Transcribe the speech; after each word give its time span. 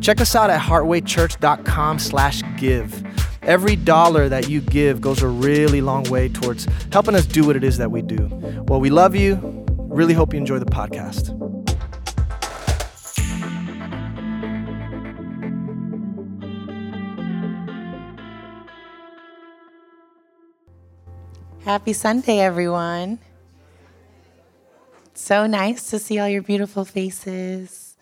check 0.00 0.20
us 0.20 0.34
out 0.34 0.50
at 0.50 0.60
heartwaychurch.com 0.60 1.98
slash 1.98 2.42
give. 2.56 3.04
Every 3.42 3.76
dollar 3.76 4.28
that 4.28 4.48
you 4.48 4.60
give 4.60 5.00
goes 5.00 5.22
a 5.22 5.28
really 5.28 5.80
long 5.80 6.04
way 6.04 6.28
towards 6.28 6.66
helping 6.92 7.14
us 7.14 7.26
do 7.26 7.46
what 7.46 7.56
it 7.56 7.62
is 7.62 7.78
that 7.78 7.90
we 7.90 8.02
do. 8.02 8.28
Well, 8.66 8.80
we 8.80 8.90
love 8.90 9.14
you. 9.14 9.64
Really 9.88 10.14
hope 10.14 10.32
you 10.32 10.38
enjoy 10.38 10.58
the 10.58 10.66
podcast. 10.66 11.32
Happy 21.66 21.92
Sunday, 21.92 22.38
everyone. 22.38 23.18
So 25.14 25.46
nice 25.46 25.90
to 25.90 25.98
see 25.98 26.18
all 26.18 26.28
your 26.28 26.42
beautiful 26.42 26.84
faces. 26.84 27.96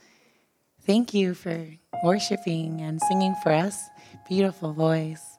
Thank 0.82 1.14
you 1.14 1.32
for 1.32 1.68
worshiping 2.04 2.82
and 2.82 3.00
singing 3.08 3.34
for 3.42 3.50
us. 3.50 3.88
Beautiful 4.28 4.72
voice. 4.72 5.38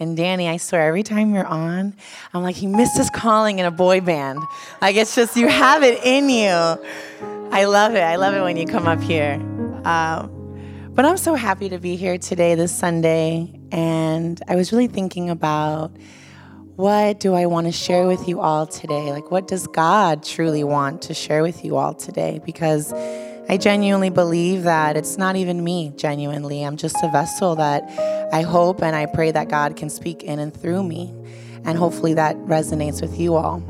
And 0.00 0.16
Danny, 0.16 0.48
I 0.48 0.58
swear, 0.58 0.86
every 0.86 1.02
time 1.02 1.34
you're 1.34 1.44
on, 1.44 1.96
I'm 2.32 2.42
like, 2.44 2.54
he 2.54 2.68
missed 2.68 2.96
his 2.96 3.10
calling 3.10 3.58
in 3.58 3.66
a 3.66 3.70
boy 3.72 4.00
band. 4.00 4.38
Like, 4.80 4.94
it's 4.94 5.14
just, 5.16 5.36
you 5.36 5.48
have 5.48 5.82
it 5.82 6.04
in 6.04 6.30
you. 6.30 6.54
I 7.50 7.64
love 7.64 7.96
it. 7.96 8.02
I 8.02 8.14
love 8.14 8.32
it 8.34 8.42
when 8.42 8.56
you 8.56 8.64
come 8.64 8.86
up 8.86 9.00
here. 9.00 9.34
Um, 9.84 10.90
but 10.94 11.04
I'm 11.04 11.16
so 11.16 11.34
happy 11.34 11.68
to 11.70 11.78
be 11.78 11.96
here 11.96 12.16
today, 12.16 12.54
this 12.54 12.72
Sunday. 12.72 13.58
And 13.72 14.40
I 14.46 14.54
was 14.54 14.72
really 14.72 14.86
thinking 14.86 15.30
about 15.30 15.90
what 16.78 17.18
do 17.18 17.34
I 17.34 17.46
want 17.46 17.66
to 17.66 17.72
share 17.72 18.06
with 18.06 18.28
you 18.28 18.38
all 18.38 18.64
today? 18.64 19.10
Like, 19.10 19.32
what 19.32 19.48
does 19.48 19.66
God 19.66 20.22
truly 20.22 20.62
want 20.62 21.02
to 21.02 21.12
share 21.12 21.42
with 21.42 21.64
you 21.64 21.76
all 21.76 21.92
today? 21.92 22.40
Because 22.46 22.92
I 23.48 23.58
genuinely 23.60 24.10
believe 24.10 24.62
that 24.62 24.96
it's 24.96 25.18
not 25.18 25.34
even 25.34 25.64
me, 25.64 25.92
genuinely. 25.96 26.62
I'm 26.62 26.76
just 26.76 26.94
a 27.02 27.08
vessel 27.10 27.56
that 27.56 27.82
I 28.32 28.42
hope 28.42 28.80
and 28.80 28.94
I 28.94 29.06
pray 29.06 29.32
that 29.32 29.48
God 29.48 29.74
can 29.74 29.90
speak 29.90 30.22
in 30.22 30.38
and 30.38 30.54
through 30.56 30.84
me. 30.84 31.12
And 31.64 31.76
hopefully 31.76 32.14
that 32.14 32.36
resonates 32.36 33.02
with 33.02 33.18
you 33.18 33.34
all. 33.34 33.60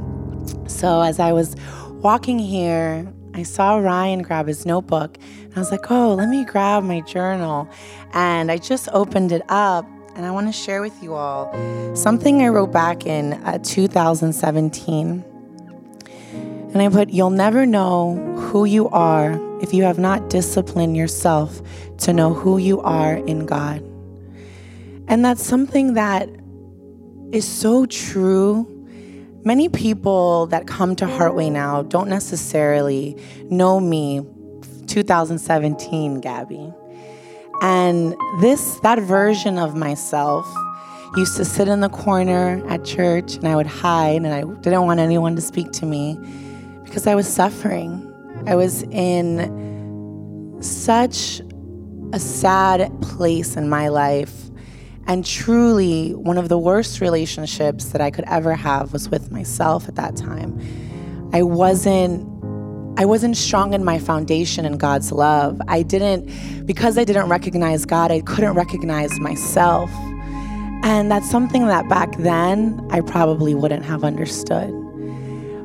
So, 0.66 1.00
as 1.00 1.18
I 1.18 1.32
was 1.32 1.56
walking 2.02 2.38
here, 2.38 3.10
I 3.32 3.42
saw 3.42 3.78
Ryan 3.78 4.20
grab 4.20 4.48
his 4.48 4.66
notebook. 4.66 5.16
And 5.44 5.56
I 5.56 5.60
was 5.60 5.70
like, 5.70 5.90
oh, 5.90 6.12
let 6.12 6.28
me 6.28 6.44
grab 6.44 6.84
my 6.84 7.00
journal. 7.00 7.70
And 8.12 8.52
I 8.52 8.58
just 8.58 8.86
opened 8.92 9.32
it 9.32 9.40
up 9.48 9.86
and 10.18 10.26
I 10.26 10.32
want 10.32 10.48
to 10.48 10.52
share 10.52 10.82
with 10.82 11.00
you 11.00 11.14
all 11.14 11.54
something 11.94 12.42
I 12.42 12.48
wrote 12.48 12.72
back 12.72 13.06
in 13.06 13.34
uh, 13.34 13.58
2017. 13.62 15.24
And 16.72 16.82
I 16.82 16.88
put, 16.88 17.10
You'll 17.10 17.30
never 17.30 17.64
know 17.64 18.16
who 18.36 18.64
you 18.64 18.88
are 18.88 19.38
if 19.62 19.72
you 19.72 19.84
have 19.84 19.98
not 19.98 20.28
disciplined 20.28 20.96
yourself 20.96 21.62
to 21.98 22.12
know 22.12 22.34
who 22.34 22.58
you 22.58 22.80
are 22.80 23.14
in 23.14 23.46
God. 23.46 23.78
And 25.06 25.24
that's 25.24 25.42
something 25.42 25.94
that 25.94 26.28
is 27.30 27.46
so 27.46 27.86
true. 27.86 28.66
Many 29.44 29.68
people 29.68 30.48
that 30.48 30.66
come 30.66 30.96
to 30.96 31.06
Heartway 31.06 31.52
now 31.52 31.82
don't 31.82 32.08
necessarily 32.08 33.16
know 33.44 33.78
me 33.78 34.26
2017 34.88 36.20
Gabby. 36.20 36.72
And 37.62 38.16
this, 38.40 38.80
that 38.80 39.00
version 39.00 39.58
of 39.58 39.74
myself 39.74 40.46
used 41.16 41.36
to 41.36 41.44
sit 41.44 41.68
in 41.68 41.80
the 41.80 41.88
corner 41.88 42.62
at 42.68 42.84
church 42.84 43.34
and 43.36 43.48
I 43.48 43.56
would 43.56 43.66
hide 43.66 44.22
and 44.22 44.28
I 44.28 44.42
didn't 44.60 44.82
want 44.82 45.00
anyone 45.00 45.34
to 45.36 45.42
speak 45.42 45.72
to 45.72 45.86
me 45.86 46.18
because 46.84 47.06
I 47.06 47.14
was 47.14 47.26
suffering. 47.26 48.04
I 48.46 48.54
was 48.54 48.82
in 48.84 50.56
such 50.60 51.40
a 52.12 52.18
sad 52.18 52.92
place 53.00 53.56
in 53.56 53.68
my 53.68 53.88
life. 53.88 54.50
And 55.06 55.24
truly, 55.24 56.14
one 56.14 56.36
of 56.36 56.48
the 56.48 56.58
worst 56.58 57.00
relationships 57.00 57.86
that 57.86 58.00
I 58.00 58.10
could 58.10 58.26
ever 58.26 58.54
have 58.54 58.92
was 58.92 59.08
with 59.08 59.30
myself 59.30 59.88
at 59.88 59.94
that 59.96 60.16
time. 60.16 60.60
I 61.32 61.42
wasn't 61.42 62.26
I 62.98 63.04
wasn't 63.04 63.36
strong 63.36 63.74
in 63.74 63.84
my 63.84 64.00
foundation 64.00 64.64
in 64.64 64.76
God's 64.76 65.12
love. 65.12 65.62
I 65.68 65.82
didn't, 65.82 66.66
because 66.66 66.98
I 66.98 67.04
didn't 67.04 67.28
recognize 67.28 67.84
God, 67.84 68.10
I 68.10 68.22
couldn't 68.22 68.54
recognize 68.54 69.20
myself. 69.20 69.88
And 70.82 71.08
that's 71.08 71.30
something 71.30 71.68
that 71.68 71.88
back 71.88 72.16
then 72.16 72.84
I 72.90 73.02
probably 73.02 73.54
wouldn't 73.54 73.84
have 73.84 74.02
understood. 74.02 74.70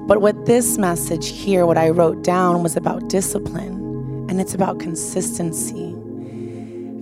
But 0.07 0.21
what 0.21 0.45
this 0.45 0.77
message 0.77 1.29
here, 1.29 1.65
what 1.65 1.75
I 1.75 1.89
wrote 1.89 2.23
down, 2.23 2.61
was 2.61 2.77
about 2.77 3.09
discipline 3.09 4.27
and 4.29 4.39
it's 4.39 4.53
about 4.53 4.79
consistency. 4.79 5.95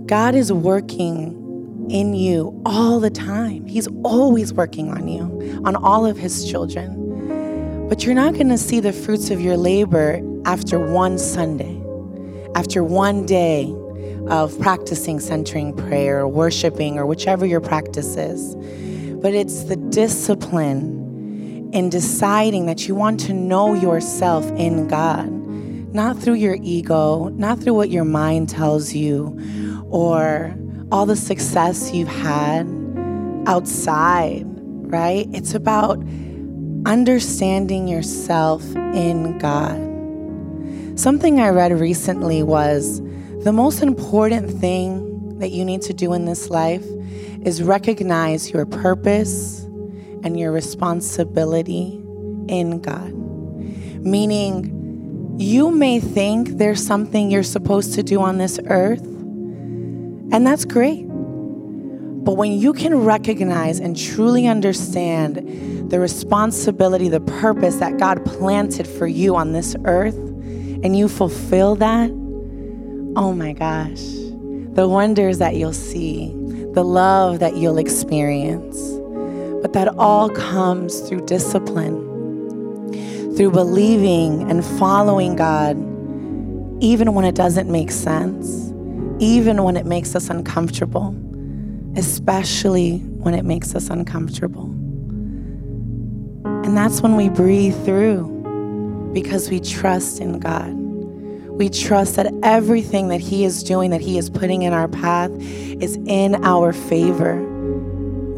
God 0.05 0.33
is 0.33 0.49
working 0.53 1.37
in 1.89 2.13
you 2.13 2.57
all 2.65 3.01
the 3.01 3.09
time, 3.09 3.65
He's 3.65 3.89
always 4.05 4.53
working 4.53 4.91
on 4.91 5.09
you, 5.09 5.61
on 5.65 5.75
all 5.75 6.05
of 6.05 6.15
His 6.15 6.49
children. 6.49 7.10
But 7.91 8.05
you're 8.05 8.15
not 8.15 8.35
going 8.35 8.47
to 8.47 8.57
see 8.57 8.79
the 8.79 8.93
fruits 8.93 9.31
of 9.31 9.41
your 9.41 9.57
labor 9.57 10.21
after 10.45 10.79
one 10.79 11.17
Sunday, 11.17 11.83
after 12.55 12.85
one 12.85 13.25
day 13.25 13.75
of 14.29 14.57
practicing 14.61 15.19
centering 15.19 15.75
prayer 15.75 16.19
or 16.21 16.27
worshiping 16.29 16.97
or 16.97 17.05
whichever 17.05 17.45
your 17.45 17.59
practice 17.59 18.15
is. 18.15 18.55
But 19.21 19.33
it's 19.33 19.65
the 19.65 19.75
discipline 19.75 21.69
in 21.73 21.89
deciding 21.89 22.65
that 22.67 22.87
you 22.87 22.95
want 22.95 23.19
to 23.25 23.33
know 23.33 23.73
yourself 23.73 24.49
in 24.51 24.87
God, 24.87 25.29
not 25.93 26.17
through 26.17 26.35
your 26.35 26.55
ego, 26.61 27.27
not 27.33 27.59
through 27.59 27.73
what 27.73 27.89
your 27.89 28.05
mind 28.05 28.47
tells 28.47 28.93
you 28.93 29.37
or 29.89 30.55
all 30.93 31.05
the 31.05 31.17
success 31.17 31.91
you've 31.93 32.07
had 32.07 32.63
outside, 33.47 34.43
right? 34.45 35.27
It's 35.33 35.53
about 35.53 36.01
understanding 36.91 37.87
yourself 37.87 38.61
in 38.75 39.37
God. 39.37 39.79
Something 40.99 41.39
I 41.39 41.47
read 41.47 41.71
recently 41.71 42.43
was 42.43 42.99
the 43.45 43.53
most 43.53 43.81
important 43.81 44.59
thing 44.59 45.39
that 45.39 45.51
you 45.51 45.63
need 45.63 45.83
to 45.83 45.93
do 45.93 46.11
in 46.11 46.25
this 46.25 46.49
life 46.49 46.85
is 47.43 47.63
recognize 47.63 48.51
your 48.51 48.65
purpose 48.65 49.61
and 50.25 50.37
your 50.37 50.51
responsibility 50.51 51.93
in 52.49 52.81
God. 52.81 53.13
Meaning, 54.03 55.37
you 55.39 55.71
may 55.71 56.01
think 56.01 56.57
there's 56.57 56.85
something 56.85 57.31
you're 57.31 57.41
supposed 57.41 57.93
to 57.93 58.03
do 58.03 58.19
on 58.19 58.37
this 58.37 58.59
earth, 58.65 59.01
and 59.01 60.45
that's 60.45 60.65
great. 60.65 61.03
But 61.03 62.33
when 62.33 62.51
you 62.51 62.73
can 62.73 63.05
recognize 63.05 63.79
and 63.79 63.95
truly 63.97 64.45
understand 64.45 65.70
the 65.91 65.99
responsibility, 65.99 67.09
the 67.09 67.19
purpose 67.19 67.75
that 67.77 67.97
God 67.97 68.25
planted 68.25 68.87
for 68.87 69.05
you 69.05 69.35
on 69.35 69.51
this 69.51 69.75
earth, 69.85 70.15
and 70.15 70.97
you 70.97 71.07
fulfill 71.07 71.75
that, 71.75 72.09
oh 73.15 73.33
my 73.33 73.53
gosh, 73.53 74.01
the 74.73 74.87
wonders 74.87 75.37
that 75.37 75.55
you'll 75.55 75.73
see, 75.73 76.29
the 76.73 76.83
love 76.83 77.39
that 77.39 77.57
you'll 77.57 77.77
experience. 77.77 78.79
But 79.61 79.73
that 79.73 79.89
all 79.99 80.29
comes 80.29 81.01
through 81.01 81.25
discipline, 81.27 81.99
through 83.35 83.51
believing 83.51 84.49
and 84.49 84.65
following 84.65 85.35
God, 85.35 85.75
even 86.81 87.13
when 87.13 87.25
it 87.25 87.35
doesn't 87.35 87.69
make 87.69 87.91
sense, 87.91 88.73
even 89.19 89.61
when 89.63 89.77
it 89.77 89.85
makes 89.85 90.15
us 90.15 90.29
uncomfortable 90.29 91.15
especially 91.95 92.99
when 92.99 93.33
it 93.33 93.43
makes 93.43 93.75
us 93.75 93.89
uncomfortable. 93.89 94.70
And 96.71 96.77
that's 96.77 97.01
when 97.01 97.17
we 97.17 97.27
breathe 97.27 97.75
through 97.83 99.11
because 99.13 99.49
we 99.49 99.59
trust 99.59 100.21
in 100.21 100.39
God. 100.39 100.71
We 100.71 101.67
trust 101.67 102.15
that 102.15 102.33
everything 102.43 103.09
that 103.09 103.19
He 103.19 103.43
is 103.43 103.61
doing, 103.61 103.89
that 103.89 103.99
He 103.99 104.17
is 104.17 104.29
putting 104.29 104.61
in 104.61 104.71
our 104.71 104.87
path, 104.87 105.31
is 105.33 105.97
in 106.05 106.45
our 106.45 106.71
favor. 106.71 107.43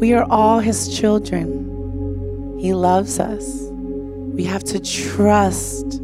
We 0.00 0.14
are 0.14 0.26
all 0.30 0.58
His 0.58 0.98
children. 0.98 2.58
He 2.58 2.74
loves 2.74 3.20
us. 3.20 3.68
We 3.70 4.42
have 4.46 4.64
to 4.64 4.80
trust, 4.80 6.02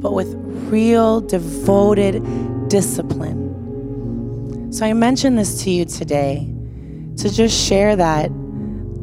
but 0.00 0.12
with 0.12 0.34
real, 0.72 1.20
devoted 1.20 2.68
discipline 2.68 4.72
So 4.72 4.86
I 4.86 4.92
mentioned 4.92 5.38
this 5.38 5.62
to 5.62 5.70
you 5.70 5.84
today 5.84 6.52
to 7.18 7.32
just 7.32 7.56
share 7.56 7.94
that 7.94 8.32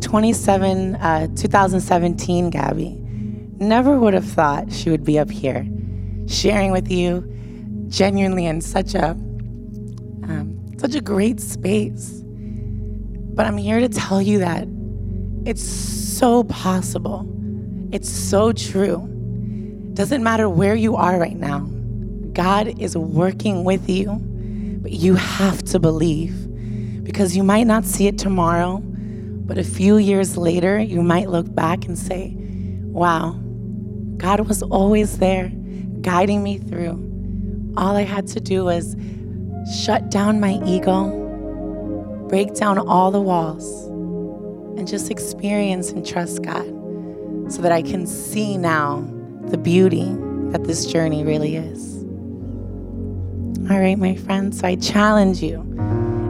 27, 0.01 0.95
uh, 0.95 1.27
2017 1.35 2.49
Gabby 2.49 2.97
never 3.59 3.99
would 3.99 4.13
have 4.13 4.25
thought 4.25 4.71
she 4.71 4.89
would 4.89 5.03
be 5.03 5.17
up 5.17 5.29
here 5.29 5.67
sharing 6.27 6.71
with 6.71 6.91
you 6.91 7.21
genuinely 7.87 8.45
in 8.45 8.61
such 8.61 8.93
a 8.93 9.11
um, 10.23 10.59
such 10.77 10.93
a 10.95 11.01
great 11.01 11.39
space. 11.39 12.21
But 12.23 13.45
I'm 13.45 13.57
here 13.57 13.79
to 13.79 13.89
tell 13.89 14.21
you 14.21 14.39
that 14.39 14.67
it's 15.45 15.63
so 15.63 16.43
possible. 16.43 17.25
It's 17.91 18.09
so 18.09 18.51
true. 18.51 19.07
Doesn't 19.93 20.21
matter 20.21 20.49
where 20.49 20.75
you 20.75 20.95
are 20.95 21.17
right 21.17 21.37
now. 21.37 21.59
God 22.33 22.79
is 22.79 22.97
working 22.97 23.63
with 23.63 23.89
you, 23.89 24.19
but 24.81 24.91
you 24.91 25.15
have 25.15 25.63
to 25.63 25.79
believe 25.79 26.35
because 27.03 27.37
you 27.37 27.43
might 27.43 27.65
not 27.65 27.85
see 27.85 28.07
it 28.07 28.17
tomorrow, 28.17 28.77
but 29.47 29.57
a 29.57 29.63
few 29.63 29.97
years 29.97 30.35
later, 30.35 30.77
you 30.77 31.01
might 31.01 31.29
look 31.29 31.53
back 31.55 31.85
and 31.85 31.97
say, 31.97 32.35
Wow, 32.37 33.39
God 34.17 34.41
was 34.41 34.61
always 34.61 35.19
there 35.19 35.49
guiding 36.01 36.43
me 36.43 36.57
through. 36.57 37.73
All 37.77 37.95
I 37.95 38.03
had 38.03 38.27
to 38.27 38.41
do 38.41 38.65
was 38.65 38.95
shut 39.83 40.11
down 40.11 40.39
my 40.41 40.59
ego, 40.65 42.25
break 42.27 42.55
down 42.55 42.77
all 42.77 43.09
the 43.09 43.21
walls, 43.21 43.87
and 44.77 44.87
just 44.87 45.09
experience 45.09 45.91
and 45.91 46.05
trust 46.05 46.41
God 46.43 46.65
so 47.49 47.61
that 47.61 47.71
I 47.71 47.81
can 47.81 48.05
see 48.05 48.57
now 48.57 49.07
the 49.45 49.57
beauty 49.57 50.13
that 50.51 50.65
this 50.65 50.85
journey 50.85 51.23
really 51.23 51.55
is. 51.55 52.03
All 53.69 53.79
right, 53.79 53.97
my 53.97 54.15
friends, 54.15 54.59
so 54.59 54.67
I 54.67 54.75
challenge 54.75 55.41
you. 55.41 55.57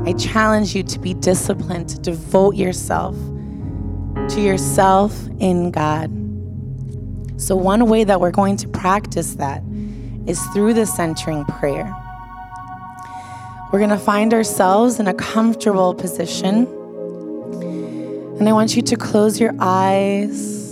I 0.08 0.14
challenge 0.14 0.76
you 0.76 0.84
to 0.84 1.00
be 1.00 1.14
disciplined, 1.14 1.90
to 1.90 2.00
devote 2.00 2.56
yourself 2.56 3.16
to 4.30 4.42
yourself 4.42 5.28
in 5.40 5.72
God. 5.72 6.12
So, 7.40 7.56
one 7.56 7.88
way 7.88 8.04
that 8.04 8.20
we're 8.20 8.32
going 8.32 8.58
to 8.58 8.68
practice 8.68 9.36
that 9.36 9.64
is 10.26 10.42
through 10.48 10.74
the 10.74 10.86
centering 10.86 11.46
prayer. 11.46 11.96
We're 13.72 13.80
going 13.80 13.92
to 13.92 13.98
find 13.98 14.34
ourselves 14.34 15.00
in 15.00 15.08
a 15.08 15.14
comfortable 15.14 15.94
position. 15.94 16.68
And 18.40 18.50
I 18.50 18.54
want 18.54 18.76
you 18.76 18.82
to 18.82 18.96
close 18.96 19.40
your 19.40 19.54
eyes. 19.60 20.66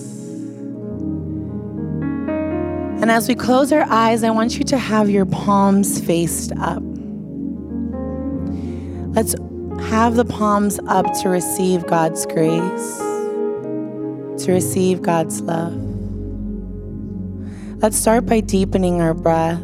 And 3.01 3.11
as 3.11 3.27
we 3.27 3.35
close 3.35 3.71
our 3.71 3.85
eyes, 3.89 4.23
I 4.23 4.31
want 4.31 4.57
you 4.57 4.63
to 4.65 4.77
have 4.77 5.09
your 5.09 5.25
palms 5.25 5.99
faced 5.99 6.51
up. 6.59 6.83
Let's 9.15 9.33
have 9.79 10.15
the 10.15 10.25
palms 10.25 10.77
up 10.87 11.05
to 11.21 11.29
receive 11.29 11.87
God's 11.87 12.25
grace, 12.25 12.97
to 14.43 14.51
receive 14.51 15.01
God's 15.01 15.39
love. 15.39 15.73
Let's 17.81 17.95
start 17.95 18.25
by 18.25 18.41
deepening 18.41 18.99
our 18.99 19.13
breath. 19.13 19.61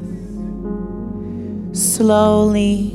Slowly 1.74 2.92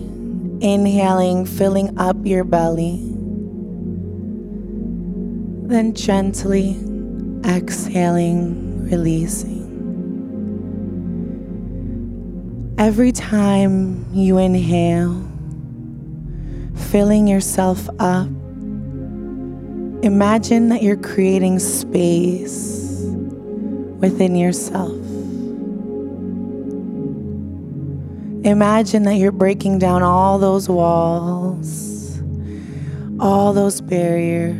inhaling, 0.62 1.44
filling 1.44 1.98
up 1.98 2.16
your 2.24 2.44
belly. 2.44 3.00
Then 5.68 5.92
gently 5.92 6.70
exhaling, 7.44 8.88
releasing. 8.88 9.66
Every 12.78 13.12
time 13.12 14.06
you 14.14 14.38
inhale, 14.38 15.35
filling 16.76 17.26
yourself 17.26 17.88
up, 17.98 18.28
imagine 20.02 20.68
that 20.68 20.82
you're 20.82 20.96
creating 20.96 21.58
space 21.58 23.02
within 23.98 24.36
yourself. 24.36 24.92
Imagine 28.44 29.02
that 29.02 29.16
you're 29.16 29.32
breaking 29.32 29.80
down 29.80 30.04
all 30.04 30.38
those 30.38 30.68
walls, 30.68 32.20
all 33.18 33.52
those 33.52 33.80
barriers. 33.80 34.54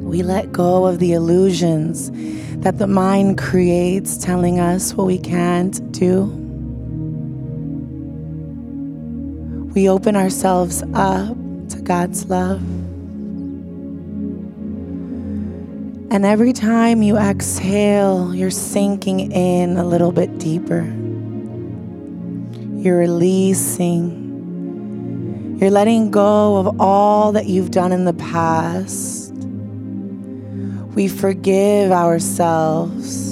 We 0.00 0.22
let 0.22 0.52
go 0.52 0.86
of 0.86 1.00
the 1.00 1.12
illusions 1.12 2.10
that 2.62 2.78
the 2.78 2.86
mind 2.86 3.36
creates 3.36 4.16
telling 4.16 4.58
us 4.60 4.94
what 4.94 5.06
we 5.06 5.18
can't 5.18 5.92
do. 5.92 6.41
We 9.74 9.88
open 9.88 10.16
ourselves 10.16 10.82
up 10.94 11.36
to 11.70 11.80
God's 11.82 12.26
love. 12.26 12.60
And 16.10 16.26
every 16.26 16.52
time 16.52 17.02
you 17.02 17.16
exhale, 17.16 18.34
you're 18.34 18.50
sinking 18.50 19.32
in 19.32 19.76
a 19.76 19.84
little 19.84 20.12
bit 20.12 20.38
deeper. 20.38 20.82
You're 22.76 22.98
releasing. 22.98 24.20
You're 25.58 25.70
letting 25.70 26.10
go 26.10 26.56
of 26.58 26.80
all 26.80 27.32
that 27.32 27.46
you've 27.46 27.70
done 27.70 27.92
in 27.92 28.04
the 28.04 28.12
past 28.14 29.22
we 30.94 31.08
forgive 31.08 31.90
ourselves. 31.90 33.30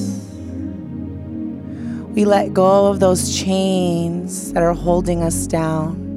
We 2.15 2.25
let 2.25 2.55
go 2.55 2.87
of 2.87 3.01
those 3.01 3.39
chains 3.39 4.53
that 4.53 4.63
are 4.63 4.73
holding 4.73 5.23
us 5.23 5.47
down. 5.47 6.10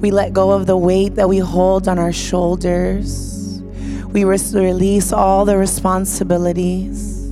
We 0.00 0.10
let 0.10 0.32
go 0.32 0.50
of 0.52 0.66
the 0.66 0.76
weight 0.76 1.16
that 1.16 1.28
we 1.28 1.38
hold 1.38 1.86
on 1.86 1.98
our 1.98 2.12
shoulders. 2.12 3.60
We 4.12 4.24
release 4.24 5.12
all 5.12 5.44
the 5.44 5.58
responsibilities. 5.58 7.26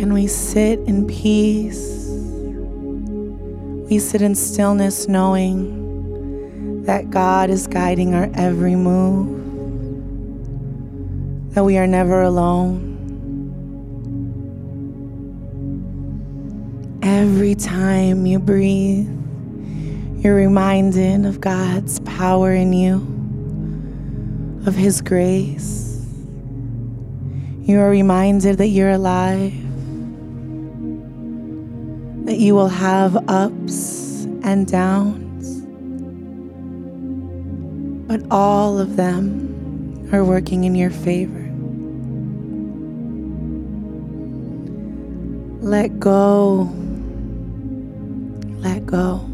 And 0.00 0.14
we 0.14 0.26
sit 0.28 0.78
in 0.80 1.06
peace. 1.08 2.08
We 3.90 3.98
sit 3.98 4.22
in 4.22 4.34
stillness 4.34 5.08
knowing 5.08 6.84
that 6.84 7.10
God 7.10 7.50
is 7.50 7.66
guiding 7.66 8.14
our 8.14 8.30
every 8.34 8.76
move, 8.76 9.42
that 11.54 11.64
we 11.64 11.78
are 11.78 11.86
never 11.86 12.22
alone. 12.22 12.93
Every 17.04 17.54
time 17.54 18.26
you 18.26 18.38
breathe, 18.38 19.08
you're 20.24 20.34
reminded 20.34 21.26
of 21.26 21.40
God's 21.40 22.00
power 22.00 22.52
in 22.52 22.72
you, 22.72 22.96
of 24.66 24.74
His 24.74 25.00
grace. 25.00 26.04
You 27.60 27.78
are 27.80 27.90
reminded 27.90 28.58
that 28.58 28.68
you're 28.68 28.90
alive, 28.90 29.52
that 32.26 32.38
you 32.38 32.54
will 32.54 32.68
have 32.68 33.16
ups 33.28 34.24
and 34.42 34.66
downs 34.66 35.24
but 38.06 38.22
all 38.30 38.78
of 38.78 38.96
them 38.96 40.08
are 40.12 40.24
working 40.24 40.64
in 40.64 40.74
your 40.74 40.90
favor. 40.90 41.40
Let 45.60 45.98
go. 45.98 46.83
Let 48.94 49.00
go. 49.00 49.28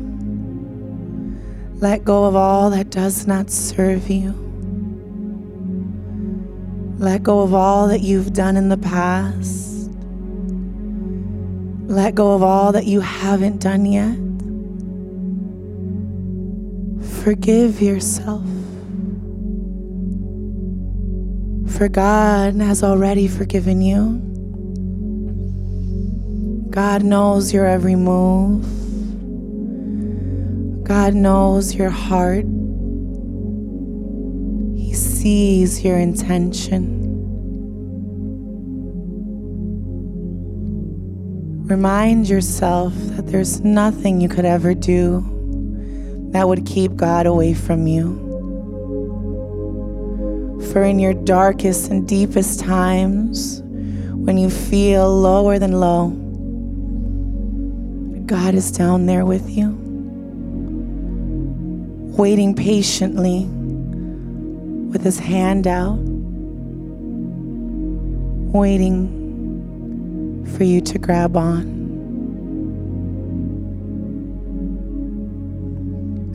Let 1.80 2.02
go 2.02 2.24
of 2.24 2.34
all 2.34 2.70
that 2.70 2.88
does 2.88 3.26
not 3.26 3.50
serve 3.50 4.08
you. 4.08 4.32
Let 6.98 7.22
go 7.22 7.40
of 7.40 7.52
all 7.52 7.88
that 7.88 8.00
you've 8.00 8.32
done 8.32 8.56
in 8.56 8.70
the 8.70 8.78
past. 8.78 9.90
Let 11.90 12.14
go 12.14 12.32
of 12.32 12.42
all 12.42 12.72
that 12.72 12.86
you 12.86 13.00
haven't 13.00 13.60
done 13.60 13.84
yet. 13.84 14.16
Forgive 17.22 17.82
yourself. 17.82 18.46
For 21.76 21.90
God 21.90 22.54
has 22.54 22.82
already 22.82 23.28
forgiven 23.28 23.82
you. 23.82 24.22
God 26.70 27.02
knows 27.02 27.52
your 27.52 27.66
every 27.66 27.96
move. 27.96 28.79
God 30.90 31.14
knows 31.14 31.72
your 31.76 31.88
heart. 31.88 32.44
He 34.76 34.92
sees 34.92 35.84
your 35.84 35.96
intention. 35.96 36.98
Remind 41.68 42.28
yourself 42.28 42.92
that 42.96 43.28
there's 43.28 43.60
nothing 43.60 44.20
you 44.20 44.28
could 44.28 44.44
ever 44.44 44.74
do 44.74 45.20
that 46.32 46.48
would 46.48 46.66
keep 46.66 46.96
God 46.96 47.24
away 47.24 47.54
from 47.54 47.86
you. 47.86 48.16
For 50.72 50.82
in 50.82 50.98
your 50.98 51.14
darkest 51.14 51.88
and 51.92 52.08
deepest 52.08 52.58
times, 52.58 53.62
when 53.62 54.36
you 54.36 54.50
feel 54.50 55.08
lower 55.20 55.60
than 55.60 55.70
low, 55.70 56.08
God 58.26 58.54
is 58.56 58.72
down 58.72 59.06
there 59.06 59.24
with 59.24 59.48
you, 59.48 59.79
waiting 62.16 62.54
patiently 62.54 63.46
with 64.90 65.02
his 65.02 65.18
hand 65.18 65.66
out, 65.66 65.98
waiting 68.52 69.16
for 70.56 70.64
you 70.64 70.80
to 70.80 70.98
grab 70.98 71.36
on. 71.36 71.78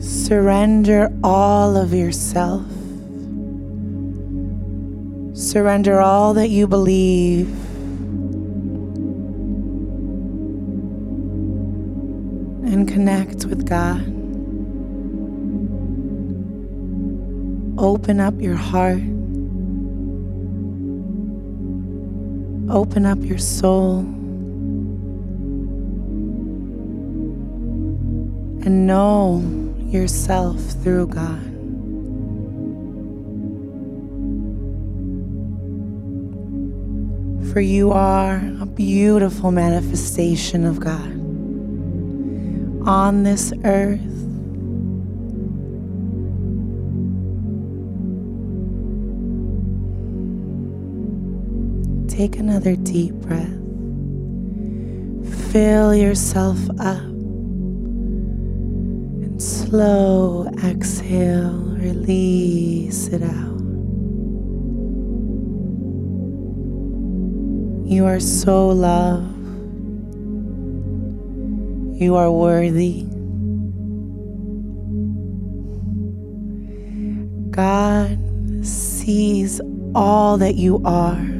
Surrender 0.00 1.12
all 1.22 1.76
of 1.76 1.92
yourself. 1.92 2.64
Surrender 5.36 6.00
all 6.00 6.34
that 6.34 6.48
you 6.48 6.66
believe. 6.66 7.48
And 12.66 12.88
connect 12.88 13.44
with 13.44 13.68
God. 13.68 14.15
Open 17.78 18.20
up 18.20 18.40
your 18.40 18.56
heart. 18.56 19.02
Open 22.70 23.04
up 23.04 23.18
your 23.20 23.38
soul. 23.38 23.98
And 28.64 28.86
know 28.86 29.42
yourself 29.86 30.58
through 30.58 31.08
God. 31.08 31.42
For 37.52 37.60
you 37.60 37.92
are 37.92 38.36
a 38.60 38.66
beautiful 38.66 39.50
manifestation 39.50 40.64
of 40.64 40.80
God 40.80 41.12
on 42.88 43.22
this 43.22 43.52
earth. 43.64 44.25
Take 52.16 52.38
another 52.38 52.76
deep 52.76 53.12
breath. 53.16 53.60
Fill 55.52 55.94
yourself 55.94 56.58
up 56.80 57.04
and 59.22 59.42
slow 59.42 60.48
exhale, 60.64 61.76
release 61.76 63.08
it 63.08 63.22
out. 63.22 63.60
You 67.86 68.06
are 68.06 68.18
so 68.18 68.68
loved. 68.68 69.36
You 72.00 72.16
are 72.16 72.32
worthy. 72.32 73.02
God 77.50 78.18
sees 78.64 79.60
all 79.94 80.38
that 80.38 80.54
you 80.54 80.80
are 80.86 81.35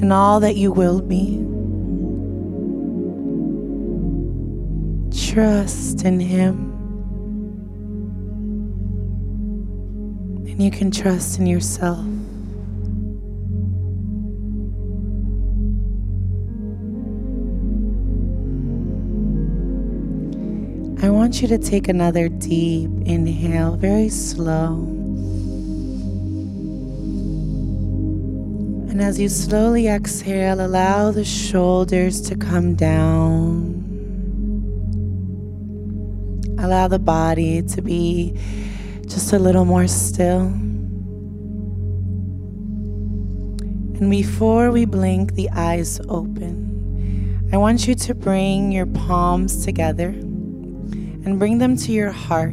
and 0.00 0.12
all 0.12 0.40
that 0.40 0.56
you 0.56 0.72
will 0.72 1.00
be. 1.00 1.48
trust 5.38 6.04
in 6.04 6.18
Him. 6.18 6.72
And 10.48 10.60
you 10.60 10.70
can 10.70 10.90
trust 10.90 11.38
in 11.38 11.46
yourself. 11.46 12.04
I 21.00 21.10
want 21.10 21.40
you 21.40 21.46
to 21.46 21.58
take 21.58 21.86
another 21.86 22.28
deep 22.28 22.90
inhale, 23.04 23.76
very 23.76 24.08
slow. 24.08 25.07
And 28.98 29.06
as 29.06 29.20
you 29.20 29.28
slowly 29.28 29.86
exhale, 29.86 30.60
allow 30.60 31.12
the 31.12 31.24
shoulders 31.24 32.20
to 32.22 32.34
come 32.34 32.74
down. 32.74 33.78
Allow 36.58 36.88
the 36.88 36.98
body 36.98 37.62
to 37.62 37.80
be 37.80 38.36
just 39.06 39.32
a 39.32 39.38
little 39.38 39.64
more 39.64 39.86
still. 39.86 40.46
And 44.00 44.10
before 44.10 44.72
we 44.72 44.84
blink 44.84 45.36
the 45.36 45.48
eyes 45.50 46.00
open, 46.08 47.48
I 47.52 47.56
want 47.56 47.86
you 47.86 47.94
to 47.94 48.16
bring 48.16 48.72
your 48.72 48.86
palms 48.86 49.64
together 49.64 50.08
and 50.08 51.38
bring 51.38 51.58
them 51.58 51.76
to 51.76 51.92
your 51.92 52.10
heart. 52.10 52.50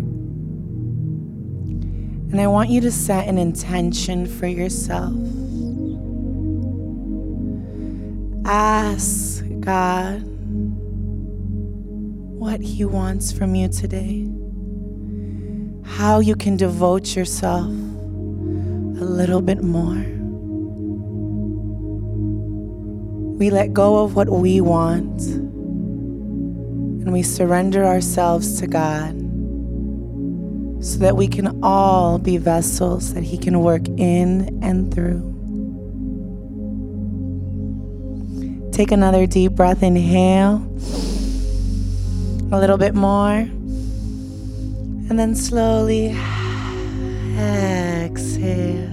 And 2.29 2.39
I 2.39 2.45
want 2.45 2.69
you 2.69 2.81
to 2.81 2.91
set 2.91 3.27
an 3.27 3.39
intention 3.39 4.27
for 4.27 4.45
yourself. 4.45 5.15
Ask 8.47 9.43
God 9.59 10.21
what 12.37 12.61
He 12.61 12.85
wants 12.85 13.31
from 13.31 13.55
you 13.55 13.67
today, 13.69 14.29
how 15.83 16.19
you 16.19 16.35
can 16.35 16.55
devote 16.55 17.15
yourself 17.15 17.65
a 17.65 19.03
little 19.03 19.41
bit 19.41 19.63
more. 19.63 19.95
We 23.39 23.49
let 23.49 23.73
go 23.73 24.03
of 24.03 24.15
what 24.15 24.29
we 24.29 24.61
want 24.61 25.21
and 25.21 27.11
we 27.11 27.23
surrender 27.23 27.83
ourselves 27.83 28.59
to 28.59 28.67
God 28.67 29.15
so 30.85 30.99
that 30.99 31.17
we 31.17 31.27
can 31.27 31.63
all 31.63 32.19
be 32.19 32.37
vessels 32.37 33.15
that 33.15 33.23
He 33.23 33.39
can 33.39 33.61
work 33.61 33.87
in 33.97 34.59
and 34.61 34.93
through. 34.93 35.35
Take 38.75 38.91
another 38.91 39.25
deep 39.25 39.53
breath, 39.53 39.82
inhale. 39.84 40.55
A 42.51 42.60
little 42.60 42.77
bit 42.77 42.94
more. 42.94 43.32
And 45.08 45.17
then 45.17 45.34
slowly 45.34 46.08
exhale. 47.39 48.89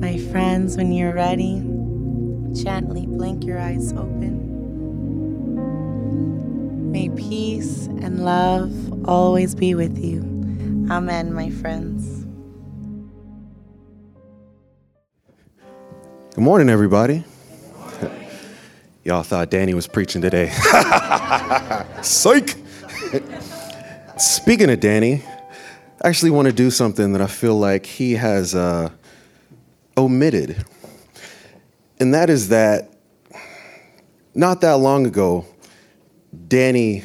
My 0.00 0.16
friends, 0.32 0.78
when 0.78 0.92
you're 0.92 1.12
ready, 1.12 1.60
gently 2.54 3.04
blink 3.04 3.44
your 3.44 3.58
eyes 3.58 3.92
open. 3.92 4.40
May 6.90 7.10
peace 7.10 7.84
and 8.00 8.24
love 8.24 8.72
always 9.06 9.54
be 9.54 9.74
with 9.74 10.02
you. 10.02 10.20
Amen, 10.90 11.34
my 11.34 11.50
friends. 11.50 12.24
Good 16.34 16.44
morning, 16.44 16.70
everybody. 16.70 17.24
Y'all 19.08 19.22
thought 19.22 19.48
Danny 19.48 19.72
was 19.72 19.86
preaching 19.86 20.20
today. 20.20 20.50
Psych! 22.02 22.56
Speaking 24.18 24.68
of 24.68 24.80
Danny, 24.80 25.24
I 26.02 26.08
actually 26.08 26.30
want 26.30 26.44
to 26.44 26.52
do 26.52 26.70
something 26.70 27.14
that 27.14 27.22
I 27.22 27.26
feel 27.26 27.58
like 27.58 27.86
he 27.86 28.16
has 28.16 28.54
uh, 28.54 28.90
omitted. 29.96 30.62
And 31.98 32.12
that 32.12 32.28
is 32.28 32.50
that 32.50 32.92
not 34.34 34.60
that 34.60 34.74
long 34.74 35.06
ago, 35.06 35.46
Danny 36.46 37.02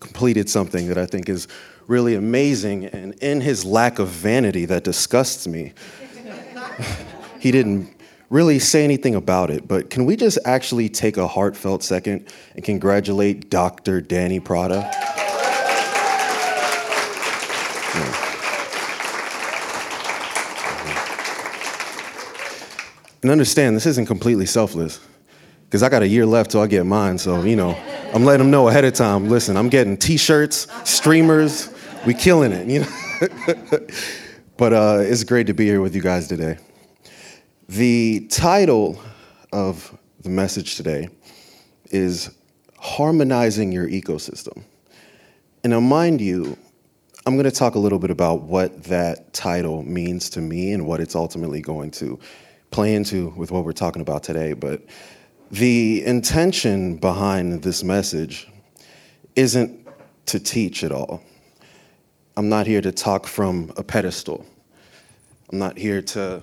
completed 0.00 0.50
something 0.50 0.88
that 0.88 0.98
I 0.98 1.06
think 1.06 1.28
is 1.28 1.46
really 1.86 2.16
amazing. 2.16 2.86
And 2.86 3.14
in 3.22 3.40
his 3.40 3.64
lack 3.64 4.00
of 4.00 4.08
vanity 4.08 4.64
that 4.64 4.82
disgusts 4.82 5.46
me, 5.46 5.74
he 7.38 7.52
didn't 7.52 7.99
really 8.30 8.60
say 8.60 8.84
anything 8.84 9.16
about 9.16 9.50
it, 9.50 9.66
but 9.66 9.90
can 9.90 10.06
we 10.06 10.16
just 10.16 10.38
actually 10.44 10.88
take 10.88 11.16
a 11.16 11.26
heartfelt 11.26 11.82
second 11.82 12.26
and 12.54 12.64
congratulate 12.64 13.50
Dr. 13.50 14.00
Danny 14.00 14.38
Prata? 14.38 14.88
And 23.22 23.30
understand, 23.30 23.76
this 23.76 23.84
isn't 23.84 24.06
completely 24.06 24.46
selfless 24.46 24.98
because 25.66 25.82
I 25.82 25.90
got 25.90 26.02
a 26.02 26.08
year 26.08 26.24
left 26.24 26.52
till 26.52 26.62
I 26.62 26.66
get 26.66 26.86
mine. 26.86 27.18
So, 27.18 27.42
you 27.42 27.56
know, 27.56 27.76
I'm 28.14 28.24
letting 28.24 28.44
them 28.44 28.50
know 28.50 28.68
ahead 28.68 28.84
of 28.84 28.94
time. 28.94 29.28
Listen, 29.28 29.56
I'm 29.58 29.68
getting 29.68 29.96
t 29.98 30.16
shirts, 30.16 30.66
streamers, 30.84 31.68
we 32.06 32.14
killing 32.14 32.52
it, 32.52 32.66
you 32.66 32.80
know? 32.80 33.86
but 34.56 34.72
uh, 34.72 34.98
it's 35.00 35.24
great 35.24 35.48
to 35.48 35.52
be 35.52 35.66
here 35.66 35.82
with 35.82 35.94
you 35.94 36.00
guys 36.00 36.28
today. 36.28 36.56
The 37.70 38.26
title 38.26 39.00
of 39.52 39.96
the 40.22 40.28
message 40.28 40.74
today 40.74 41.08
is 41.92 42.34
Harmonizing 42.80 43.70
Your 43.70 43.86
Ecosystem. 43.86 44.64
And 45.62 45.70
now, 45.70 45.78
mind 45.78 46.20
you, 46.20 46.58
I'm 47.24 47.34
going 47.34 47.44
to 47.44 47.52
talk 47.52 47.76
a 47.76 47.78
little 47.78 48.00
bit 48.00 48.10
about 48.10 48.42
what 48.42 48.82
that 48.84 49.32
title 49.32 49.84
means 49.84 50.30
to 50.30 50.40
me 50.40 50.72
and 50.72 50.84
what 50.84 50.98
it's 50.98 51.14
ultimately 51.14 51.60
going 51.60 51.92
to 51.92 52.18
play 52.72 52.92
into 52.92 53.28
with 53.36 53.52
what 53.52 53.64
we're 53.64 53.70
talking 53.70 54.02
about 54.02 54.24
today. 54.24 54.52
But 54.52 54.82
The 55.52 56.04
intention 56.04 56.96
behind 56.96 57.62
this 57.62 57.84
message 57.84 58.48
isn't 59.36 59.86
to 60.26 60.40
teach 60.40 60.82
at 60.82 60.90
all. 60.90 61.22
I'm 62.36 62.48
not 62.48 62.66
here 62.66 62.80
to 62.80 62.90
talk 62.90 63.28
from 63.28 63.72
a 63.76 63.84
pedestal. 63.84 64.44
I'm 65.52 65.58
not 65.60 65.78
here 65.78 66.02
to 66.02 66.42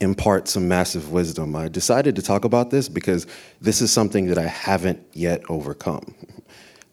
impart 0.00 0.48
some 0.48 0.68
massive 0.68 1.12
wisdom. 1.12 1.54
I 1.56 1.68
decided 1.68 2.16
to 2.16 2.22
talk 2.22 2.44
about 2.44 2.70
this 2.70 2.88
because 2.88 3.26
this 3.60 3.80
is 3.80 3.92
something 3.92 4.26
that 4.26 4.38
I 4.38 4.46
haven't 4.46 5.00
yet 5.12 5.42
overcome. 5.48 6.14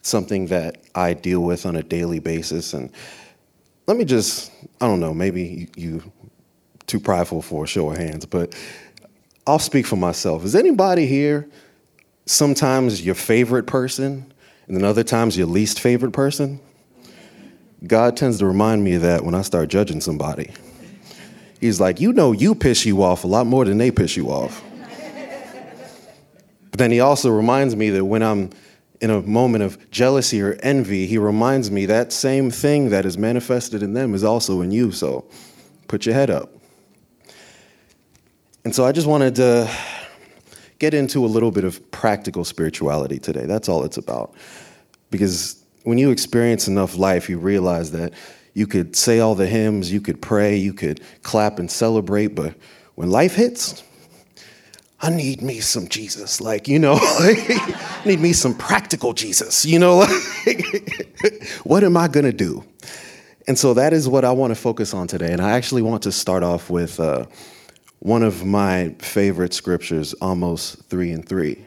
something 0.01 0.47
that 0.47 0.77
I 0.95 1.13
deal 1.13 1.41
with 1.41 1.65
on 1.65 1.75
a 1.75 1.83
daily 1.83 2.19
basis. 2.19 2.73
And 2.73 2.91
let 3.87 3.97
me 3.97 4.05
just, 4.05 4.51
I 4.79 4.87
don't 4.87 4.99
know, 4.99 5.13
maybe 5.13 5.43
you, 5.43 5.67
you 5.75 6.11
too 6.87 6.99
prideful 6.99 7.41
for 7.41 7.63
a 7.63 7.67
show 7.67 7.91
of 7.91 7.97
hands, 7.97 8.25
but 8.25 8.55
I'll 9.45 9.59
speak 9.59 9.85
for 9.85 9.95
myself. 9.95 10.43
Is 10.43 10.55
anybody 10.55 11.05
here 11.05 11.47
sometimes 12.25 13.05
your 13.05 13.15
favorite 13.15 13.67
person 13.67 14.31
and 14.67 14.75
then 14.75 14.83
other 14.83 15.03
times 15.03 15.37
your 15.37 15.47
least 15.47 15.79
favorite 15.79 16.11
person? 16.11 16.59
God 17.85 18.15
tends 18.15 18.39
to 18.39 18.45
remind 18.45 18.83
me 18.83 18.95
of 18.95 19.01
that 19.01 19.23
when 19.23 19.33
I 19.33 19.41
start 19.41 19.69
judging 19.69 20.01
somebody. 20.01 20.51
He's 21.61 21.79
like, 21.79 22.01
you 22.01 22.11
know, 22.11 22.31
you 22.31 22.55
piss 22.55 22.87
you 22.87 23.03
off 23.03 23.23
a 23.23 23.27
lot 23.27 23.45
more 23.45 23.65
than 23.65 23.77
they 23.77 23.91
piss 23.91 24.17
you 24.17 24.31
off. 24.31 24.63
but 26.71 26.79
then 26.79 26.89
he 26.89 26.99
also 26.99 27.29
reminds 27.29 27.75
me 27.75 27.91
that 27.91 28.03
when 28.03 28.23
I'm 28.23 28.49
in 28.99 29.11
a 29.11 29.21
moment 29.21 29.63
of 29.63 29.91
jealousy 29.91 30.41
or 30.41 30.57
envy, 30.63 31.05
he 31.05 31.19
reminds 31.19 31.69
me 31.69 31.85
that 31.85 32.11
same 32.11 32.49
thing 32.49 32.89
that 32.89 33.05
is 33.05 33.15
manifested 33.15 33.83
in 33.83 33.93
them 33.93 34.15
is 34.15 34.23
also 34.23 34.61
in 34.61 34.71
you. 34.71 34.91
So 34.91 35.23
put 35.87 36.07
your 36.07 36.15
head 36.15 36.31
up. 36.31 36.51
And 38.65 38.73
so 38.73 38.83
I 38.83 38.91
just 38.91 39.07
wanted 39.07 39.35
to 39.35 39.71
get 40.79 40.95
into 40.95 41.23
a 41.23 41.27
little 41.27 41.51
bit 41.51 41.63
of 41.63 41.91
practical 41.91 42.43
spirituality 42.43 43.19
today. 43.19 43.45
That's 43.45 43.69
all 43.69 43.83
it's 43.83 43.97
about. 43.97 44.33
Because 45.11 45.63
when 45.83 45.99
you 45.99 46.09
experience 46.09 46.67
enough 46.67 46.97
life, 46.97 47.29
you 47.29 47.37
realize 47.37 47.91
that 47.91 48.13
you 48.53 48.67
could 48.67 48.95
say 48.95 49.19
all 49.19 49.35
the 49.35 49.47
hymns, 49.47 49.91
you 49.91 50.01
could 50.01 50.21
pray, 50.21 50.55
you 50.55 50.73
could 50.73 51.01
clap 51.23 51.59
and 51.59 51.69
celebrate, 51.69 52.27
but 52.27 52.53
when 52.95 53.09
life 53.09 53.35
hits, 53.35 53.83
I 55.01 55.09
need 55.09 55.41
me 55.41 55.59
some 55.61 55.87
Jesus. 55.87 56.39
Like, 56.41 56.67
you 56.67 56.77
know, 56.77 56.97
I 57.01 58.01
need 58.05 58.19
me 58.19 58.33
some 58.33 58.53
practical 58.53 59.13
Jesus, 59.13 59.65
you 59.65 59.79
know? 59.79 60.05
what 61.63 61.83
am 61.83 61.97
I 61.97 62.07
gonna 62.07 62.33
do? 62.33 62.63
And 63.47 63.57
so 63.57 63.73
that 63.73 63.93
is 63.93 64.07
what 64.07 64.23
I 64.23 64.31
wanna 64.31 64.55
focus 64.55 64.93
on 64.93 65.07
today. 65.07 65.31
And 65.31 65.41
I 65.41 65.51
actually 65.51 65.81
want 65.81 66.03
to 66.03 66.11
start 66.11 66.43
off 66.43 66.69
with 66.69 66.99
uh, 66.99 67.25
one 67.99 68.21
of 68.21 68.45
my 68.45 68.95
favorite 68.99 69.53
scriptures, 69.53 70.13
Amos 70.21 70.75
3 70.89 71.11
and 71.11 71.27
3. 71.27 71.65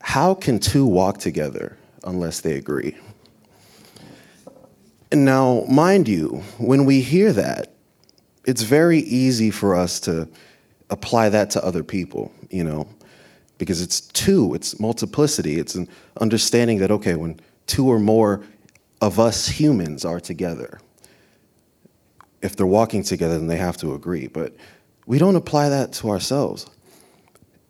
How 0.00 0.34
can 0.34 0.58
two 0.58 0.84
walk 0.84 1.18
together 1.18 1.76
unless 2.04 2.40
they 2.40 2.56
agree? 2.56 2.96
And 5.12 5.26
now, 5.26 5.66
mind 5.68 6.08
you, 6.08 6.42
when 6.56 6.86
we 6.86 7.02
hear 7.02 7.34
that, 7.34 7.74
it's 8.46 8.62
very 8.62 9.00
easy 9.00 9.50
for 9.50 9.76
us 9.76 10.00
to 10.00 10.26
apply 10.88 11.28
that 11.28 11.50
to 11.50 11.62
other 11.62 11.84
people, 11.84 12.32
you 12.48 12.64
know, 12.64 12.88
because 13.58 13.82
it's 13.82 14.00
two, 14.00 14.54
it's 14.54 14.80
multiplicity, 14.80 15.58
it's 15.58 15.74
an 15.74 15.86
understanding 16.18 16.78
that, 16.78 16.90
okay, 16.90 17.14
when 17.14 17.38
two 17.66 17.88
or 17.88 18.00
more 18.00 18.42
of 19.02 19.20
us 19.20 19.46
humans 19.46 20.06
are 20.06 20.18
together, 20.18 20.80
if 22.40 22.56
they're 22.56 22.66
walking 22.66 23.02
together, 23.02 23.36
then 23.36 23.48
they 23.48 23.58
have 23.58 23.76
to 23.76 23.92
agree. 23.94 24.28
But 24.28 24.56
we 25.04 25.18
don't 25.18 25.36
apply 25.36 25.68
that 25.68 25.92
to 25.94 26.08
ourselves. 26.08 26.66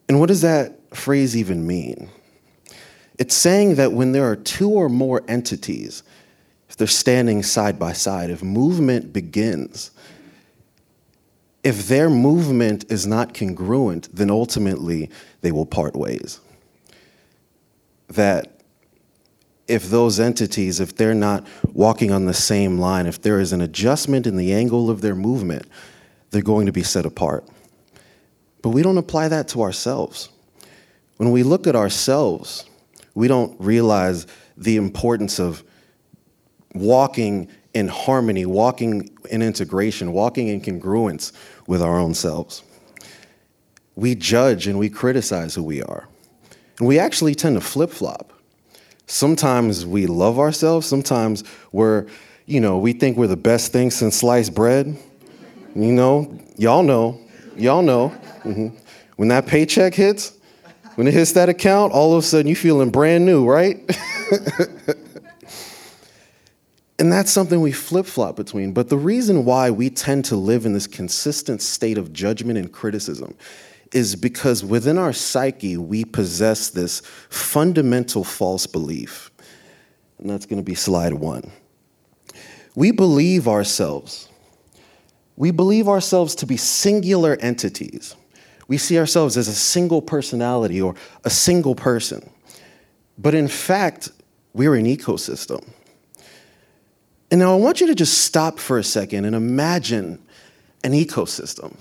And 0.09 0.21
what 0.21 0.29
does 0.29 0.43
that 0.43 0.97
phrase 0.97 1.37
even 1.37 1.67
mean? 1.67 2.09
It's 3.19 3.35
saying 3.35 3.75
that 3.75 3.93
when 3.93 4.13
there 4.13 4.31
are 4.31 4.37
two 4.37 4.71
or 4.71 4.89
more 4.89 5.23
entities, 5.27 6.05
if 6.73 6.79
they're 6.79 6.87
standing 6.87 7.43
side 7.43 7.79
by 7.79 7.93
side, 7.93 8.31
if 8.31 8.43
movement 8.43 9.13
begins, 9.13 9.91
if 11.63 11.87
their 11.87 12.09
movement 12.09 12.91
is 12.91 13.07
not 13.07 13.35
congruent, 13.35 14.09
then 14.11 14.31
ultimately 14.31 15.11
they 15.43 15.53
will 15.53 15.67
part 15.67 15.95
ways. 15.95 16.41
That 18.09 18.63
if 19.69 19.91
those 19.91 20.19
entities, 20.19 20.81
if 20.81 20.97
they're 20.97 21.13
not 21.13 21.47
walking 21.75 22.11
on 22.11 22.25
the 22.25 22.33
same 22.33 22.79
line, 22.79 23.07
if 23.07 23.21
there 23.21 23.39
is 23.39 23.53
an 23.53 23.61
adjustment 23.61 24.27
in 24.27 24.39
the 24.39 24.55
angle 24.55 24.89
of 24.89 25.03
their 25.03 25.15
movement, 25.15 25.67
they're 26.31 26.41
going 26.41 26.65
to 26.65 26.73
be 26.73 26.83
set 26.83 27.05
apart. 27.05 27.47
But 28.63 28.71
we 28.71 28.81
don't 28.81 28.97
apply 28.97 29.29
that 29.29 29.47
to 29.49 29.61
ourselves. 29.61 30.31
When 31.19 31.33
we 31.33 31.43
look 31.43 31.67
at 31.67 31.77
ourselves, 31.77 32.65
we 33.15 33.29
don't 33.29 33.61
realize 33.61 34.27
the 34.57 34.77
importance 34.77 35.39
of 35.39 35.63
walking 36.75 37.49
in 37.75 37.89
harmony, 37.89 38.47
walking 38.47 39.11
in 39.31 39.43
integration, 39.43 40.13
walking 40.13 40.49
in 40.49 40.61
congruence 40.61 41.33
with 41.67 41.83
our 41.83 41.99
own 41.99 42.15
selves. 42.15 42.63
We 43.95 44.15
judge 44.15 44.67
and 44.67 44.79
we 44.79 44.89
criticize 44.91 45.55
who 45.55 45.63
we 45.63 45.83
are. 45.83 46.09
And 46.79 46.89
we 46.89 46.99
actually 46.99 47.35
tend 47.35 47.57
to 47.57 47.61
flip 47.61 47.91
flop. 47.91 48.33
Sometimes 49.07 49.85
we 49.85 50.07
love 50.07 50.39
ourselves, 50.39 50.87
sometimes 50.87 51.45
we're, 51.71 52.07
you 52.47 52.61
know, 52.61 52.79
we 52.79 52.93
think 52.93 53.17
we're 53.17 53.27
the 53.27 53.37
best 53.37 53.73
thing 53.73 53.91
since 53.91 54.17
sliced 54.17 54.55
bread. 54.55 54.97
You 55.75 55.93
know, 55.93 56.39
y'all 56.57 56.83
know, 56.83 57.21
y'all 57.57 57.83
know. 57.83 58.11
Mm-hmm. 58.45 58.77
When 59.17 59.29
that 59.29 59.47
paycheck 59.47 59.95
hits, 59.95 60.33
when 60.95 61.07
it 61.07 61.15
hits 61.15 61.33
that 61.33 61.49
account, 61.49 61.93
all 61.93 62.13
of 62.13 62.19
a 62.19 62.27
sudden 62.27 62.47
you're 62.47 62.57
feeling 62.57 62.91
brand 62.91 63.25
new, 63.25 63.47
right? 63.49 63.79
and 67.03 67.11
that's 67.11 67.33
something 67.33 67.61
we 67.61 67.73
flip 67.73 68.07
flop 68.07 68.37
between. 68.37 68.73
But 68.73 68.89
the 68.89 68.97
reason 68.97 69.45
why 69.45 69.73
we 69.73 69.91
tend 69.91 70.25
to 70.27 70.37
live 70.37 70.65
in 70.65 70.73
this 70.73 70.87
consistent 70.87 71.61
state 71.61 71.99
of 71.99 72.13
judgment 72.13 72.61
and 72.61 72.71
criticism 72.71 73.35
is 73.91 74.15
because 74.15 74.65
within 74.65 74.99
our 74.99 75.13
psyche, 75.13 75.77
we 75.77 76.05
possess 76.05 76.71
this 76.71 77.01
fundamental 77.29 78.23
false 78.23 78.69
belief. 78.69 79.33
And 80.19 80.31
that's 80.31 80.47
going 80.47 80.63
to 80.63 80.65
be 80.65 80.77
slide 80.77 81.15
one. 81.15 81.51
We 82.77 82.93
believe 82.93 83.49
ourselves 83.49 84.29
we 85.35 85.51
believe 85.51 85.89
ourselves 85.89 86.37
to 86.37 86.47
be 86.47 86.57
singular 86.57 87.37
entities. 87.41 88.15
We 88.69 88.79
see 88.79 88.97
ourselves 88.97 89.37
as 89.37 89.49
a 89.49 89.55
single 89.55 90.01
personality 90.01 90.81
or 90.81 90.95
a 91.25 91.31
single 91.31 91.75
person. 91.75 92.31
But 93.19 93.35
in 93.35 93.49
fact, 93.49 94.13
we're 94.53 94.77
an 94.77 94.85
ecosystem. 94.85 95.69
And 97.33 97.39
now 97.39 97.55
I 97.55 97.57
want 97.57 97.81
you 97.81 97.87
to 97.87 97.95
just 97.95 98.19
stop 98.19 98.59
for 98.59 98.79
a 98.79 98.85
second 98.85 99.25
and 99.25 99.35
imagine 99.35 100.23
an 100.85 100.93
ecosystem. 100.93 101.75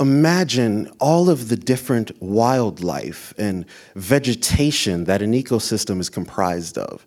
Imagine 0.00 0.90
all 0.98 1.30
of 1.30 1.48
the 1.48 1.56
different 1.56 2.20
wildlife 2.20 3.32
and 3.38 3.64
vegetation 3.94 5.04
that 5.04 5.22
an 5.22 5.34
ecosystem 5.34 6.00
is 6.00 6.10
comprised 6.10 6.78
of. 6.78 7.06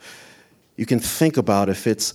You 0.78 0.86
can 0.86 1.00
think 1.00 1.36
about 1.36 1.68
if 1.68 1.86
it's 1.86 2.14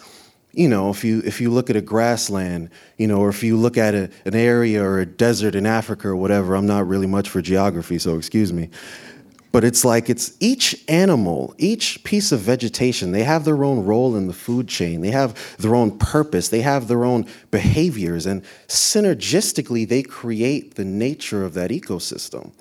you 0.52 0.66
know, 0.66 0.88
if 0.88 1.04
you 1.04 1.20
if 1.26 1.42
you 1.42 1.50
look 1.50 1.68
at 1.68 1.76
a 1.76 1.82
grassland, 1.82 2.70
you 2.96 3.06
know, 3.06 3.20
or 3.20 3.28
if 3.28 3.42
you 3.42 3.56
look 3.56 3.76
at 3.76 3.94
a, 3.94 4.10
an 4.24 4.34
area 4.34 4.82
or 4.82 4.98
a 4.98 5.06
desert 5.06 5.54
in 5.54 5.66
Africa 5.66 6.08
or 6.08 6.16
whatever, 6.16 6.56
I'm 6.56 6.66
not 6.66 6.88
really 6.88 7.06
much 7.06 7.28
for 7.28 7.42
geography, 7.42 7.98
so 7.98 8.16
excuse 8.16 8.50
me. 8.50 8.70
But 9.50 9.64
it's 9.64 9.84
like 9.84 10.10
it's 10.10 10.36
each 10.40 10.84
animal, 10.88 11.54
each 11.56 12.04
piece 12.04 12.32
of 12.32 12.40
vegetation, 12.40 13.12
they 13.12 13.24
have 13.24 13.44
their 13.44 13.64
own 13.64 13.84
role 13.84 14.14
in 14.14 14.26
the 14.26 14.34
food 14.34 14.68
chain. 14.68 15.00
They 15.00 15.10
have 15.10 15.56
their 15.56 15.74
own 15.74 15.98
purpose. 15.98 16.48
They 16.48 16.60
have 16.60 16.86
their 16.86 17.04
own 17.04 17.26
behaviors. 17.50 18.26
And 18.26 18.42
synergistically, 18.66 19.88
they 19.88 20.02
create 20.02 20.74
the 20.74 20.84
nature 20.84 21.44
of 21.44 21.54
that 21.54 21.70
ecosystem. 21.70 22.52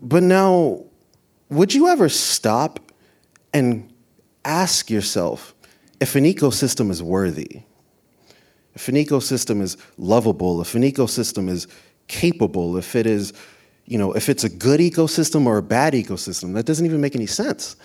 But 0.00 0.22
now, 0.22 0.84
would 1.50 1.74
you 1.74 1.88
ever 1.88 2.08
stop 2.08 2.80
and 3.52 3.92
ask 4.44 4.90
yourself, 4.90 5.54
if 6.00 6.16
an 6.16 6.24
ecosystem 6.24 6.90
is 6.90 7.02
worthy, 7.02 7.62
if 8.74 8.88
an 8.88 8.94
ecosystem 8.94 9.60
is 9.60 9.76
lovable, 9.98 10.60
if 10.62 10.74
an 10.74 10.82
ecosystem 10.82 11.48
is 11.48 11.68
capable, 12.08 12.76
if 12.76 12.96
it 12.96 13.06
is, 13.06 13.32
you 13.86 13.98
know, 13.98 14.12
if 14.12 14.28
it's 14.28 14.44
a 14.44 14.48
good 14.48 14.80
ecosystem 14.80 15.46
or 15.46 15.58
a 15.58 15.62
bad 15.62 15.92
ecosystem, 15.94 16.54
that 16.54 16.66
doesn't 16.66 16.86
even 16.86 17.00
make 17.00 17.14
any 17.14 17.26
sense. 17.26 17.76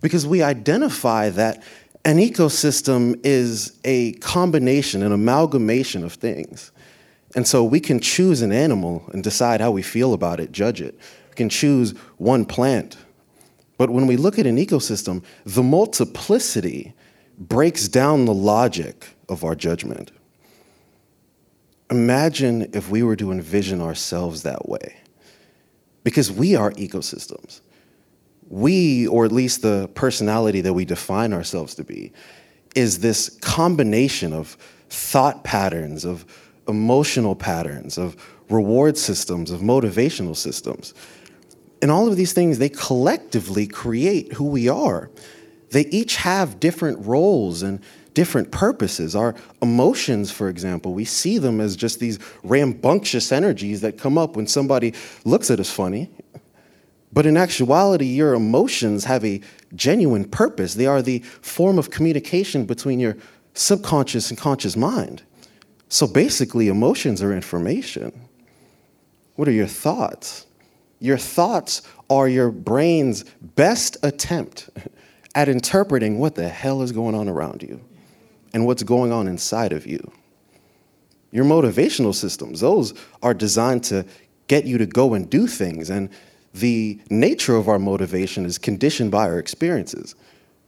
Because 0.00 0.26
we 0.26 0.42
identify 0.42 1.30
that 1.30 1.62
an 2.04 2.18
ecosystem 2.18 3.18
is 3.24 3.78
a 3.84 4.12
combination, 4.14 5.02
an 5.02 5.12
amalgamation 5.12 6.04
of 6.04 6.14
things. 6.14 6.72
And 7.34 7.46
so 7.46 7.64
we 7.64 7.80
can 7.80 8.00
choose 8.00 8.42
an 8.42 8.52
animal 8.52 9.08
and 9.12 9.22
decide 9.22 9.60
how 9.60 9.70
we 9.70 9.82
feel 9.82 10.12
about 10.12 10.40
it, 10.40 10.52
judge 10.52 10.80
it. 10.80 10.98
We 11.30 11.34
can 11.34 11.48
choose 11.48 11.92
one 12.18 12.44
plant. 12.44 12.96
But 13.78 13.90
when 13.90 14.06
we 14.06 14.16
look 14.16 14.38
at 14.38 14.46
an 14.46 14.58
ecosystem, 14.58 15.24
the 15.44 15.62
multiplicity 15.62 16.94
breaks 17.38 17.88
down 17.88 18.26
the 18.26 18.34
logic 18.34 19.08
of 19.28 19.44
our 19.44 19.54
judgment. 19.54 20.10
Imagine 21.90 22.70
if 22.74 22.90
we 22.90 23.02
were 23.02 23.16
to 23.16 23.32
envision 23.32 23.80
ourselves 23.80 24.42
that 24.42 24.68
way. 24.68 24.96
Because 26.04 26.30
we 26.30 26.56
are 26.56 26.72
ecosystems. 26.72 27.60
We, 28.48 29.06
or 29.06 29.24
at 29.24 29.32
least 29.32 29.62
the 29.62 29.88
personality 29.94 30.60
that 30.60 30.74
we 30.74 30.84
define 30.84 31.32
ourselves 31.32 31.74
to 31.76 31.84
be, 31.84 32.12
is 32.74 32.98
this 32.98 33.30
combination 33.40 34.32
of 34.32 34.56
thought 34.88 35.42
patterns, 35.44 36.04
of 36.04 36.24
emotional 36.68 37.34
patterns, 37.34 37.98
of 37.98 38.16
reward 38.50 38.98
systems, 38.98 39.50
of 39.50 39.60
motivational 39.60 40.36
systems. 40.36 40.94
And 41.80 41.90
all 41.90 42.08
of 42.08 42.16
these 42.16 42.32
things, 42.32 42.58
they 42.58 42.68
collectively 42.68 43.66
create 43.66 44.34
who 44.34 44.44
we 44.44 44.68
are. 44.68 45.10
They 45.70 45.86
each 45.86 46.16
have 46.16 46.60
different 46.60 47.04
roles 47.06 47.62
and 47.62 47.80
different 48.14 48.50
purposes. 48.50 49.16
Our 49.16 49.34
emotions, 49.60 50.30
for 50.30 50.48
example, 50.48 50.92
we 50.92 51.04
see 51.04 51.38
them 51.38 51.60
as 51.60 51.76
just 51.76 52.00
these 52.00 52.18
rambunctious 52.42 53.32
energies 53.32 53.80
that 53.80 53.98
come 53.98 54.18
up 54.18 54.36
when 54.36 54.46
somebody 54.46 54.94
looks 55.24 55.50
at 55.50 55.60
us 55.60 55.70
funny. 55.70 56.10
But 57.12 57.26
in 57.26 57.36
actuality, 57.36 58.06
your 58.06 58.34
emotions 58.34 59.04
have 59.04 59.24
a 59.24 59.40
genuine 59.74 60.24
purpose. 60.24 60.74
They 60.74 60.86
are 60.86 61.02
the 61.02 61.18
form 61.20 61.78
of 61.78 61.90
communication 61.90 62.64
between 62.64 63.00
your 63.00 63.16
subconscious 63.54 64.30
and 64.30 64.38
conscious 64.38 64.76
mind. 64.76 65.22
So 65.88 66.06
basically, 66.06 66.68
emotions 66.68 67.22
are 67.22 67.34
information. 67.34 68.12
What 69.36 69.46
are 69.46 69.52
your 69.52 69.66
thoughts? 69.66 70.46
Your 71.00 71.18
thoughts 71.18 71.82
are 72.08 72.28
your 72.28 72.50
brain's 72.50 73.24
best 73.40 73.98
attempt 74.02 74.70
at 75.34 75.48
interpreting 75.48 76.18
what 76.18 76.34
the 76.34 76.48
hell 76.48 76.80
is 76.82 76.92
going 76.92 77.14
on 77.14 77.28
around 77.28 77.62
you 77.62 77.80
and 78.52 78.66
what's 78.66 78.82
going 78.82 79.12
on 79.12 79.26
inside 79.28 79.72
of 79.72 79.86
you. 79.86 80.12
Your 81.30 81.44
motivational 81.44 82.14
systems, 82.14 82.60
those 82.60 82.92
are 83.22 83.34
designed 83.34 83.84
to 83.84 84.04
get 84.48 84.66
you 84.66 84.78
to 84.78 84.86
go 84.86 85.14
and 85.14 85.28
do 85.30 85.46
things. 85.46 85.88
And 85.88 86.10
the 86.52 87.00
nature 87.08 87.56
of 87.56 87.68
our 87.68 87.78
motivation 87.78 88.44
is 88.44 88.58
conditioned 88.58 89.10
by 89.10 89.24
our 89.24 89.38
experiences. 89.38 90.14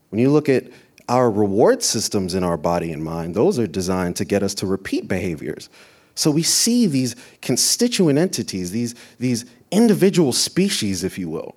When 0.08 0.20
you 0.20 0.30
look 0.30 0.48
at 0.48 0.64
our 1.08 1.30
reward 1.30 1.82
systems 1.82 2.34
in 2.34 2.42
our 2.42 2.56
body 2.56 2.92
and 2.92 3.04
mind, 3.04 3.34
those 3.34 3.58
are 3.58 3.66
designed 3.66 4.16
to 4.16 4.24
get 4.24 4.42
us 4.42 4.54
to 4.54 4.66
repeat 4.66 5.06
behaviors. 5.06 5.68
So 6.14 6.30
we 6.30 6.42
see 6.42 6.86
these 6.86 7.14
constituent 7.42 8.18
entities, 8.18 8.70
these, 8.70 8.94
these 9.18 9.44
individual 9.70 10.32
species, 10.32 11.04
if 11.04 11.18
you 11.18 11.28
will, 11.28 11.56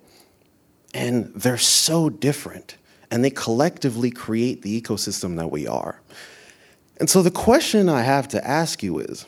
and 0.92 1.32
they're 1.34 1.56
so 1.56 2.10
different 2.10 2.76
and 3.10 3.24
they 3.24 3.30
collectively 3.30 4.10
create 4.10 4.62
the 4.62 4.80
ecosystem 4.80 5.36
that 5.36 5.50
we 5.50 5.66
are. 5.66 6.00
And 6.98 7.08
so 7.08 7.22
the 7.22 7.30
question 7.30 7.88
I 7.88 8.02
have 8.02 8.28
to 8.28 8.46
ask 8.46 8.82
you 8.82 8.98
is 8.98 9.24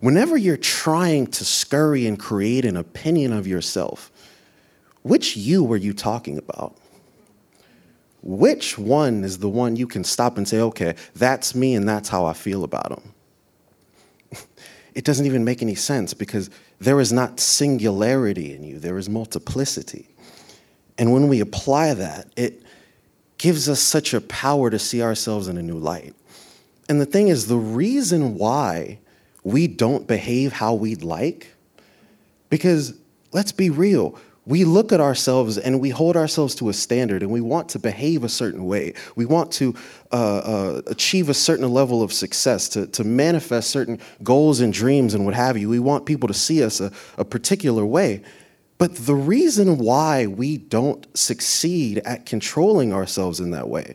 whenever 0.00 0.36
you're 0.36 0.56
trying 0.56 1.26
to 1.28 1.44
scurry 1.44 2.06
and 2.06 2.18
create 2.18 2.64
an 2.64 2.76
opinion 2.76 3.32
of 3.32 3.46
yourself, 3.46 4.10
which 5.02 5.36
you 5.36 5.70
are 5.72 5.76
you 5.76 5.92
talking 5.92 6.38
about? 6.38 6.76
Which 8.22 8.76
one 8.76 9.24
is 9.24 9.38
the 9.38 9.48
one 9.48 9.76
you 9.76 9.86
can 9.86 10.04
stop 10.04 10.36
and 10.36 10.46
say, 10.46 10.60
okay, 10.60 10.94
that's 11.14 11.54
me 11.54 11.74
and 11.74 11.88
that's 11.88 12.10
how 12.10 12.26
I 12.26 12.34
feel 12.34 12.64
about 12.64 12.92
him? 12.92 13.14
It 14.92 15.04
doesn't 15.04 15.24
even 15.24 15.44
make 15.44 15.62
any 15.62 15.76
sense 15.76 16.14
because 16.14 16.50
there 16.80 16.98
is 16.98 17.12
not 17.12 17.38
singularity 17.38 18.52
in 18.52 18.64
you, 18.64 18.80
there 18.80 18.98
is 18.98 19.08
multiplicity. 19.08 20.08
And 20.98 21.12
when 21.12 21.28
we 21.28 21.38
apply 21.38 21.94
that, 21.94 22.26
it 22.36 22.64
gives 23.40 23.70
us 23.70 23.80
such 23.80 24.12
a 24.12 24.20
power 24.20 24.68
to 24.68 24.78
see 24.78 25.02
ourselves 25.02 25.48
in 25.48 25.56
a 25.56 25.62
new 25.62 25.78
light. 25.78 26.14
And 26.90 27.00
the 27.00 27.06
thing 27.06 27.28
is, 27.28 27.46
the 27.46 27.56
reason 27.56 28.34
why 28.34 28.98
we 29.42 29.66
don't 29.66 30.06
behave 30.06 30.52
how 30.52 30.74
we'd 30.74 31.02
like, 31.02 31.54
because 32.50 32.92
let's 33.32 33.52
be 33.52 33.70
real, 33.70 34.18
we 34.44 34.64
look 34.64 34.92
at 34.92 35.00
ourselves 35.00 35.56
and 35.56 35.80
we 35.80 35.88
hold 35.88 36.18
ourselves 36.18 36.54
to 36.56 36.68
a 36.68 36.74
standard 36.74 37.22
and 37.22 37.32
we 37.32 37.40
want 37.40 37.70
to 37.70 37.78
behave 37.78 38.24
a 38.24 38.28
certain 38.28 38.66
way. 38.66 38.92
We 39.16 39.24
want 39.24 39.52
to 39.52 39.74
uh, 40.12 40.16
uh, 40.16 40.82
achieve 40.86 41.30
a 41.30 41.34
certain 41.34 41.72
level 41.72 42.02
of 42.02 42.12
success, 42.12 42.68
to, 42.70 42.88
to 42.88 43.04
manifest 43.04 43.70
certain 43.70 44.00
goals 44.22 44.60
and 44.60 44.70
dreams 44.70 45.14
and 45.14 45.24
what 45.24 45.32
have 45.32 45.56
you. 45.56 45.70
We 45.70 45.78
want 45.78 46.04
people 46.04 46.28
to 46.28 46.34
see 46.34 46.62
us 46.62 46.78
a, 46.78 46.92
a 47.16 47.24
particular 47.24 47.86
way. 47.86 48.22
But 48.80 48.96
the 48.96 49.14
reason 49.14 49.76
why 49.76 50.26
we 50.26 50.56
don't 50.56 51.06
succeed 51.14 51.98
at 52.06 52.24
controlling 52.24 52.94
ourselves 52.94 53.38
in 53.38 53.50
that 53.50 53.68
way 53.68 53.94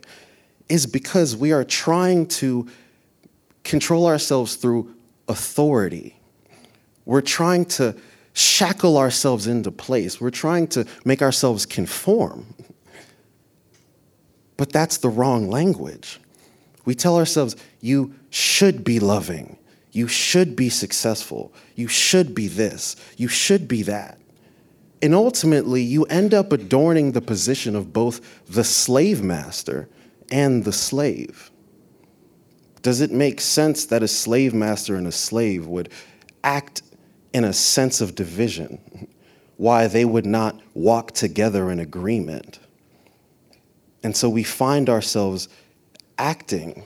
is 0.68 0.86
because 0.86 1.34
we 1.34 1.50
are 1.50 1.64
trying 1.64 2.26
to 2.26 2.68
control 3.64 4.06
ourselves 4.06 4.54
through 4.54 4.94
authority. 5.26 6.16
We're 7.04 7.20
trying 7.20 7.64
to 7.64 7.96
shackle 8.32 8.96
ourselves 8.96 9.48
into 9.48 9.72
place. 9.72 10.20
We're 10.20 10.30
trying 10.30 10.68
to 10.68 10.86
make 11.04 11.20
ourselves 11.20 11.66
conform. 11.66 12.54
But 14.56 14.70
that's 14.70 14.98
the 14.98 15.08
wrong 15.08 15.50
language. 15.50 16.20
We 16.84 16.94
tell 16.94 17.16
ourselves, 17.16 17.56
you 17.80 18.14
should 18.30 18.84
be 18.84 19.00
loving. 19.00 19.58
You 19.90 20.06
should 20.06 20.54
be 20.54 20.68
successful. 20.68 21.52
You 21.74 21.88
should 21.88 22.36
be 22.36 22.46
this. 22.46 22.94
You 23.16 23.26
should 23.26 23.66
be 23.66 23.82
that. 23.82 24.20
And 25.02 25.14
ultimately, 25.14 25.82
you 25.82 26.04
end 26.04 26.32
up 26.32 26.52
adorning 26.52 27.12
the 27.12 27.20
position 27.20 27.76
of 27.76 27.92
both 27.92 28.44
the 28.46 28.64
slave 28.64 29.22
master 29.22 29.88
and 30.30 30.64
the 30.64 30.72
slave. 30.72 31.50
Does 32.82 33.00
it 33.00 33.10
make 33.10 33.40
sense 33.40 33.86
that 33.86 34.02
a 34.02 34.08
slave 34.08 34.54
master 34.54 34.96
and 34.96 35.06
a 35.06 35.12
slave 35.12 35.66
would 35.66 35.90
act 36.44 36.82
in 37.32 37.44
a 37.44 37.52
sense 37.52 38.00
of 38.00 38.14
division? 38.14 39.08
Why 39.56 39.86
they 39.86 40.04
would 40.04 40.26
not 40.26 40.60
walk 40.74 41.12
together 41.12 41.70
in 41.70 41.80
agreement? 41.80 42.58
And 44.02 44.16
so 44.16 44.28
we 44.28 44.44
find 44.44 44.88
ourselves 44.88 45.48
acting 46.18 46.84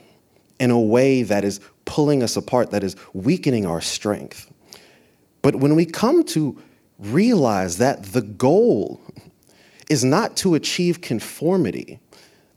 in 0.59 0.71
a 0.71 0.79
way 0.79 1.23
that 1.23 1.43
is 1.43 1.59
pulling 1.85 2.23
us 2.23 2.35
apart, 2.35 2.71
that 2.71 2.83
is 2.83 2.95
weakening 3.13 3.65
our 3.65 3.81
strength. 3.81 4.51
But 5.41 5.55
when 5.55 5.75
we 5.75 5.85
come 5.85 6.23
to 6.25 6.61
realize 7.01 7.77
that 7.77 8.03
the 8.03 8.21
goal 8.21 9.01
is 9.89 10.03
not 10.03 10.37
to 10.37 10.55
achieve 10.55 11.01
conformity, 11.01 11.99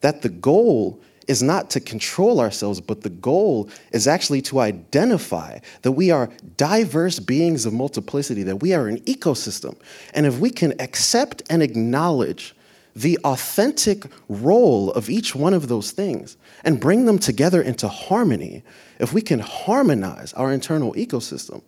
that 0.01 0.23
the 0.23 0.29
goal 0.29 1.01
is 1.27 1.43
not 1.43 1.71
to 1.71 1.81
control 1.81 2.41
ourselves, 2.41 2.81
but 2.81 3.01
the 3.01 3.11
goal 3.11 3.69
is 3.93 4.07
actually 4.07 4.43
to 4.43 4.61
identify 4.61 5.59
that 5.83 5.93
we 5.93 6.11
are 6.11 6.31
diverse 6.57 7.19
beings 7.19 7.65
of 7.65 7.73
multiplicity, 7.73 8.43
that 8.43 8.57
we 8.57 8.75
are 8.75 8.87
an 8.87 9.01
ecosystem. 9.01 9.77
And 10.13 10.27
if 10.27 10.39
we 10.39 10.51
can 10.51 10.79
accept 10.81 11.43
and 11.49 11.63
acknowledge 11.63 12.55
the 12.95 13.19
authentic 13.25 14.05
role 14.29 14.93
of 14.93 15.11
each 15.11 15.35
one 15.35 15.55
of 15.55 15.69
those 15.69 15.91
things 15.91 16.37
and 16.63 16.79
bring 16.79 17.07
them 17.07 17.19
together 17.19 17.61
into 17.61 17.89
harmony, 17.89 18.63
if 19.01 19.13
we 19.13 19.23
can 19.23 19.41
harmonize 19.41 20.33
our 20.35 20.53
internal 20.53 20.93
ecosystem, 20.95 21.63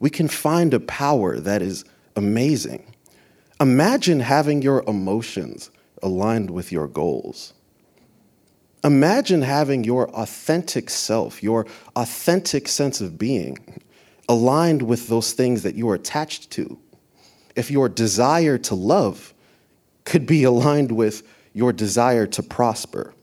we 0.00 0.10
can 0.10 0.26
find 0.26 0.74
a 0.74 0.80
power 0.80 1.38
that 1.38 1.62
is 1.62 1.84
amazing. 2.16 2.92
Imagine 3.60 4.20
having 4.20 4.62
your 4.62 4.82
emotions 4.86 5.70
aligned 6.02 6.50
with 6.50 6.72
your 6.72 6.86
goals. 6.86 7.54
Imagine 8.82 9.42
having 9.42 9.84
your 9.84 10.10
authentic 10.10 10.90
self, 10.90 11.42
your 11.42 11.66
authentic 11.96 12.68
sense 12.68 13.00
of 13.00 13.16
being, 13.16 13.56
aligned 14.28 14.82
with 14.82 15.08
those 15.08 15.32
things 15.32 15.62
that 15.62 15.74
you 15.74 15.88
are 15.88 15.94
attached 15.94 16.50
to. 16.50 16.78
If 17.56 17.70
your 17.70 17.88
desire 17.88 18.58
to 18.58 18.74
love 18.74 19.32
could 20.04 20.26
be 20.26 20.42
aligned 20.44 20.92
with 20.92 21.22
your 21.54 21.72
desire 21.72 22.26
to 22.26 22.42
prosper. 22.42 23.14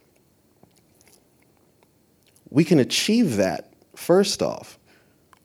We 2.49 2.63
can 2.63 2.79
achieve 2.79 3.35
that, 3.37 3.73
first 3.95 4.41
off, 4.41 4.79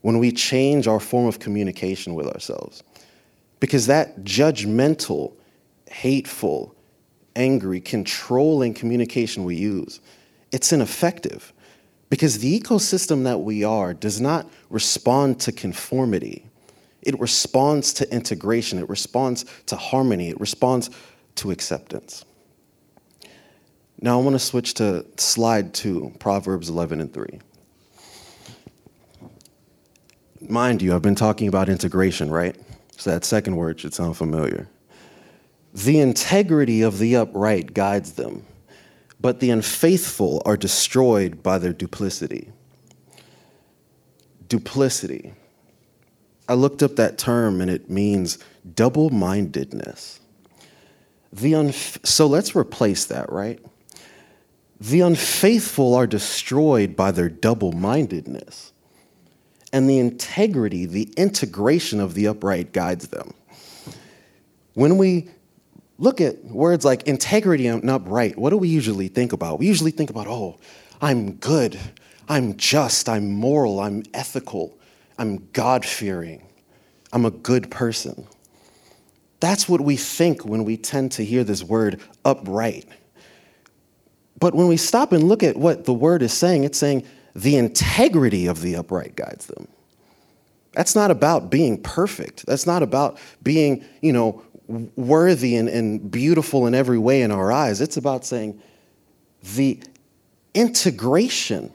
when 0.00 0.18
we 0.18 0.32
change 0.32 0.86
our 0.86 1.00
form 1.00 1.26
of 1.26 1.40
communication 1.40 2.14
with 2.14 2.26
ourselves. 2.26 2.82
Because 3.60 3.86
that 3.86 4.22
judgmental, 4.24 5.32
hateful, 5.88 6.74
angry, 7.34 7.80
controlling 7.80 8.74
communication 8.74 9.44
we 9.44 9.56
use, 9.56 10.00
it's 10.52 10.72
ineffective. 10.72 11.52
Because 12.08 12.38
the 12.38 12.60
ecosystem 12.60 13.24
that 13.24 13.38
we 13.38 13.64
are 13.64 13.92
does 13.92 14.20
not 14.20 14.48
respond 14.70 15.40
to 15.40 15.52
conformity. 15.52 16.46
It 17.02 17.18
responds 17.20 17.92
to 17.94 18.12
integration, 18.12 18.78
it 18.78 18.88
responds 18.88 19.44
to 19.66 19.76
harmony, 19.76 20.30
it 20.30 20.40
responds 20.40 20.90
to 21.36 21.50
acceptance. 21.50 22.24
Now 24.00 24.18
I 24.18 24.22
want 24.22 24.34
to 24.34 24.40
switch 24.40 24.74
to 24.74 25.06
slide 25.16 25.72
two, 25.72 26.12
Proverbs 26.18 26.68
11 26.68 27.00
and 27.00 27.12
3. 27.12 27.40
Mind 30.48 30.82
you, 30.82 30.94
I've 30.94 31.02
been 31.02 31.14
talking 31.14 31.48
about 31.48 31.68
integration, 31.68 32.30
right? 32.30 32.56
So 32.96 33.10
that 33.10 33.24
second 33.24 33.56
word 33.56 33.80
should 33.80 33.94
sound 33.94 34.16
familiar. 34.16 34.68
The 35.74 36.00
integrity 36.00 36.82
of 36.82 36.98
the 36.98 37.16
upright 37.16 37.74
guides 37.74 38.12
them, 38.12 38.46
but 39.20 39.40
the 39.40 39.50
unfaithful 39.50 40.42
are 40.46 40.56
destroyed 40.56 41.42
by 41.42 41.58
their 41.58 41.72
duplicity. 41.72 42.50
Duplicity. 44.48 45.34
I 46.48 46.54
looked 46.54 46.82
up 46.82 46.96
that 46.96 47.18
term 47.18 47.60
and 47.60 47.70
it 47.70 47.90
means 47.90 48.38
double 48.74 49.10
mindedness. 49.10 50.20
The 51.32 51.52
unf- 51.52 52.06
so 52.06 52.26
let's 52.26 52.56
replace 52.56 53.04
that, 53.06 53.30
right? 53.30 53.60
The 54.80 55.00
unfaithful 55.00 55.94
are 55.94 56.06
destroyed 56.06 56.96
by 56.96 57.10
their 57.10 57.28
double 57.28 57.72
mindedness, 57.72 58.72
and 59.76 59.90
the 59.90 59.98
integrity, 59.98 60.86
the 60.86 61.12
integration 61.18 62.00
of 62.00 62.14
the 62.14 62.28
upright 62.28 62.72
guides 62.72 63.08
them. 63.08 63.34
When 64.72 64.96
we 64.96 65.28
look 65.98 66.18
at 66.22 66.42
words 66.46 66.82
like 66.82 67.02
integrity 67.02 67.66
and 67.66 67.90
upright, 67.90 68.38
what 68.38 68.50
do 68.50 68.56
we 68.56 68.68
usually 68.68 69.08
think 69.08 69.34
about? 69.34 69.58
We 69.58 69.66
usually 69.66 69.90
think 69.90 70.08
about, 70.08 70.28
oh, 70.28 70.58
I'm 71.02 71.32
good, 71.34 71.78
I'm 72.26 72.56
just, 72.56 73.06
I'm 73.06 73.30
moral, 73.30 73.80
I'm 73.80 74.02
ethical, 74.14 74.78
I'm 75.18 75.46
God 75.52 75.84
fearing, 75.84 76.42
I'm 77.12 77.26
a 77.26 77.30
good 77.30 77.70
person. 77.70 78.26
That's 79.40 79.68
what 79.68 79.82
we 79.82 79.98
think 79.98 80.46
when 80.46 80.64
we 80.64 80.78
tend 80.78 81.12
to 81.12 81.22
hear 81.22 81.44
this 81.44 81.62
word 81.62 82.00
upright. 82.24 82.86
But 84.40 84.54
when 84.54 84.68
we 84.68 84.78
stop 84.78 85.12
and 85.12 85.24
look 85.24 85.42
at 85.42 85.54
what 85.54 85.84
the 85.84 85.92
word 85.92 86.22
is 86.22 86.32
saying, 86.32 86.64
it's 86.64 86.78
saying 86.78 87.04
the 87.36 87.56
integrity 87.56 88.46
of 88.46 88.62
the 88.62 88.76
upright 88.76 89.14
guides 89.14 89.46
them. 89.46 89.68
That's 90.72 90.94
not 90.94 91.10
about 91.10 91.50
being 91.50 91.82
perfect. 91.82 92.46
That's 92.46 92.66
not 92.66 92.82
about 92.82 93.18
being, 93.42 93.84
you 94.00 94.12
know, 94.12 94.42
worthy 94.96 95.56
and, 95.56 95.68
and 95.68 96.10
beautiful 96.10 96.66
in 96.66 96.74
every 96.74 96.98
way 96.98 97.20
in 97.20 97.30
our 97.30 97.52
eyes. 97.52 97.80
It's 97.80 97.98
about 97.98 98.24
saying 98.24 98.60
the 99.54 99.82
integration, 100.54 101.72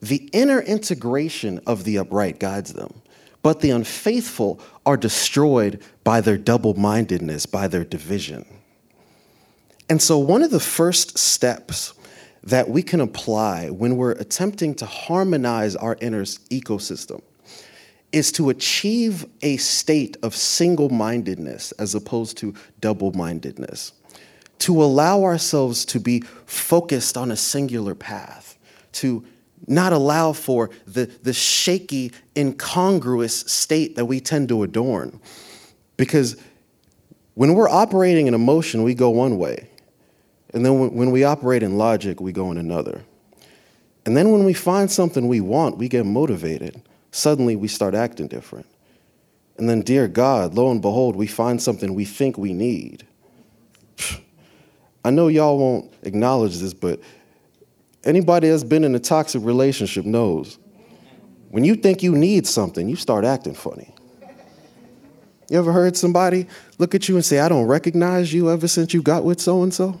the 0.00 0.28
inner 0.32 0.60
integration 0.60 1.60
of 1.66 1.84
the 1.84 1.98
upright 1.98 2.38
guides 2.38 2.74
them. 2.74 3.00
But 3.42 3.60
the 3.60 3.70
unfaithful 3.70 4.60
are 4.86 4.96
destroyed 4.96 5.82
by 6.02 6.20
their 6.20 6.38
double 6.38 6.74
mindedness, 6.74 7.46
by 7.46 7.68
their 7.68 7.84
division. 7.84 8.46
And 9.88 10.00
so, 10.00 10.18
one 10.18 10.42
of 10.42 10.50
the 10.50 10.60
first 10.60 11.18
steps 11.18 11.92
that 12.44 12.68
we 12.68 12.82
can 12.82 13.00
apply 13.00 13.70
when 13.70 13.96
we're 13.96 14.12
attempting 14.12 14.74
to 14.74 14.86
harmonize 14.86 15.74
our 15.76 15.96
inner 16.00 16.22
ecosystem 16.22 17.22
is 18.12 18.30
to 18.30 18.50
achieve 18.50 19.26
a 19.42 19.56
state 19.56 20.16
of 20.22 20.36
single 20.36 20.88
mindedness 20.90 21.72
as 21.72 21.94
opposed 21.94 22.36
to 22.36 22.54
double 22.80 23.12
mindedness, 23.12 23.92
to 24.58 24.82
allow 24.82 25.24
ourselves 25.24 25.84
to 25.84 25.98
be 25.98 26.20
focused 26.46 27.16
on 27.16 27.32
a 27.32 27.36
singular 27.36 27.94
path, 27.94 28.56
to 28.92 29.24
not 29.66 29.92
allow 29.92 30.32
for 30.32 30.70
the, 30.86 31.06
the 31.22 31.32
shaky, 31.32 32.12
incongruous 32.36 33.40
state 33.40 33.96
that 33.96 34.04
we 34.04 34.20
tend 34.20 34.48
to 34.48 34.62
adorn. 34.62 35.18
Because 35.96 36.36
when 37.32 37.54
we're 37.54 37.68
operating 37.68 38.26
in 38.26 38.34
emotion, 38.34 38.82
we 38.82 38.94
go 38.94 39.10
one 39.10 39.38
way. 39.38 39.68
And 40.54 40.64
then 40.64 40.94
when 40.94 41.10
we 41.10 41.24
operate 41.24 41.62
in 41.62 41.76
logic, 41.76 42.20
we 42.20 42.32
go 42.32 42.50
in 42.50 42.56
another. 42.56 43.02
And 44.06 44.16
then 44.16 44.30
when 44.30 44.44
we 44.44 44.54
find 44.54 44.90
something 44.90 45.28
we 45.28 45.40
want, 45.40 45.76
we 45.76 45.88
get 45.88 46.06
motivated 46.06 46.80
suddenly 47.14 47.54
we 47.54 47.68
start 47.68 47.94
acting 47.94 48.26
different. 48.26 48.66
And 49.56 49.68
then, 49.68 49.82
dear 49.82 50.08
God, 50.08 50.54
lo 50.54 50.70
and 50.70 50.82
behold, 50.82 51.14
we 51.14 51.28
find 51.28 51.62
something 51.62 51.94
we 51.94 52.04
think 52.04 52.36
we 52.36 52.52
need. 52.52 53.06
I 55.04 55.10
know 55.10 55.28
y'all 55.28 55.58
won't 55.58 55.92
acknowledge 56.02 56.58
this, 56.58 56.74
but 56.74 57.00
anybody 58.02 58.48
that's 58.48 58.64
been 58.64 58.82
in 58.82 58.94
a 58.96 58.98
toxic 58.98 59.42
relationship 59.44 60.04
knows 60.04 60.58
when 61.50 61.62
you 61.62 61.76
think 61.76 62.02
you 62.02 62.16
need 62.16 62.48
something, 62.48 62.88
you 62.88 62.96
start 62.96 63.24
acting 63.24 63.54
funny. 63.54 63.94
You 65.48 65.58
ever 65.58 65.72
heard 65.72 65.96
somebody 65.96 66.48
look 66.78 66.96
at 66.96 67.08
you 67.08 67.14
and 67.14 67.24
say, 67.24 67.38
I 67.38 67.48
don't 67.48 67.66
recognize 67.66 68.32
you 68.32 68.50
ever 68.50 68.66
since 68.66 68.92
you 68.92 69.02
got 69.02 69.24
with 69.24 69.40
so 69.40 69.62
and 69.62 69.72
so? 69.72 70.00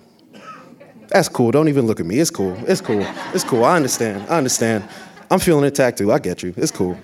That's 1.14 1.28
cool. 1.28 1.52
Don't 1.52 1.68
even 1.68 1.86
look 1.86 2.00
at 2.00 2.06
me. 2.06 2.18
It's 2.18 2.28
cool. 2.28 2.56
It's 2.66 2.80
cool. 2.80 3.06
It's 3.32 3.44
cool. 3.44 3.64
I 3.64 3.76
understand. 3.76 4.28
I 4.28 4.36
understand. 4.36 4.82
I'm 5.30 5.38
feeling 5.38 5.64
attacked 5.64 5.98
too. 5.98 6.10
I 6.10 6.18
get 6.18 6.42
you. 6.42 6.52
It's 6.56 6.72
cool. 6.72 6.98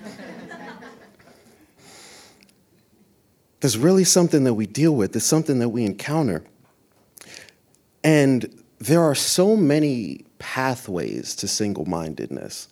There's 3.61 3.77
really 3.77 4.03
something 4.03 4.43
that 4.43 4.55
we 4.55 4.65
deal 4.65 4.93
with, 4.97 5.13
there's 5.13 5.23
something 5.23 5.59
that 5.59 5.69
we 5.69 5.85
encounter. 5.85 6.43
And 8.03 8.61
there 8.79 9.01
are 9.01 9.15
so 9.15 9.55
many 9.55 10.25
pathways 10.39 11.33
to 11.37 11.47
single 11.47 11.85
mindedness. 11.85 12.67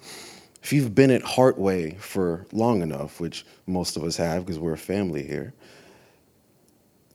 If 0.61 0.73
you've 0.73 0.93
been 0.93 1.09
at 1.09 1.21
Heartway 1.21 1.97
for 1.99 2.47
long 2.51 2.81
enough, 2.81 3.21
which 3.21 3.45
most 3.65 3.95
of 3.95 4.03
us 4.03 4.17
have 4.17 4.45
because 4.45 4.59
we're 4.59 4.73
a 4.73 4.77
family 4.77 5.25
here, 5.25 5.53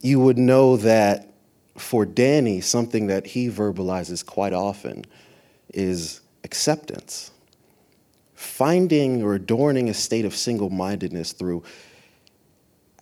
you 0.00 0.18
would 0.18 0.38
know 0.38 0.78
that 0.78 1.33
for 1.76 2.06
Danny, 2.06 2.60
something 2.60 3.08
that 3.08 3.26
he 3.26 3.48
verbalizes 3.48 4.24
quite 4.24 4.52
often 4.52 5.04
is 5.72 6.20
acceptance. 6.44 7.30
Finding 8.34 9.22
or 9.22 9.34
adorning 9.34 9.88
a 9.88 9.94
state 9.94 10.24
of 10.24 10.34
single 10.34 10.70
mindedness 10.70 11.32
through 11.32 11.62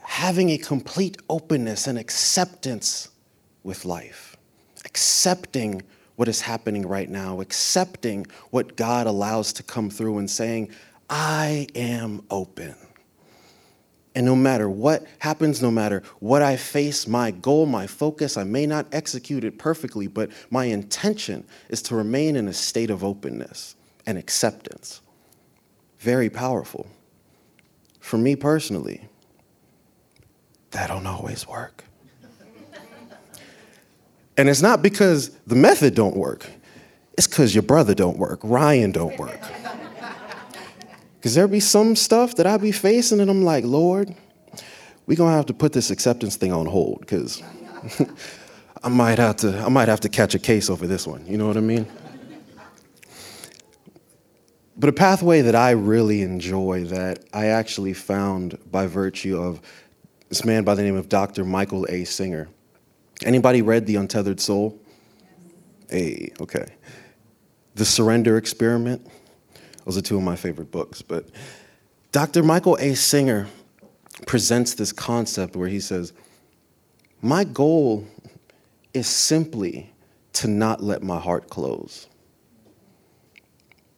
having 0.00 0.50
a 0.50 0.58
complete 0.58 1.16
openness 1.28 1.86
and 1.86 1.98
acceptance 1.98 3.08
with 3.62 3.84
life, 3.84 4.36
accepting 4.84 5.82
what 6.16 6.28
is 6.28 6.42
happening 6.42 6.86
right 6.86 7.08
now, 7.08 7.40
accepting 7.40 8.26
what 8.50 8.76
God 8.76 9.06
allows 9.06 9.52
to 9.54 9.62
come 9.62 9.90
through, 9.90 10.18
and 10.18 10.30
saying, 10.30 10.70
I 11.08 11.66
am 11.74 12.24
open. 12.30 12.74
And 14.14 14.26
no 14.26 14.36
matter 14.36 14.68
what 14.68 15.06
happens, 15.20 15.62
no 15.62 15.70
matter 15.70 16.02
what 16.20 16.42
I 16.42 16.56
face, 16.56 17.06
my 17.06 17.30
goal, 17.30 17.64
my 17.64 17.86
focus, 17.86 18.36
I 18.36 18.44
may 18.44 18.66
not 18.66 18.86
execute 18.92 19.42
it 19.42 19.58
perfectly, 19.58 20.06
but 20.06 20.30
my 20.50 20.66
intention 20.66 21.44
is 21.70 21.80
to 21.82 21.96
remain 21.96 22.36
in 22.36 22.46
a 22.46 22.52
state 22.52 22.90
of 22.90 23.02
openness 23.02 23.74
and 24.04 24.18
acceptance 24.18 25.00
very 26.02 26.28
powerful. 26.28 26.86
For 28.00 28.18
me 28.18 28.34
personally, 28.34 29.08
that 30.72 30.88
don't 30.88 31.06
always 31.06 31.46
work. 31.46 31.84
and 34.36 34.48
it's 34.48 34.60
not 34.60 34.82
because 34.82 35.30
the 35.46 35.54
method 35.54 35.94
don't 35.94 36.16
work. 36.16 36.50
It's 37.16 37.28
because 37.28 37.54
your 37.54 37.62
brother 37.62 37.94
don't 37.94 38.18
work, 38.18 38.40
Ryan 38.42 38.90
don't 38.90 39.16
work. 39.18 39.40
Because 41.22 41.36
there 41.36 41.46
be 41.46 41.60
some 41.60 41.94
stuff 41.94 42.34
that 42.34 42.48
I 42.48 42.56
be 42.56 42.72
facing 42.72 43.20
and 43.20 43.30
I'm 43.30 43.44
like, 43.44 43.64
Lord, 43.64 44.12
we're 45.06 45.16
gonna 45.16 45.36
have 45.36 45.46
to 45.46 45.54
put 45.54 45.72
this 45.72 45.92
acceptance 45.92 46.34
thing 46.34 46.52
on 46.52 46.66
hold 46.66 46.98
because 46.98 47.40
I 48.82 48.88
might 48.88 49.20
have 49.20 49.36
to 49.36 49.56
I 49.60 49.68
might 49.68 49.86
have 49.86 50.00
to 50.00 50.08
catch 50.08 50.34
a 50.34 50.40
case 50.40 50.68
over 50.68 50.84
this 50.88 51.06
one. 51.06 51.24
You 51.24 51.38
know 51.38 51.46
what 51.46 51.56
I 51.56 51.60
mean? 51.60 51.86
But 54.76 54.88
a 54.88 54.92
pathway 54.92 55.42
that 55.42 55.54
I 55.54 55.70
really 55.70 56.22
enjoy 56.22 56.86
that 56.86 57.24
I 57.32 57.46
actually 57.46 57.92
found 57.92 58.58
by 58.72 58.88
virtue 58.88 59.40
of 59.40 59.60
this 60.28 60.44
man 60.44 60.64
by 60.64 60.74
the 60.74 60.82
name 60.82 60.96
of 60.96 61.08
Dr. 61.08 61.44
Michael 61.44 61.86
A. 61.88 62.02
Singer. 62.02 62.48
Anybody 63.24 63.62
read 63.62 63.86
The 63.86 63.94
Untethered 63.94 64.40
Soul? 64.40 64.76
Hey, 65.88 66.32
okay. 66.40 66.66
The 67.76 67.84
Surrender 67.84 68.38
Experiment. 68.38 69.06
Those 69.84 69.98
are 69.98 70.02
two 70.02 70.16
of 70.16 70.22
my 70.22 70.36
favorite 70.36 70.70
books. 70.70 71.02
But 71.02 71.26
Dr. 72.12 72.42
Michael 72.42 72.76
A. 72.80 72.94
Singer 72.94 73.48
presents 74.26 74.74
this 74.74 74.92
concept 74.92 75.56
where 75.56 75.68
he 75.68 75.80
says, 75.80 76.12
My 77.20 77.44
goal 77.44 78.06
is 78.94 79.06
simply 79.06 79.92
to 80.34 80.48
not 80.48 80.82
let 80.82 81.02
my 81.02 81.18
heart 81.18 81.48
close 81.50 82.08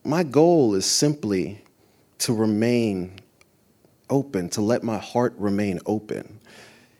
my 0.04 0.22
goal 0.22 0.74
is 0.74 0.84
simply 0.84 1.62
to 2.18 2.34
remain 2.34 3.18
open, 4.10 4.50
to 4.50 4.60
let 4.60 4.82
my 4.82 4.98
heart 4.98 5.34
remain 5.38 5.80
open. 5.86 6.38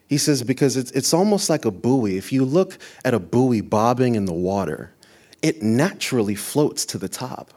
He 0.08 0.18
says, 0.18 0.42
because 0.42 0.76
it's, 0.76 0.90
it's 0.92 1.12
almost 1.12 1.50
like 1.50 1.64
a 1.66 1.70
buoy. 1.70 2.16
If 2.16 2.32
you 2.32 2.44
look 2.44 2.78
at 3.04 3.14
a 3.14 3.20
buoy 3.20 3.60
bobbing 3.60 4.14
in 4.14 4.24
the 4.24 4.32
water, 4.32 4.94
it 5.42 5.62
naturally 5.62 6.34
floats 6.34 6.86
to 6.86 6.98
the 6.98 7.08
top. 7.08 7.52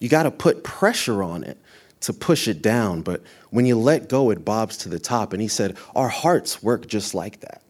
You 0.00 0.08
got 0.08 0.24
to 0.24 0.30
put 0.30 0.64
pressure 0.64 1.22
on 1.22 1.44
it 1.44 1.58
to 2.00 2.12
push 2.14 2.48
it 2.48 2.62
down, 2.62 3.02
but 3.02 3.22
when 3.50 3.66
you 3.66 3.78
let 3.78 4.08
go, 4.08 4.30
it 4.30 4.44
bobs 4.44 4.78
to 4.78 4.88
the 4.88 4.98
top. 4.98 5.32
And 5.32 5.42
he 5.42 5.48
said, 5.48 5.76
Our 5.94 6.08
hearts 6.08 6.62
work 6.62 6.86
just 6.88 7.14
like 7.14 7.40
that. 7.40 7.62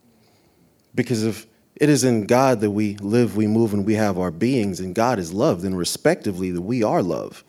Because 0.94 1.24
if 1.24 1.46
it 1.76 1.88
is 1.88 2.04
in 2.04 2.26
God 2.26 2.60
that 2.60 2.70
we 2.70 2.96
live, 2.96 3.36
we 3.36 3.46
move, 3.46 3.74
and 3.74 3.84
we 3.84 3.94
have 3.94 4.18
our 4.18 4.30
beings, 4.30 4.80
and 4.80 4.94
God 4.94 5.18
is 5.18 5.32
love, 5.32 5.62
then 5.62 5.74
respectively 5.74 6.50
that 6.52 6.62
we 6.62 6.82
are 6.82 7.02
love. 7.02 7.42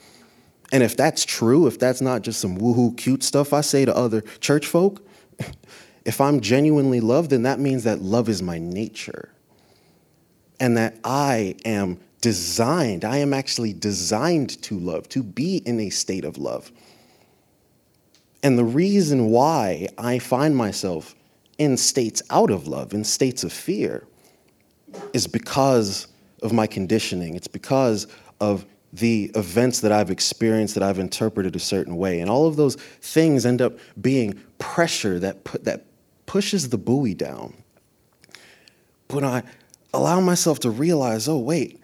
And 0.72 0.82
if 0.84 0.96
that's 0.96 1.26
true, 1.26 1.68
if 1.68 1.78
that's 1.78 2.02
not 2.02 2.22
just 2.22 2.40
some 2.40 2.58
woohoo 2.58 2.98
cute 2.98 3.24
stuff 3.24 3.52
I 3.52 3.62
say 3.62 3.86
to 3.86 3.96
other 3.96 4.22
church 4.40 4.66
folk, 4.66 5.06
if 6.06 6.22
I'm 6.22 6.40
genuinely 6.40 7.02
loved, 7.02 7.32
then 7.32 7.44
that 7.44 7.60
means 7.60 7.84
that 7.84 8.02
love 8.02 8.30
is 8.30 8.42
my 8.42 8.58
nature. 8.58 9.30
And 10.60 10.78
that 10.78 10.98
I 11.04 11.56
am 11.66 12.00
designed, 12.22 13.04
I 13.04 13.18
am 13.18 13.34
actually 13.34 13.74
designed 13.74 14.62
to 14.64 14.78
love, 14.80 15.10
to 15.10 15.24
be 15.24 15.58
in 15.58 15.80
a 15.80 15.90
state 15.90 16.24
of 16.24 16.38
love. 16.38 16.72
And 18.44 18.58
the 18.58 18.64
reason 18.64 19.30
why 19.30 19.88
I 19.98 20.20
find 20.20 20.56
myself 20.56 21.16
in 21.58 21.78
states 21.78 22.22
out 22.30 22.50
of 22.50 22.68
love, 22.68 22.94
in 22.94 23.04
states 23.04 23.44
of 23.44 23.52
fear, 23.52 24.08
is 25.14 25.28
because 25.28 26.08
of 26.42 26.54
my 26.54 26.68
conditioning. 26.68 27.36
It's 27.36 27.48
because 27.48 28.08
of 28.40 28.66
the 28.94 29.32
events 29.36 29.80
that 29.82 29.92
I've 29.92 30.12
experienced 30.12 30.74
that 30.74 30.84
I've 30.84 31.00
interpreted 31.00 31.56
a 31.56 31.60
certain 31.60 31.98
way. 31.98 32.20
And 32.20 32.30
all 32.30 32.48
of 32.48 32.56
those 32.56 32.76
things 32.76 33.46
end 33.46 33.62
up 33.62 33.78
being 34.02 34.40
pressure 34.58 35.20
that, 35.20 35.44
that 35.64 35.86
pushes 36.26 36.70
the 36.70 36.78
buoy 36.78 37.14
down. 37.14 37.54
When 39.10 39.24
I 39.24 39.44
allow 39.94 40.20
myself 40.20 40.60
to 40.60 40.70
realize, 40.70 41.28
oh, 41.28 41.38
wait, 41.38 41.81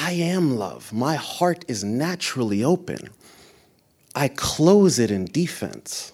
I 0.00 0.12
am 0.12 0.56
love. 0.56 0.92
My 0.92 1.16
heart 1.16 1.64
is 1.66 1.82
naturally 1.82 2.62
open. 2.62 3.10
I 4.14 4.28
close 4.28 5.00
it 5.00 5.10
in 5.10 5.24
defense. 5.24 6.12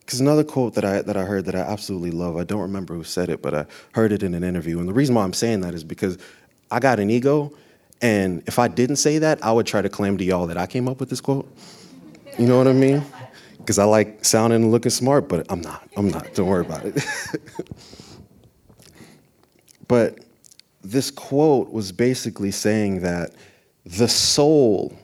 Because 0.00 0.18
another 0.18 0.42
quote 0.42 0.74
that 0.74 0.84
I, 0.84 1.02
that 1.02 1.16
I 1.16 1.22
heard 1.22 1.44
that 1.44 1.54
I 1.54 1.60
absolutely 1.60 2.10
love, 2.10 2.36
I 2.36 2.42
don't 2.42 2.60
remember 2.60 2.94
who 2.94 3.04
said 3.04 3.28
it, 3.30 3.42
but 3.42 3.54
I 3.54 3.66
heard 3.92 4.10
it 4.10 4.24
in 4.24 4.34
an 4.34 4.42
interview. 4.42 4.80
And 4.80 4.88
the 4.88 4.92
reason 4.92 5.14
why 5.14 5.22
I'm 5.22 5.32
saying 5.32 5.60
that 5.60 5.72
is 5.72 5.84
because 5.84 6.18
I 6.68 6.80
got 6.80 6.98
an 6.98 7.10
ego, 7.10 7.52
and 8.00 8.42
if 8.48 8.58
I 8.58 8.66
didn't 8.66 8.96
say 8.96 9.18
that, 9.18 9.42
I 9.44 9.52
would 9.52 9.66
try 9.66 9.80
to 9.80 9.88
claim 9.88 10.18
to 10.18 10.24
y'all 10.24 10.48
that 10.48 10.56
I 10.56 10.66
came 10.66 10.88
up 10.88 10.98
with 10.98 11.10
this 11.10 11.20
quote. 11.20 11.48
You 12.40 12.48
know 12.48 12.58
what 12.58 12.66
I 12.66 12.72
mean? 12.72 13.04
Because 13.58 13.78
I 13.78 13.84
like 13.84 14.24
sounding 14.24 14.64
and 14.64 14.72
looking 14.72 14.90
smart, 14.90 15.28
but 15.28 15.46
I'm 15.48 15.60
not. 15.60 15.88
I'm 15.96 16.10
not. 16.10 16.34
Don't 16.34 16.48
worry 16.48 16.66
about 16.66 16.84
it. 16.84 17.06
but 19.86 20.18
this 20.82 21.10
quote 21.10 21.70
was 21.70 21.92
basically 21.92 22.50
saying 22.50 23.00
that 23.00 23.34
the 23.84 24.08
soul 24.08 24.96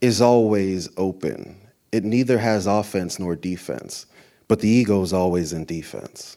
is 0.00 0.20
always 0.20 0.88
open. 0.96 1.56
It 1.92 2.04
neither 2.04 2.38
has 2.38 2.66
offense 2.66 3.18
nor 3.18 3.34
defense, 3.34 4.06
but 4.46 4.60
the 4.60 4.68
ego 4.68 5.02
is 5.02 5.12
always 5.12 5.52
in 5.52 5.64
defense. 5.64 6.36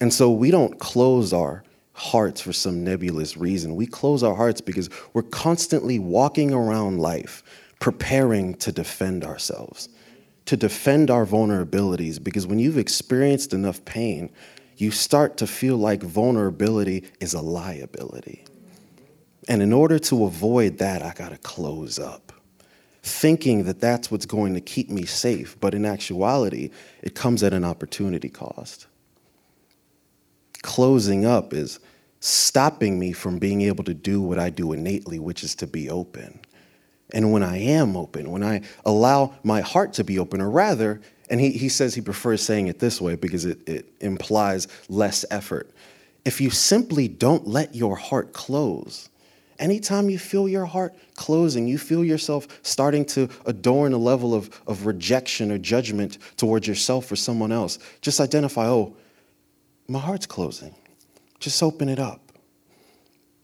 And 0.00 0.12
so 0.12 0.30
we 0.30 0.50
don't 0.50 0.78
close 0.78 1.32
our 1.32 1.64
hearts 1.92 2.40
for 2.40 2.52
some 2.52 2.84
nebulous 2.84 3.36
reason. 3.36 3.74
We 3.74 3.86
close 3.86 4.22
our 4.22 4.34
hearts 4.34 4.60
because 4.60 4.90
we're 5.14 5.22
constantly 5.22 5.98
walking 5.98 6.52
around 6.52 6.98
life 6.98 7.42
preparing 7.80 8.54
to 8.54 8.72
defend 8.72 9.24
ourselves, 9.24 9.88
to 10.44 10.56
defend 10.56 11.10
our 11.10 11.24
vulnerabilities. 11.24 12.22
Because 12.22 12.46
when 12.46 12.58
you've 12.58 12.78
experienced 12.78 13.54
enough 13.54 13.82
pain, 13.84 14.30
you 14.76 14.90
start 14.90 15.38
to 15.38 15.46
feel 15.46 15.76
like 15.76 16.02
vulnerability 16.02 17.04
is 17.20 17.34
a 17.34 17.40
liability. 17.40 18.44
And 19.48 19.62
in 19.62 19.72
order 19.72 19.98
to 20.00 20.24
avoid 20.24 20.78
that, 20.78 21.02
I 21.02 21.12
got 21.12 21.30
to 21.30 21.38
close 21.38 21.98
up, 21.98 22.32
thinking 23.02 23.64
that 23.64 23.80
that's 23.80 24.10
what's 24.10 24.26
going 24.26 24.54
to 24.54 24.60
keep 24.60 24.90
me 24.90 25.04
safe. 25.06 25.56
But 25.60 25.74
in 25.74 25.86
actuality, 25.86 26.70
it 27.02 27.14
comes 27.14 27.42
at 27.42 27.52
an 27.52 27.64
opportunity 27.64 28.28
cost. 28.28 28.86
Closing 30.62 31.24
up 31.24 31.52
is 31.52 31.78
stopping 32.18 32.98
me 32.98 33.12
from 33.12 33.38
being 33.38 33.62
able 33.62 33.84
to 33.84 33.94
do 33.94 34.20
what 34.20 34.38
I 34.38 34.50
do 34.50 34.72
innately, 34.72 35.18
which 35.18 35.44
is 35.44 35.54
to 35.56 35.66
be 35.66 35.88
open. 35.88 36.40
And 37.12 37.30
when 37.30 37.44
I 37.44 37.58
am 37.58 37.96
open, 37.96 38.30
when 38.32 38.42
I 38.42 38.62
allow 38.84 39.34
my 39.44 39.60
heart 39.60 39.92
to 39.94 40.04
be 40.04 40.18
open, 40.18 40.40
or 40.40 40.50
rather, 40.50 41.00
and 41.28 41.40
he, 41.40 41.50
he 41.50 41.68
says 41.68 41.94
he 41.94 42.00
prefers 42.00 42.42
saying 42.42 42.68
it 42.68 42.78
this 42.78 43.00
way 43.00 43.16
because 43.16 43.44
it, 43.44 43.68
it 43.68 43.92
implies 44.00 44.68
less 44.88 45.24
effort. 45.30 45.70
If 46.24 46.40
you 46.40 46.50
simply 46.50 47.08
don't 47.08 47.46
let 47.46 47.74
your 47.74 47.96
heart 47.96 48.32
close, 48.32 49.08
anytime 49.58 50.10
you 50.10 50.18
feel 50.18 50.48
your 50.48 50.66
heart 50.66 50.94
closing, 51.14 51.66
you 51.66 51.78
feel 51.78 52.04
yourself 52.04 52.46
starting 52.62 53.04
to 53.06 53.28
adorn 53.46 53.92
a 53.92 53.98
level 53.98 54.34
of, 54.34 54.50
of 54.66 54.86
rejection 54.86 55.50
or 55.50 55.58
judgment 55.58 56.18
towards 56.36 56.66
yourself 56.66 57.10
or 57.10 57.16
someone 57.16 57.52
else, 57.52 57.78
just 58.00 58.20
identify, 58.20 58.66
oh, 58.66 58.96
my 59.88 59.98
heart's 59.98 60.26
closing. 60.26 60.74
Just 61.38 61.62
open 61.62 61.88
it 61.88 61.98
up. 61.98 62.25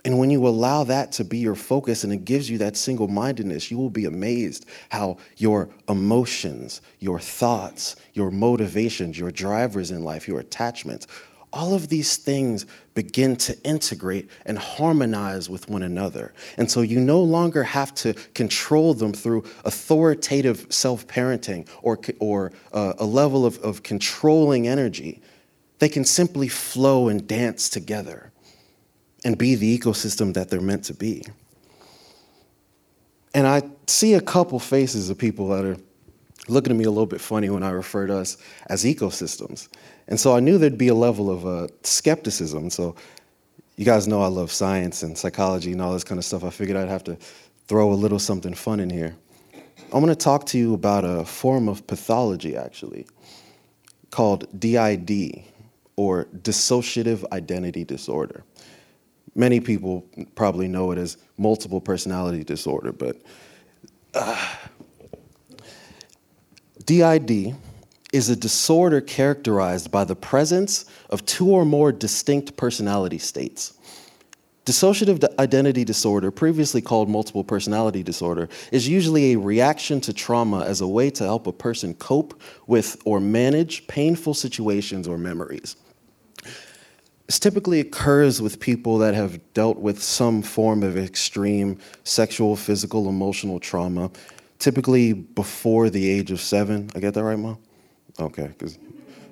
And 0.05 0.19
when 0.19 0.31
you 0.31 0.47
allow 0.49 0.83
that 0.85 1.13
to 1.13 1.25
be 1.25 1.39
your 1.39 1.55
focus 1.55 2.03
and 2.03 2.13
it 2.13 2.25
gives 2.25 2.51
you 2.51 2.59
that 2.59 2.77
single 2.77 3.07
mindedness, 3.07 3.71
you 3.71 3.79
will 3.79 3.91
be 3.91 4.05
amazed 4.05 4.67
how 4.91 5.19
your 5.37 5.69
emotions, 5.89 6.81
your 6.99 7.21
thoughts, 7.21 7.95
your 8.13 8.31
motivations, 8.31 9.17
your 9.17 9.31
drivers 9.31 9.93
in 9.93 10.03
life, 10.03 10.27
your 10.27 10.41
attachments, 10.41 11.07
all 11.53 11.75
of 11.75 11.89
these 11.89 12.17
things 12.17 12.67
begin 12.95 13.37
to 13.37 13.57
integrate 13.63 14.29
and 14.47 14.59
harmonize 14.59 15.49
with 15.51 15.69
one 15.69 15.83
another. 15.83 16.33
And 16.57 16.71
so 16.71 16.81
you 16.81 16.99
no 16.99 17.23
longer 17.23 17.63
have 17.63 17.95
to 17.97 18.15
control 18.35 18.95
them 18.95 19.13
through 19.13 19.45
authoritative 19.65 20.67
self 20.71 21.07
parenting 21.07 21.69
or, 21.83 22.01
or 22.19 22.53
uh, 22.73 22.95
a 22.99 23.05
level 23.05 23.45
of, 23.45 23.59
of 23.59 23.83
controlling 23.83 24.67
energy. 24.67 25.21
They 25.79 25.91
can 25.91 26.05
simply 26.05 26.49
flow 26.49 27.09
and 27.09 27.27
dance 27.27 27.69
together 27.69 28.33
and 29.25 29.39
be 29.39 29.55
the 29.55 29.79
ecosystem 29.79 30.35
that 30.35 30.51
they're 30.51 30.61
meant 30.61 30.85
to 30.85 30.95
be. 30.95 31.25
And 33.35 33.47
I 33.47 33.63
see 33.87 34.15
a 34.15 34.21
couple 34.21 34.59
faces 34.59 35.11
of 35.11 35.19
people 35.19 35.49
that 35.49 35.65
are 35.65 35.77
looking 36.49 36.73
at 36.73 36.77
me 36.77 36.85
a 36.85 36.91
little 36.91 37.07
bit 37.07 37.21
funny 37.21 37.49
when 37.51 37.63
I 37.63 37.71
refer 37.71 38.07
to 38.07 38.17
us 38.17 38.37
as 38.67 38.85
ecosystems. 38.85 39.69
And 40.09 40.19
so 40.19 40.37
I 40.37 40.41
knew 40.41 40.59
there'd 40.59 40.77
be 40.77 40.89
a 40.89 40.95
level 40.95 41.31
of 41.31 41.47
uh, 41.47 41.69
skepticism. 41.83 42.69
So 42.71 42.97
you 43.77 43.85
guys 43.85 44.07
know 44.07 44.23
I 44.23 44.27
love 44.27 44.51
science 44.53 45.03
and 45.03 45.17
psychology 45.17 45.73
and 45.73 45.81
all 45.81 45.93
this 45.93 46.05
kind 46.05 46.19
of 46.19 46.25
stuff. 46.25 46.45
I 46.45 46.51
figured 46.51 46.77
I'd 46.77 46.89
have 46.89 47.05
to 47.05 47.17
throw 47.69 47.93
a 47.93 47.95
little 47.95 48.19
something 48.19 48.55
fun 48.55 48.81
in 48.81 48.91
here. 48.91 49.17
I'm 49.93 50.01
going 50.03 50.09
to 50.09 50.15
talk 50.15 50.47
to 50.47 50.59
you 50.59 50.75
about 50.75 51.05
a 51.05 51.25
form 51.25 51.69
of 51.69 51.87
pathology, 51.87 52.57
actually, 52.57 53.07
called 54.11 54.47
DID, 54.59 55.43
or 55.97 56.25
dissociative 56.43 57.25
identity 57.33 57.85
disorder. 57.85 58.45
Many 59.35 59.61
people 59.61 60.07
probably 60.35 60.69
know 60.69 60.91
it 60.91 60.99
as 60.99 61.17
multiple 61.39 61.81
personality 61.81 62.45
disorder, 62.45 62.93
but 62.93 63.17
uh, 64.15 64.55
DID 66.85 67.57
is 68.13 68.29
a 68.29 68.37
disorder 68.37 69.01
characterized 69.01 69.91
by 69.91 70.05
the 70.05 70.15
presence 70.15 70.85
of 71.09 71.25
two 71.25 71.49
or 71.49 71.65
more 71.65 71.93
distinct 71.93 72.57
personality 72.57 73.19
states. 73.19 73.73
Dissociative 74.65 75.25
identity 75.41 75.83
disorder, 75.83 76.31
previously 76.31 76.81
called 76.81 77.09
multiple 77.09 77.43
personality 77.43 78.03
disorder, 78.03 78.49
is 78.71 78.87
usually 78.87 79.33
a 79.33 79.39
reaction 79.39 80.01
to 80.03 80.13
trauma 80.13 80.65
as 80.65 80.81
a 80.81 80.87
way 80.87 81.11
to 81.11 81.25
help 81.25 81.49
a 81.49 81.53
person 81.53 81.95
cope 81.95 82.41
with 82.69 83.01
or 83.05 83.19
manage 83.19 83.87
painful 83.89 84.35
situations 84.35 85.09
or 85.09 85.19
memories. 85.19 85.75
This 87.27 87.39
typically 87.39 87.81
occurs 87.81 88.43
with 88.43 88.61
people 88.61 88.99
that 88.99 89.15
have 89.15 89.41
dealt 89.55 89.79
with 89.79 90.03
some 90.03 90.43
form 90.43 90.83
of 90.83 90.97
extreme 90.99 91.79
sexual, 92.05 92.57
physical, 92.57 93.09
emotional 93.09 93.61
trauma, 93.61 94.11
typically 94.59 95.13
before 95.13 95.89
the 95.89 96.11
age 96.11 96.31
of 96.31 96.41
seven. 96.41 96.91
I 96.95 97.01
get 97.01 97.15
that 97.15 97.25
right, 97.25 97.39
Mom? 97.39 97.59
Okay, 98.19 98.49
because 98.49 98.79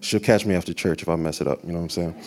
she'll 0.01 0.21
catch 0.21 0.47
me 0.47 0.55
after 0.55 0.73
church 0.73 1.03
if 1.03 1.09
I 1.09 1.17
mess 1.17 1.41
it 1.41 1.47
up, 1.47 1.63
you 1.65 1.73
know 1.73 1.79
what 1.79 1.99
I'm 1.99 2.15
saying? 2.15 2.23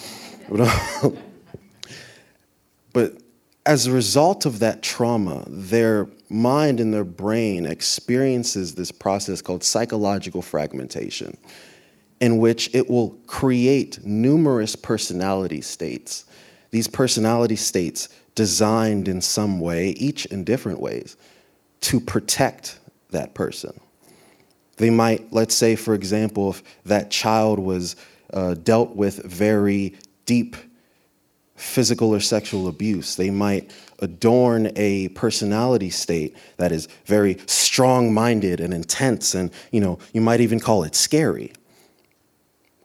But, 0.49 1.13
but 2.93 3.17
as 3.65 3.88
a 3.88 3.91
result 3.91 4.45
of 4.45 4.60
that 4.60 4.84
trauma, 4.84 5.45
their 5.47 6.08
mind 6.30 6.80
and 6.80 6.93
their 6.93 7.04
brain 7.04 7.65
experiences 7.65 8.76
this 8.76 8.91
process 8.91 9.41
called 9.41 9.63
psychological 9.63 10.41
fragmentation 10.41 11.38
in 12.23 12.38
which 12.38 12.73
it 12.73 12.89
will 12.89 13.09
create 13.27 13.99
numerous 14.05 14.77
personality 14.77 15.59
states. 15.59 16.23
These 16.71 16.88
personality 16.88 17.57
states 17.57 18.07
designed 18.33 19.09
in 19.09 19.19
some 19.19 19.59
way, 19.59 19.89
each 19.89 20.25
in 20.27 20.45
different 20.45 20.79
ways, 20.79 21.17
to 21.82 21.99
protect 21.99 22.80
that 23.09 23.34
person. 23.34 23.78
They 24.78 24.89
might, 24.89 25.34
let's 25.34 25.53
say, 25.53 25.76
for 25.76 25.93
example, 25.93 26.51
if 26.51 26.63
that 26.86 27.11
child 27.11 27.59
was 27.59 27.97
uh, 28.32 28.53
dealt 28.53 28.95
with 28.95 29.21
very 29.26 29.93
deep 30.26 30.55
physical 31.57 32.15
or 32.15 32.21
sexual 32.21 32.69
abuse, 32.69 33.17
they 33.17 33.32
might 33.32 33.69
adorn 33.99 34.71
a 34.78 35.09
personality 35.09 35.89
state 35.89 36.38
that 36.55 36.71
is 36.71 36.88
very 37.05 37.38
strong 37.47 38.13
minded 38.13 38.61
and 38.61 38.74
intense, 38.74 39.36
and 39.36 39.51
you 39.74 39.82
know, 39.82 39.99
you 40.13 40.21
might 40.21 40.39
even 40.39 40.61
call 40.61 40.86
it 40.86 40.95
scary. 40.95 41.51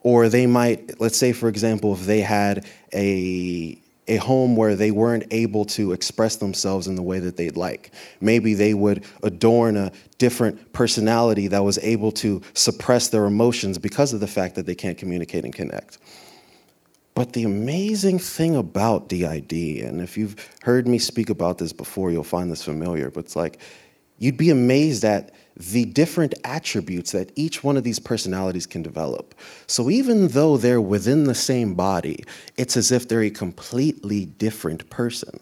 Or 0.01 0.29
they 0.29 0.47
might, 0.47 0.99
let's 1.01 1.17
say, 1.17 1.33
for 1.33 1.49
example, 1.49 1.93
if 1.93 2.05
they 2.05 2.21
had 2.21 2.65
a, 2.93 3.77
a 4.07 4.17
home 4.17 4.55
where 4.55 4.75
they 4.75 4.91
weren't 4.91 5.25
able 5.31 5.65
to 5.65 5.91
express 5.91 6.37
themselves 6.37 6.87
in 6.87 6.95
the 6.95 7.01
way 7.01 7.19
that 7.19 7.37
they'd 7.37 7.57
like. 7.57 7.91
Maybe 8.21 8.53
they 8.53 8.73
would 8.73 9.05
adorn 9.23 9.77
a 9.77 9.91
different 10.17 10.73
personality 10.73 11.47
that 11.49 11.63
was 11.63 11.77
able 11.79 12.11
to 12.13 12.41
suppress 12.53 13.09
their 13.09 13.25
emotions 13.25 13.77
because 13.77 14.13
of 14.13 14.19
the 14.19 14.27
fact 14.27 14.55
that 14.55 14.65
they 14.65 14.75
can't 14.75 14.97
communicate 14.97 15.45
and 15.45 15.53
connect. 15.53 15.99
But 17.13 17.33
the 17.33 17.43
amazing 17.43 18.17
thing 18.19 18.55
about 18.55 19.09
DID, 19.09 19.51
and 19.83 20.01
if 20.01 20.17
you've 20.17 20.35
heard 20.63 20.87
me 20.87 20.97
speak 20.97 21.29
about 21.29 21.57
this 21.57 21.73
before, 21.73 22.11
you'll 22.11 22.23
find 22.23 22.49
this 22.49 22.63
familiar, 22.63 23.11
but 23.11 23.25
it's 23.25 23.35
like 23.35 23.59
you'd 24.17 24.37
be 24.37 24.49
amazed 24.49 25.03
at 25.03 25.33
the 25.59 25.83
different 25.83 26.33
attributes 26.45 27.11
that 27.11 27.31
each 27.35 27.63
one 27.63 27.75
of 27.75 27.83
these 27.83 27.99
personalities 27.99 28.65
can 28.65 28.81
develop. 28.81 29.35
So 29.67 29.89
even 29.89 30.29
though 30.29 30.55
they're 30.55 30.79
within 30.79 31.25
the 31.25 31.35
same 31.35 31.73
body, 31.73 32.23
it's 32.55 32.77
as 32.77 32.93
if 32.93 33.07
they're 33.09 33.23
a 33.23 33.29
completely 33.29 34.25
different 34.25 34.89
person. 34.89 35.37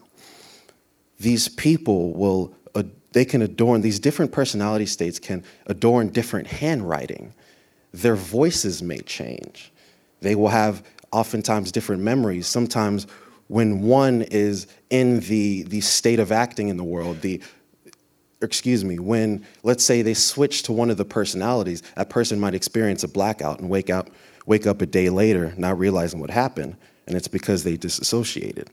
These 1.20 1.48
people 1.48 2.12
will, 2.14 2.52
uh, 2.74 2.82
they 3.12 3.24
can 3.24 3.42
adorn, 3.42 3.80
these 3.80 4.00
different 4.00 4.32
personality 4.32 4.86
states 4.86 5.20
can 5.20 5.44
adorn 5.66 6.08
different 6.08 6.48
handwriting. 6.48 7.32
Their 7.92 8.16
voices 8.16 8.82
may 8.82 8.98
change. 8.98 9.72
They 10.20 10.34
will 10.34 10.48
have 10.48 10.82
oftentimes 11.12 11.70
different 11.70 12.02
memories. 12.02 12.48
Sometimes 12.48 13.06
when 13.46 13.82
one 13.82 14.22
is 14.22 14.66
in 14.90 15.20
the, 15.20 15.62
the 15.62 15.80
state 15.80 16.18
of 16.18 16.32
acting 16.32 16.68
in 16.68 16.76
the 16.76 16.84
world, 16.84 17.20
the 17.20 17.40
excuse 18.40 18.84
me, 18.84 18.98
when 18.98 19.44
let's 19.62 19.84
say 19.84 20.02
they 20.02 20.14
switch 20.14 20.62
to 20.64 20.72
one 20.72 20.90
of 20.90 20.96
the 20.96 21.04
personalities, 21.04 21.82
that 21.96 22.10
person 22.10 22.38
might 22.38 22.54
experience 22.54 23.02
a 23.02 23.08
blackout 23.08 23.60
and 23.60 23.68
wake 23.68 23.90
up, 23.90 24.10
wake 24.46 24.66
up 24.66 24.80
a 24.80 24.86
day 24.86 25.10
later 25.10 25.54
not 25.56 25.78
realizing 25.78 26.20
what 26.20 26.30
happened, 26.30 26.76
and 27.06 27.16
it's 27.16 27.28
because 27.28 27.64
they 27.64 27.76
disassociated. 27.76 28.70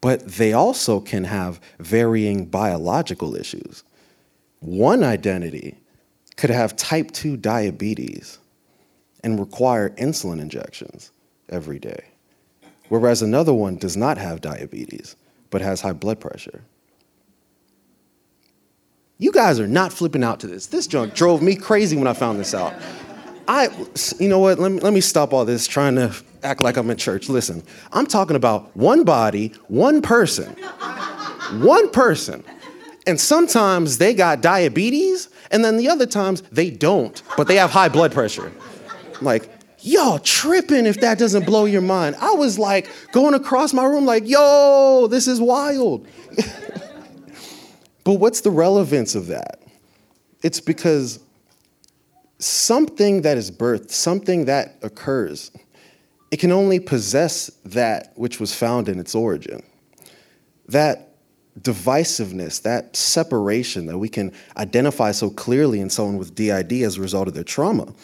But 0.00 0.26
they 0.26 0.52
also 0.52 1.00
can 1.00 1.24
have 1.24 1.60
varying 1.78 2.46
biological 2.46 3.36
issues. 3.36 3.84
One 4.60 5.04
identity 5.04 5.78
could 6.36 6.50
have 6.50 6.76
type 6.76 7.10
2 7.10 7.36
diabetes 7.36 8.38
and 9.22 9.38
require 9.38 9.90
insulin 9.90 10.40
injections 10.40 11.10
every 11.50 11.78
day, 11.78 12.04
whereas 12.88 13.20
another 13.20 13.52
one 13.52 13.76
does 13.76 13.96
not 13.96 14.16
have 14.16 14.40
diabetes 14.40 15.16
but 15.50 15.60
has 15.60 15.80
high 15.80 15.92
blood 15.92 16.20
pressure. 16.20 16.62
You 19.20 19.32
guys 19.32 19.60
are 19.60 19.68
not 19.68 19.92
flipping 19.92 20.24
out 20.24 20.40
to 20.40 20.46
this. 20.46 20.68
This 20.68 20.86
junk 20.86 21.12
drove 21.12 21.42
me 21.42 21.54
crazy 21.54 21.94
when 21.94 22.06
I 22.06 22.14
found 22.14 22.40
this 22.40 22.54
out. 22.54 22.72
I, 23.46 23.68
you 24.18 24.30
know 24.30 24.38
what? 24.38 24.58
Let 24.58 24.72
me, 24.72 24.80
let 24.80 24.94
me 24.94 25.02
stop 25.02 25.34
all 25.34 25.44
this 25.44 25.66
trying 25.66 25.96
to 25.96 26.14
act 26.42 26.62
like 26.62 26.78
I'm 26.78 26.88
in 26.88 26.96
church. 26.96 27.28
Listen, 27.28 27.62
I'm 27.92 28.06
talking 28.06 28.34
about 28.34 28.74
one 28.74 29.04
body, 29.04 29.48
one 29.68 30.00
person, 30.00 30.50
one 31.60 31.90
person. 31.90 32.42
And 33.06 33.20
sometimes 33.20 33.98
they 33.98 34.14
got 34.14 34.40
diabetes, 34.40 35.28
and 35.50 35.62
then 35.62 35.76
the 35.76 35.90
other 35.90 36.06
times 36.06 36.40
they 36.50 36.70
don't, 36.70 37.22
but 37.36 37.46
they 37.46 37.56
have 37.56 37.70
high 37.70 37.90
blood 37.90 38.12
pressure. 38.12 38.50
I'm 39.18 39.24
like, 39.24 39.50
y'all 39.80 40.18
tripping 40.18 40.86
if 40.86 41.00
that 41.02 41.18
doesn't 41.18 41.44
blow 41.44 41.66
your 41.66 41.82
mind. 41.82 42.16
I 42.20 42.30
was 42.32 42.58
like 42.58 42.88
going 43.12 43.34
across 43.34 43.74
my 43.74 43.84
room, 43.84 44.06
like, 44.06 44.26
yo, 44.26 45.08
this 45.10 45.28
is 45.28 45.42
wild. 45.42 46.06
But 48.10 48.18
what's 48.18 48.40
the 48.40 48.50
relevance 48.50 49.14
of 49.14 49.28
that? 49.28 49.62
It's 50.42 50.58
because 50.58 51.20
something 52.40 53.22
that 53.22 53.36
is 53.36 53.52
birthed, 53.52 53.92
something 53.92 54.46
that 54.46 54.80
occurs, 54.82 55.52
it 56.32 56.38
can 56.38 56.50
only 56.50 56.80
possess 56.80 57.52
that 57.66 58.10
which 58.16 58.40
was 58.40 58.52
found 58.52 58.88
in 58.88 58.98
its 58.98 59.14
origin. 59.14 59.62
That 60.66 61.14
divisiveness, 61.60 62.60
that 62.62 62.96
separation 62.96 63.86
that 63.86 63.98
we 63.98 64.08
can 64.08 64.32
identify 64.56 65.12
so 65.12 65.30
clearly 65.30 65.78
in 65.78 65.88
someone 65.88 66.18
with 66.18 66.34
DID 66.34 66.72
as 66.82 66.96
a 66.96 67.00
result 67.00 67.28
of 67.28 67.34
their 67.34 67.44
trauma, 67.44 67.94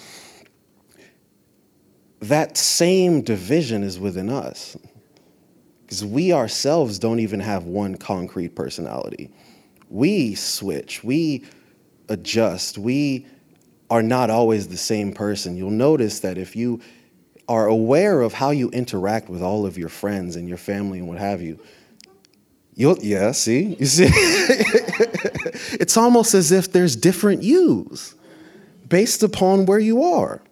that 2.21 2.57
same 2.57 3.23
division 3.23 3.83
is 3.83 3.99
within 3.99 4.31
us. 4.31 4.77
Because 5.83 6.05
we 6.05 6.33
ourselves 6.33 7.01
don't 7.01 7.19
even 7.19 7.41
have 7.41 7.65
one 7.65 7.97
concrete 7.97 8.55
personality 8.55 9.33
we 9.89 10.35
switch, 10.35 11.03
we 11.05 11.45
adjust, 12.09 12.79
we 12.79 13.27
are 13.91 14.03
not 14.03 14.31
always 14.31 14.69
the 14.69 14.77
same 14.77 15.13
person. 15.13 15.57
You'll 15.57 15.71
notice 15.71 16.21
that 16.21 16.39
if 16.39 16.57
you 16.57 16.81
are 17.49 17.67
aware 17.67 18.21
of 18.21 18.35
how 18.35 18.51
you 18.51 18.71
interact 18.71 19.29
with 19.29 19.43
all 19.43 19.67
of 19.67 19.79
your 19.79 19.89
friends 19.89 20.37
and 20.37 20.49
your 20.49 20.59
family 20.59 20.99
and 20.99 21.09
what 21.09 21.19
have 21.19 21.41
you, 21.41 21.61
you'll, 22.75 22.99
yeah, 22.99 23.31
see? 23.33 23.77
You 23.79 23.87
see? 23.87 24.09
it's 25.79 25.97
almost 25.97 26.35
as 26.35 26.51
if 26.51 26.73
there's 26.73 26.97
different 26.97 27.43
yous 27.43 28.15
based 28.89 29.23
upon 29.23 29.67
where 29.67 29.79
you 29.79 30.03
are. 30.03 30.43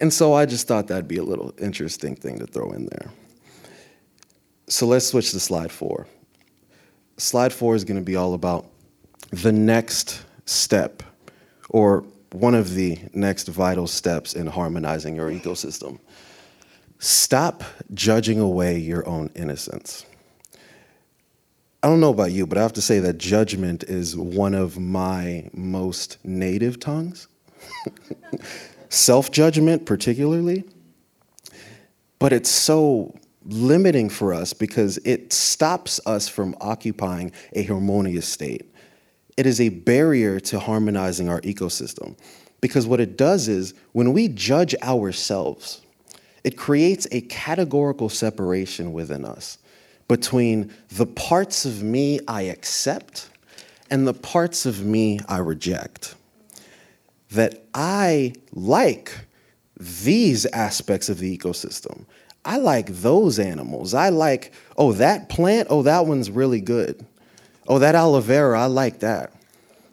And 0.00 0.12
so 0.12 0.32
I 0.32 0.46
just 0.46 0.68
thought 0.68 0.88
that'd 0.88 1.08
be 1.08 1.16
a 1.16 1.24
little 1.24 1.52
interesting 1.58 2.14
thing 2.14 2.38
to 2.38 2.46
throw 2.46 2.70
in 2.70 2.86
there. 2.86 3.10
So 4.68 4.86
let's 4.86 5.06
switch 5.06 5.32
to 5.32 5.40
slide 5.40 5.72
four 5.72 6.06
slide 7.18 7.52
four 7.52 7.74
is 7.74 7.84
going 7.84 7.98
to 8.00 8.04
be 8.04 8.16
all 8.16 8.34
about 8.34 8.66
the 9.30 9.52
next 9.52 10.24
step 10.46 11.02
or 11.68 12.04
one 12.32 12.54
of 12.54 12.74
the 12.74 12.98
next 13.12 13.48
vital 13.48 13.86
steps 13.86 14.34
in 14.34 14.46
harmonizing 14.46 15.16
your 15.16 15.30
ecosystem. 15.30 15.98
Stop 16.98 17.62
judging 17.94 18.40
away 18.40 18.78
your 18.78 19.06
own 19.08 19.30
innocence. 19.34 20.04
I 21.82 21.86
don't 21.86 22.00
know 22.00 22.10
about 22.10 22.32
you, 22.32 22.46
but 22.46 22.58
I 22.58 22.62
have 22.62 22.72
to 22.74 22.82
say 22.82 22.98
that 23.00 23.18
judgment 23.18 23.84
is 23.84 24.16
one 24.16 24.54
of 24.54 24.78
my 24.78 25.48
most 25.52 26.18
native 26.24 26.80
tongues. 26.80 27.28
Self 28.88 29.30
judgment, 29.30 29.86
particularly. 29.86 30.64
But 32.18 32.32
it's 32.32 32.50
so 32.50 33.14
limiting 33.44 34.10
for 34.10 34.34
us 34.34 34.52
because 34.52 34.98
it 34.98 35.32
stops 35.32 36.00
us 36.06 36.28
from 36.28 36.54
occupying 36.60 37.32
a 37.52 37.62
harmonious 37.64 38.26
state. 38.28 38.74
It 39.36 39.46
is 39.46 39.60
a 39.60 39.68
barrier 39.68 40.40
to 40.40 40.58
harmonizing 40.58 41.28
our 41.28 41.40
ecosystem 41.42 42.16
because 42.60 42.86
what 42.86 43.00
it 43.00 43.16
does 43.16 43.48
is 43.48 43.74
when 43.92 44.12
we 44.12 44.28
judge 44.28 44.74
ourselves, 44.82 45.82
it 46.44 46.56
creates 46.56 47.06
a 47.12 47.20
categorical 47.22 48.08
separation 48.08 48.92
within 48.92 49.24
us 49.24 49.58
between 50.08 50.72
the 50.90 51.06
parts 51.06 51.64
of 51.64 51.82
me 51.82 52.18
I 52.26 52.42
accept 52.42 53.28
and 53.90 54.06
the 54.06 54.14
parts 54.14 54.66
of 54.66 54.84
me 54.84 55.20
I 55.28 55.38
reject. 55.38 56.14
That 57.30 57.62
I 57.74 58.32
like 58.52 59.12
these 59.78 60.46
aspects 60.46 61.08
of 61.08 61.18
the 61.18 61.36
ecosystem. 61.36 62.06
I 62.44 62.58
like 62.58 62.86
those 62.86 63.38
animals. 63.38 63.94
I 63.94 64.08
like, 64.08 64.52
oh, 64.76 64.92
that 64.92 65.28
plant, 65.28 65.68
oh, 65.70 65.82
that 65.82 66.06
one's 66.06 66.30
really 66.30 66.60
good. 66.60 67.04
Oh, 67.66 67.78
that 67.78 67.94
aloe 67.94 68.20
vera, 68.20 68.60
I 68.60 68.66
like 68.66 69.00
that. 69.00 69.32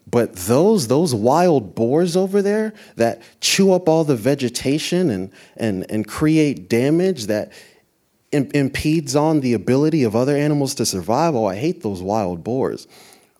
But 0.09 0.33
those 0.35 0.87
those 0.87 1.13
wild 1.13 1.75
boars 1.75 2.15
over 2.15 2.41
there 2.41 2.73
that 2.95 3.21
chew 3.41 3.73
up 3.73 3.89
all 3.89 4.03
the 4.03 4.15
vegetation 4.15 5.09
and 5.09 5.31
and 5.57 5.85
and 5.89 6.07
create 6.07 6.69
damage 6.69 7.25
that 7.25 7.51
impedes 8.31 9.15
on 9.15 9.39
the 9.39 9.53
ability 9.53 10.03
of 10.03 10.15
other 10.15 10.35
animals 10.35 10.75
to 10.75 10.85
survive. 10.85 11.35
Oh, 11.35 11.45
I 11.45 11.55
hate 11.55 11.81
those 11.81 12.01
wild 12.01 12.43
boars. 12.43 12.87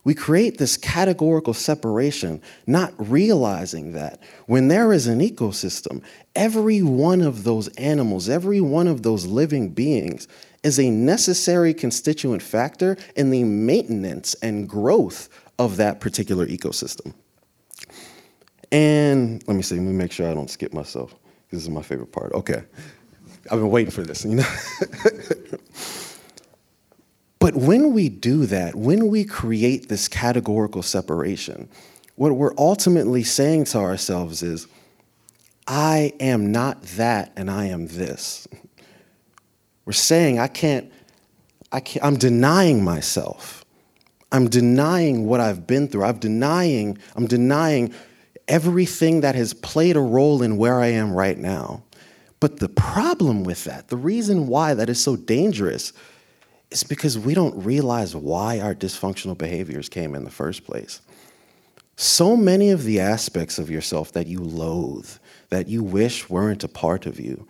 We 0.06 0.14
create 0.14 0.60
this 0.60 0.78
categorical 0.78 1.53
separation, 1.53 2.39
not 2.68 2.93
realizing 2.97 3.93
that 3.93 4.22
when 4.45 4.68
there 4.68 4.93
is 4.93 5.08
an 5.08 5.20
ecosystem, 5.20 6.03
every 6.36 6.82
one 6.84 7.22
of 7.22 7.43
those 7.43 7.68
animals, 7.70 8.30
every 8.30 8.62
one 8.62 8.88
of 8.88 9.01
those 9.01 9.26
living 9.26 9.70
beings 9.70 10.28
is 10.64 10.80
a 10.80 10.89
necessary 10.91 11.74
constituent 11.74 12.43
factor 12.43 12.97
in 13.16 13.32
the 13.32 13.43
maintenance 13.43 14.36
and 14.36 14.70
growth 14.70 15.28
of 15.58 15.78
that 15.78 15.99
particular 15.99 16.45
ecosystem. 16.45 17.14
And 18.72 19.43
let 19.47 19.56
me 19.56 19.64
see, 19.64 19.76
let 19.76 19.86
me 19.86 19.93
make 19.93 20.12
sure 20.12 20.30
I 20.30 20.36
don't 20.36 20.49
skip 20.49 20.72
myself. 20.72 21.16
This 21.49 21.64
is 21.64 21.70
my 21.70 21.82
favorite 21.82 22.12
part. 22.12 22.32
Okay. 22.34 22.64
I've 23.51 23.60
been 23.60 23.70
waiting 23.70 23.91
for 23.91 24.03
this, 24.03 24.24
you 24.24 24.36
know? 24.36 24.43
But 27.46 27.58
when 27.58 27.93
we 27.93 28.10
do 28.10 28.48
that, 28.48 28.74
when 28.74 29.08
we 29.08 29.24
create 29.24 29.88
this 29.88 30.08
categorical 30.08 30.82
separation, 30.82 31.70
what 32.16 32.32
we're 32.32 32.56
ultimately 32.58 33.22
saying 33.22 33.66
to 33.66 33.78
ourselves 33.78 34.41
is, 34.41 34.66
I 35.68 36.14
am 36.20 36.52
not 36.52 36.82
that 36.98 37.34
and 37.36 37.52
I 37.52 37.66
am 37.66 37.86
this. 37.86 38.48
We're 39.86 39.93
saying 39.93 40.39
I 40.39 40.48
can't, 40.48 40.91
I 41.72 41.82
can't, 41.82 42.04
I'm 42.04 42.16
denying 42.16 42.84
myself. 42.84 43.64
I'm 44.32 44.50
denying 44.50 45.28
what 45.28 45.39
I've 45.39 45.68
been 45.68 45.88
through. 45.88 46.06
I'm 46.06 46.18
denying, 46.18 46.98
I'm 47.16 47.28
denying 47.28 47.93
everything 48.48 49.22
that 49.22 49.36
has 49.36 49.54
played 49.54 49.96
a 49.96 50.02
role 50.02 50.41
in 50.41 50.58
where 50.58 50.80
I 50.80 50.88
am 50.88 51.14
right 51.14 51.38
now. 51.38 51.84
But 52.39 52.58
the 52.60 52.70
problem 52.70 53.43
with 53.43 53.66
that, 53.66 53.89
the 53.89 53.98
reason 53.98 54.48
why 54.48 54.74
that 54.74 54.89
is 54.89 55.00
so 55.00 55.16
dangerous 55.16 55.93
it's 56.72 56.84
because 56.84 57.18
we 57.18 57.34
don't 57.34 57.63
realize 57.63 58.16
why 58.16 58.59
our 58.59 58.76
dysfunctional 58.76 59.38
behaviors 59.38 59.89
came 59.89 60.16
in 60.16 60.24
the 60.24 60.32
first 60.32 60.66
place. 60.66 61.01
So 61.95 62.36
many 62.36 62.72
of 62.72 62.84
the 62.84 62.99
aspects 62.99 63.57
of 63.57 63.70
yourself 63.70 64.11
that 64.13 64.28
you 64.28 64.39
loathe, 64.39 65.09
that 65.49 65.68
you 65.68 65.84
wish 65.84 66.30
weren't 66.30 66.63
a 66.63 66.68
part 66.68 67.05
of 67.05 67.20
you, 67.20 67.47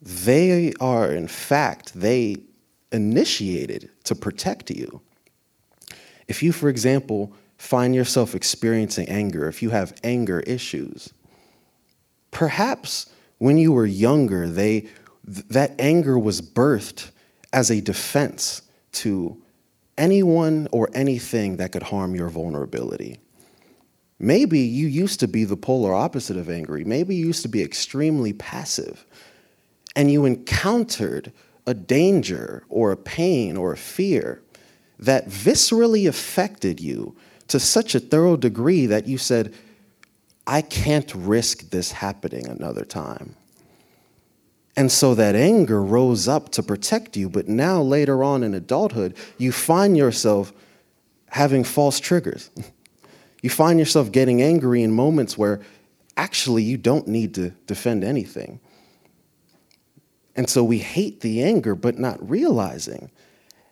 they 0.00 0.72
are, 0.80 1.10
in 1.10 1.26
fact, 1.26 1.94
they 1.94 2.36
initiated 2.92 3.90
to 4.04 4.14
protect 4.14 4.70
you. 4.70 5.00
If 6.28 6.42
you, 6.42 6.52
for 6.52 6.68
example, 6.68 7.32
find 7.58 7.94
yourself 7.94 8.34
experiencing 8.34 9.08
anger, 9.08 9.48
if 9.48 9.62
you 9.62 9.70
have 9.70 9.94
anger 10.04 10.40
issues, 10.40 11.12
perhaps 12.30 13.06
when 13.38 13.58
you 13.58 13.72
were 13.72 13.86
younger, 13.86 14.48
they, 14.48 14.82
th- 15.26 15.48
that 15.48 15.74
anger 15.78 16.18
was 16.18 16.40
birthed 16.40 17.10
as 17.54 17.70
a 17.70 17.80
defense 17.80 18.62
to 18.90 19.40
anyone 19.96 20.66
or 20.72 20.90
anything 20.92 21.56
that 21.56 21.70
could 21.70 21.84
harm 21.84 22.14
your 22.14 22.28
vulnerability. 22.28 23.16
Maybe 24.18 24.58
you 24.58 24.88
used 24.88 25.20
to 25.20 25.28
be 25.28 25.44
the 25.44 25.56
polar 25.56 25.94
opposite 25.94 26.36
of 26.36 26.50
angry. 26.50 26.84
Maybe 26.84 27.14
you 27.14 27.26
used 27.26 27.42
to 27.42 27.48
be 27.48 27.62
extremely 27.62 28.32
passive 28.32 29.06
and 29.94 30.10
you 30.10 30.24
encountered 30.24 31.32
a 31.64 31.74
danger 31.74 32.64
or 32.68 32.90
a 32.90 32.96
pain 32.96 33.56
or 33.56 33.72
a 33.72 33.76
fear 33.76 34.42
that 34.98 35.28
viscerally 35.28 36.08
affected 36.08 36.80
you 36.80 37.14
to 37.46 37.60
such 37.60 37.94
a 37.94 38.00
thorough 38.00 38.36
degree 38.36 38.86
that 38.86 39.06
you 39.06 39.16
said, 39.16 39.54
I 40.46 40.60
can't 40.60 41.14
risk 41.14 41.70
this 41.70 41.92
happening 41.92 42.48
another 42.48 42.84
time. 42.84 43.36
And 44.76 44.90
so 44.90 45.14
that 45.14 45.36
anger 45.36 45.82
rose 45.82 46.26
up 46.26 46.50
to 46.50 46.62
protect 46.62 47.16
you, 47.16 47.28
but 47.28 47.48
now 47.48 47.80
later 47.80 48.24
on 48.24 48.42
in 48.42 48.54
adulthood, 48.54 49.16
you 49.38 49.52
find 49.52 49.96
yourself 49.96 50.52
having 51.28 51.64
false 51.64 52.00
triggers. 52.00 52.50
You 53.42 53.50
find 53.50 53.78
yourself 53.78 54.10
getting 54.10 54.40
angry 54.40 54.82
in 54.82 54.90
moments 54.90 55.36
where 55.36 55.60
actually 56.16 56.62
you 56.62 56.78
don't 56.78 57.06
need 57.06 57.34
to 57.34 57.50
defend 57.66 58.02
anything. 58.02 58.58
And 60.34 60.48
so 60.48 60.64
we 60.64 60.78
hate 60.78 61.20
the 61.20 61.42
anger, 61.42 61.74
but 61.74 61.98
not 61.98 62.26
realizing, 62.26 63.10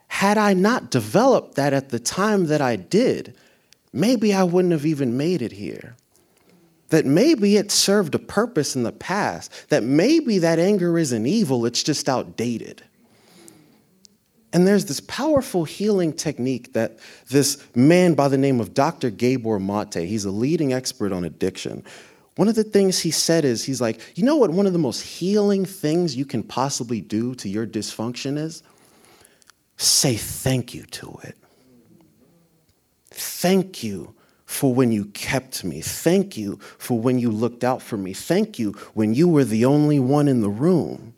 had 0.09 0.37
I 0.37 0.53
not 0.53 0.91
developed 0.91 1.55
that 1.55 1.73
at 1.73 1.89
the 1.89 1.99
time 1.99 2.49
that 2.49 2.61
I 2.61 2.77
did, 2.77 3.35
maybe 3.95 4.35
I 4.35 4.43
wouldn't 4.43 4.73
have 4.73 4.85
even 4.85 5.17
made 5.17 5.41
it 5.41 5.53
here 5.53 5.97
that 6.93 7.07
maybe 7.07 7.57
it 7.57 7.73
served 7.73 8.15
a 8.15 8.19
purpose 8.19 8.77
in 8.77 8.83
the 8.83 8.93
past, 8.93 9.51
that 9.71 9.83
maybe 9.83 10.37
that 10.37 10.59
anger 10.59 10.99
isn't 10.99 11.25
evil, 11.25 11.65
it's 11.65 11.83
just 11.83 12.07
outdated. 12.07 12.83
And 14.53 14.67
there's 14.67 14.85
this 14.85 15.01
powerful 15.01 15.65
healing 15.65 16.13
technique 16.13 16.75
that 16.75 16.99
this 17.31 17.67
man 17.75 18.13
by 18.13 18.29
the 18.29 18.37
name 18.37 18.61
of 18.61 18.75
Dr. 18.75 19.09
Gabor 19.09 19.59
Mate, 19.59 20.07
he's 20.07 20.27
a 20.27 20.31
leading 20.31 20.75
expert 20.75 21.13
on 21.13 21.25
addiction. 21.25 21.83
One 22.37 22.47
of 22.47 22.57
the 22.57 22.65
things 22.65 22.99
he 22.99 23.11
said 23.11 23.47
is, 23.47 23.65
he's 23.65 23.81
like, 23.81 23.99
you 24.15 24.23
know 24.23 24.37
what 24.37 24.51
one 24.51 24.67
of 24.67 24.75
the 24.75 24.79
most 24.79 25.01
healing 25.01 25.65
things 25.65 26.15
you 26.15 26.27
can 26.27 26.43
possibly 26.43 27.01
do 27.01 27.35
to 27.37 27.49
your 27.49 27.67
dysfunction 27.67 28.37
is? 28.37 28.63
Say 29.79 30.17
thank 30.17 30.75
you 30.75 30.83
to 30.83 31.19
it. 31.23 31.39
Thank 33.09 33.83
you 33.83 34.15
for 34.53 34.75
when 34.75 34.93
you 34.93 35.07
kept 35.07 35.65
me. 35.65 35.81
Thank 35.81 36.37
you 36.37 36.59
for 36.77 36.99
when 36.99 37.19
you 37.19 37.31
looked 37.31 37.65
out 37.65 37.81
for 37.81 37.97
me. 37.97 38.13
Thank 38.13 38.59
you 38.59 38.73
when 38.93 39.15
you 39.15 39.27
were 39.27 39.45
the 39.45 39.65
only 39.65 39.99
one 39.99 40.29
in 40.29 40.43
the 40.43 40.51
room. 40.51 41.15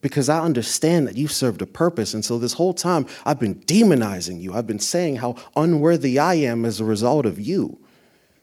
Because 0.00 0.28
I 0.28 0.38
understand 0.38 1.08
that 1.08 1.16
you 1.16 1.26
served 1.26 1.60
a 1.62 1.66
purpose. 1.66 2.14
And 2.14 2.24
so 2.24 2.38
this 2.38 2.52
whole 2.52 2.72
time, 2.72 3.06
I've 3.24 3.40
been 3.40 3.56
demonizing 3.56 4.40
you. 4.40 4.54
I've 4.54 4.68
been 4.68 4.78
saying 4.78 5.16
how 5.16 5.34
unworthy 5.56 6.20
I 6.20 6.34
am 6.34 6.64
as 6.64 6.78
a 6.78 6.84
result 6.84 7.26
of 7.26 7.40
you. 7.40 7.76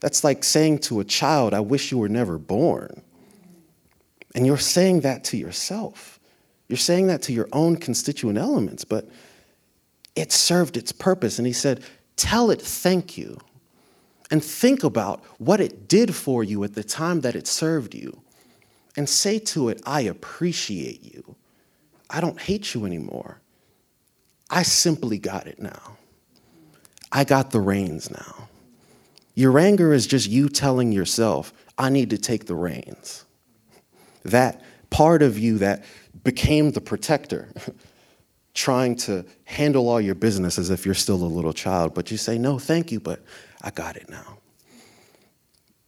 That's 0.01 0.25
like 0.25 0.43
saying 0.43 0.79
to 0.79 0.99
a 0.99 1.05
child, 1.05 1.53
I 1.53 1.61
wish 1.61 1.89
you 1.89 1.97
were 1.97 2.09
never 2.09 2.37
born. 2.37 3.01
And 4.35 4.45
you're 4.45 4.57
saying 4.57 5.01
that 5.01 5.23
to 5.25 5.37
yourself. 5.37 6.19
You're 6.67 6.75
saying 6.75 7.07
that 7.07 7.21
to 7.23 7.33
your 7.33 7.47
own 7.53 7.77
constituent 7.77 8.37
elements, 8.37 8.83
but 8.83 9.09
it 10.17 10.33
served 10.33 10.75
its 10.75 10.91
purpose. 10.91 11.37
And 11.37 11.47
he 11.47 11.53
said, 11.53 11.81
Tell 12.17 12.51
it 12.51 12.61
thank 12.61 13.17
you 13.17 13.39
and 14.33 14.43
think 14.43 14.83
about 14.83 15.23
what 15.37 15.61
it 15.61 15.87
did 15.87 16.15
for 16.15 16.43
you 16.43 16.63
at 16.63 16.73
the 16.73 16.83
time 16.83 17.21
that 17.21 17.35
it 17.35 17.45
served 17.45 17.93
you 17.93 18.19
and 18.97 19.07
say 19.07 19.37
to 19.37 19.69
it, 19.69 19.79
I 19.85 20.01
appreciate 20.01 21.03
you. 21.03 21.35
I 22.09 22.19
don't 22.19 22.41
hate 22.41 22.73
you 22.73 22.87
anymore. 22.87 23.41
I 24.49 24.63
simply 24.63 25.19
got 25.19 25.45
it 25.45 25.59
now. 25.61 25.97
I 27.11 27.25
got 27.25 27.51
the 27.51 27.61
reins 27.61 28.09
now. 28.09 28.49
Your 29.35 29.59
anger 29.59 29.93
is 29.93 30.07
just 30.07 30.27
you 30.27 30.49
telling 30.49 30.91
yourself, 30.91 31.53
I 31.77 31.89
need 31.89 32.09
to 32.09 32.17
take 32.17 32.47
the 32.47 32.55
reins. 32.55 33.25
That 34.23 34.63
part 34.89 35.21
of 35.21 35.37
you 35.37 35.59
that 35.59 35.83
became 36.23 36.71
the 36.71 36.81
protector, 36.81 37.53
trying 38.55 38.95
to 38.95 39.25
handle 39.43 39.87
all 39.89 40.01
your 40.01 40.15
business 40.15 40.57
as 40.57 40.71
if 40.71 40.87
you're 40.87 40.95
still 40.95 41.23
a 41.23 41.25
little 41.25 41.53
child, 41.53 41.93
but 41.93 42.09
you 42.09 42.17
say, 42.17 42.39
No, 42.39 42.57
thank 42.57 42.91
you, 42.91 42.99
but 42.99 43.23
I 43.63 43.71
got 43.71 43.95
it 43.95 44.09
now. 44.09 44.37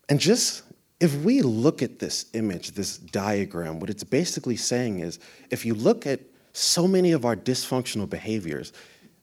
And 0.09 0.19
just 0.19 0.63
if 0.99 1.13
we 1.23 1.41
look 1.41 1.81
at 1.81 1.99
this 1.99 2.27
image, 2.33 2.71
this 2.71 2.97
diagram, 2.97 3.79
what 3.79 3.89
it's 3.89 4.03
basically 4.03 4.55
saying 4.55 4.99
is 4.99 5.19
if 5.51 5.65
you 5.65 5.73
look 5.73 6.07
at 6.07 6.21
so 6.53 6.87
many 6.87 7.11
of 7.11 7.25
our 7.25 7.35
dysfunctional 7.35 8.09
behaviors, 8.09 8.71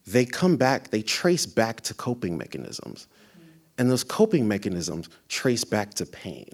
they 0.07 0.25
come 0.27 0.57
back, 0.57 0.91
they 0.91 1.03
trace 1.03 1.47
back 1.47 1.81
to 1.83 1.95
coping 1.95 2.37
mechanisms. 2.37 3.07
And 3.79 3.91
those 3.91 4.05
coping 4.05 4.47
mechanisms 4.47 5.09
trace 5.29 5.65
back 5.65 5.95
to 5.95 6.05
pain. 6.05 6.51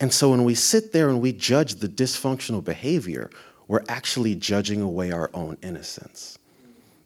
And 0.00 0.12
so 0.12 0.30
when 0.30 0.42
we 0.42 0.54
sit 0.54 0.92
there 0.92 1.08
and 1.08 1.20
we 1.20 1.32
judge 1.32 1.76
the 1.76 1.88
dysfunctional 1.88 2.64
behavior, 2.64 3.30
we're 3.68 3.84
actually 3.88 4.34
judging 4.34 4.82
away 4.82 5.12
our 5.12 5.30
own 5.32 5.56
innocence. 5.62 6.36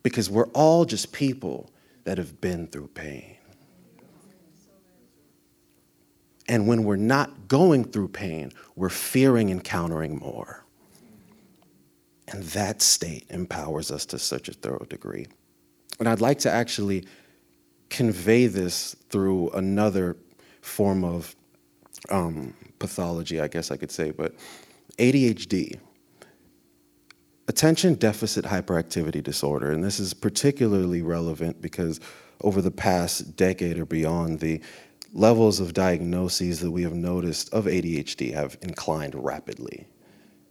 Because 0.03 0.31
we're 0.31 0.49
all 0.49 0.87
just 0.87 1.13
people 1.13 1.71
that 2.05 2.17
have 2.17 2.41
been 2.41 2.67
through 2.67 2.89
pain. 2.89 3.38
And 6.49 6.67
when 6.67 6.85
we're 6.85 6.97
not 6.97 7.47
going 7.47 7.85
through 7.85 8.09
pain, 8.09 8.53
we're 8.75 8.89
fearing 8.89 9.51
encountering 9.51 10.19
more. 10.19 10.65
And 12.29 12.43
that 12.45 12.83
state 12.83 13.27
empowers 13.31 13.91
us 13.91 14.07
to 14.07 14.19
such 14.19 14.49
a 14.49 14.53
thorough 14.53 14.87
degree. 14.89 15.27
And 15.99 16.09
I'd 16.09 16.21
like 16.21 16.39
to 16.41 16.51
actually 16.51 17.07
convey 17.91 18.47
this 18.47 18.95
through 19.09 19.51
another 19.51 20.17
form 20.61 21.05
of 21.05 21.35
um, 22.11 22.55
pathology, 22.79 23.41
I 23.41 23.49
guess 23.49 23.71
I 23.71 23.77
could 23.77 23.91
say, 23.91 24.11
but 24.11 24.35
ADHD, 24.99 25.79
attention 27.49 27.95
deficit 27.95 28.45
hyperactivity 28.45 29.23
disorder. 29.23 29.73
And 29.73 29.83
this 29.83 29.99
is 29.99 30.15
particularly 30.15 31.03
relevant 31.03 31.63
because 31.63 32.01
over 32.43 32.61
the 32.61 32.71
past 32.71 33.37
decade 33.37 33.79
or 33.79 33.87
beyond, 33.87 34.41
the 34.41 34.61
levels 35.13 35.61
of 35.61 35.75
diagnoses 35.75 36.61
that 36.61 36.71
we 36.71 36.83
have 36.83 36.95
noticed 36.95 37.53
of 37.53 37.65
ADHD 37.65 38.33
have 38.35 38.57
inclined 38.63 39.15
rapidly. 39.15 39.87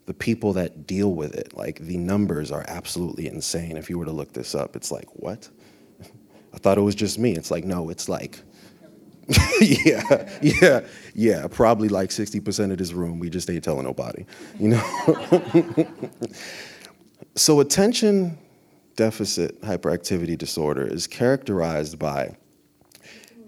The 0.05 0.13
people 0.13 0.53
that 0.53 0.87
deal 0.87 1.13
with 1.13 1.35
it, 1.35 1.55
like 1.55 1.79
the 1.79 1.97
numbers 1.97 2.51
are 2.51 2.65
absolutely 2.67 3.27
insane. 3.27 3.77
If 3.77 3.89
you 3.89 3.99
were 3.99 4.05
to 4.05 4.11
look 4.11 4.33
this 4.33 4.55
up, 4.55 4.75
it's 4.75 4.91
like, 4.91 5.07
what? 5.13 5.49
I 6.53 6.57
thought 6.57 6.77
it 6.77 6.81
was 6.81 6.95
just 6.95 7.19
me. 7.19 7.33
It's 7.33 7.51
like, 7.51 7.65
no, 7.65 7.89
it's 7.89 8.07
like, 8.07 8.39
yeah, 9.61 10.39
yeah, 10.41 10.79
yeah, 11.13 11.47
probably 11.47 11.89
like 11.89 12.09
60% 12.09 12.71
of 12.71 12.77
this 12.77 12.93
room, 12.93 13.19
we 13.19 13.29
just 13.29 13.49
ain't 13.49 13.63
telling 13.63 13.83
nobody, 13.83 14.25
you 14.57 14.69
know? 14.69 15.87
so, 17.35 17.59
attention 17.59 18.37
deficit 18.95 19.61
hyperactivity 19.61 20.37
disorder 20.37 20.85
is 20.85 21.07
characterized 21.07 21.97
by 21.99 22.35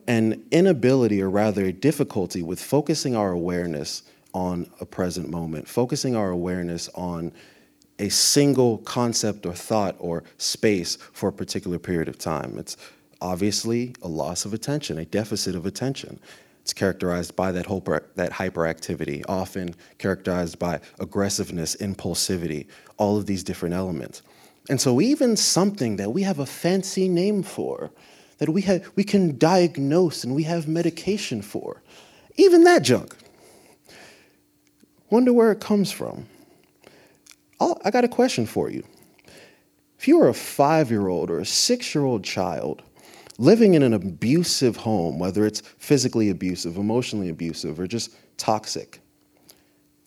an 0.09 0.43
inability, 0.49 1.21
or 1.21 1.29
rather 1.29 1.65
a 1.65 1.71
difficulty, 1.71 2.41
with 2.41 2.59
focusing 2.59 3.15
our 3.15 3.31
awareness 3.31 4.01
on 4.33 4.67
a 4.81 4.85
present 4.85 5.29
moment, 5.29 5.67
focusing 5.67 6.15
our 6.15 6.31
awareness 6.31 6.89
on 6.95 7.31
a 7.99 8.09
single 8.09 8.79
concept 8.79 9.45
or 9.45 9.53
thought 9.53 9.95
or 9.99 10.23
space 10.39 10.97
for 11.13 11.29
a 11.29 11.31
particular 11.31 11.77
period 11.77 12.07
of 12.07 12.17
time. 12.17 12.57
It's 12.57 12.75
obviously 13.21 13.93
a 14.01 14.07
loss 14.07 14.45
of 14.45 14.53
attention, 14.53 14.97
a 14.97 15.05
deficit 15.05 15.55
of 15.55 15.67
attention. 15.67 16.19
It's 16.63 16.73
characterized 16.73 17.35
by 17.35 17.51
that, 17.51 17.67
hyper, 17.67 18.09
that 18.15 18.31
hyperactivity, 18.31 19.23
often 19.29 19.75
characterized 19.99 20.57
by 20.57 20.79
aggressiveness, 20.99 21.75
impulsivity, 21.75 22.65
all 22.97 23.15
of 23.17 23.27
these 23.27 23.43
different 23.43 23.75
elements. 23.75 24.23
And 24.69 24.81
so, 24.81 25.01
even 25.01 25.35
something 25.35 25.97
that 25.97 26.13
we 26.13 26.23
have 26.23 26.39
a 26.39 26.45
fancy 26.47 27.07
name 27.09 27.43
for, 27.43 27.91
that 28.39 28.49
we, 28.49 28.61
have, 28.63 28.89
we 28.95 29.03
can 29.03 29.37
diagnose 29.37 30.23
and 30.23 30.33
we 30.33 30.43
have 30.43 30.67
medication 30.67 31.41
for. 31.41 31.81
Even 32.35 32.63
that 32.63 32.81
junk. 32.81 33.15
Wonder 35.09 35.33
where 35.33 35.51
it 35.51 35.59
comes 35.59 35.91
from. 35.91 36.25
I'll, 37.59 37.79
I 37.83 37.91
got 37.91 38.03
a 38.03 38.09
question 38.09 38.45
for 38.45 38.69
you. 38.69 38.83
If 39.97 40.07
you 40.07 40.19
were 40.19 40.29
a 40.29 40.33
five 40.33 40.89
year 40.89 41.07
old 41.07 41.29
or 41.29 41.39
a 41.39 41.45
six 41.45 41.93
year 41.93 42.05
old 42.05 42.23
child 42.23 42.81
living 43.37 43.73
in 43.73 43.83
an 43.83 43.93
abusive 43.93 44.77
home, 44.77 45.19
whether 45.19 45.45
it's 45.45 45.61
physically 45.77 46.29
abusive, 46.29 46.77
emotionally 46.77 47.29
abusive, 47.29 47.79
or 47.79 47.87
just 47.87 48.11
toxic, 48.37 49.01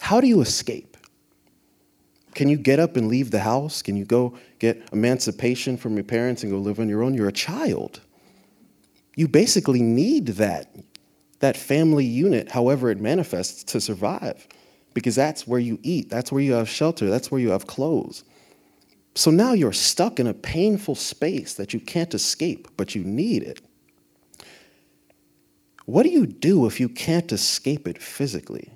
how 0.00 0.20
do 0.20 0.26
you 0.26 0.40
escape? 0.40 0.96
Can 2.34 2.48
you 2.48 2.56
get 2.56 2.80
up 2.80 2.96
and 2.96 3.08
leave 3.08 3.30
the 3.30 3.40
house? 3.40 3.82
Can 3.82 3.96
you 3.96 4.06
go 4.06 4.38
get 4.58 4.88
emancipation 4.92 5.76
from 5.76 5.94
your 5.94 6.04
parents 6.04 6.42
and 6.42 6.50
go 6.50 6.58
live 6.58 6.80
on 6.80 6.88
your 6.88 7.02
own? 7.02 7.12
You're 7.12 7.28
a 7.28 7.32
child. 7.32 8.00
You 9.14 9.28
basically 9.28 9.82
need 9.82 10.26
that, 10.28 10.74
that 11.40 11.56
family 11.56 12.04
unit, 12.04 12.50
however 12.50 12.90
it 12.90 13.00
manifests, 13.00 13.64
to 13.64 13.80
survive. 13.80 14.46
Because 14.94 15.14
that's 15.14 15.46
where 15.46 15.60
you 15.60 15.78
eat, 15.82 16.10
that's 16.10 16.30
where 16.30 16.42
you 16.42 16.52
have 16.52 16.68
shelter, 16.68 17.08
that's 17.08 17.30
where 17.30 17.40
you 17.40 17.50
have 17.50 17.66
clothes. 17.66 18.24
So 19.14 19.30
now 19.30 19.52
you're 19.52 19.72
stuck 19.72 20.18
in 20.18 20.26
a 20.26 20.34
painful 20.34 20.94
space 20.94 21.54
that 21.54 21.74
you 21.74 21.80
can't 21.80 22.14
escape, 22.14 22.68
but 22.76 22.94
you 22.94 23.04
need 23.04 23.42
it. 23.42 23.60
What 25.84 26.04
do 26.04 26.10
you 26.10 26.26
do 26.26 26.66
if 26.66 26.80
you 26.80 26.88
can't 26.88 27.30
escape 27.32 27.88
it 27.88 28.00
physically? 28.00 28.70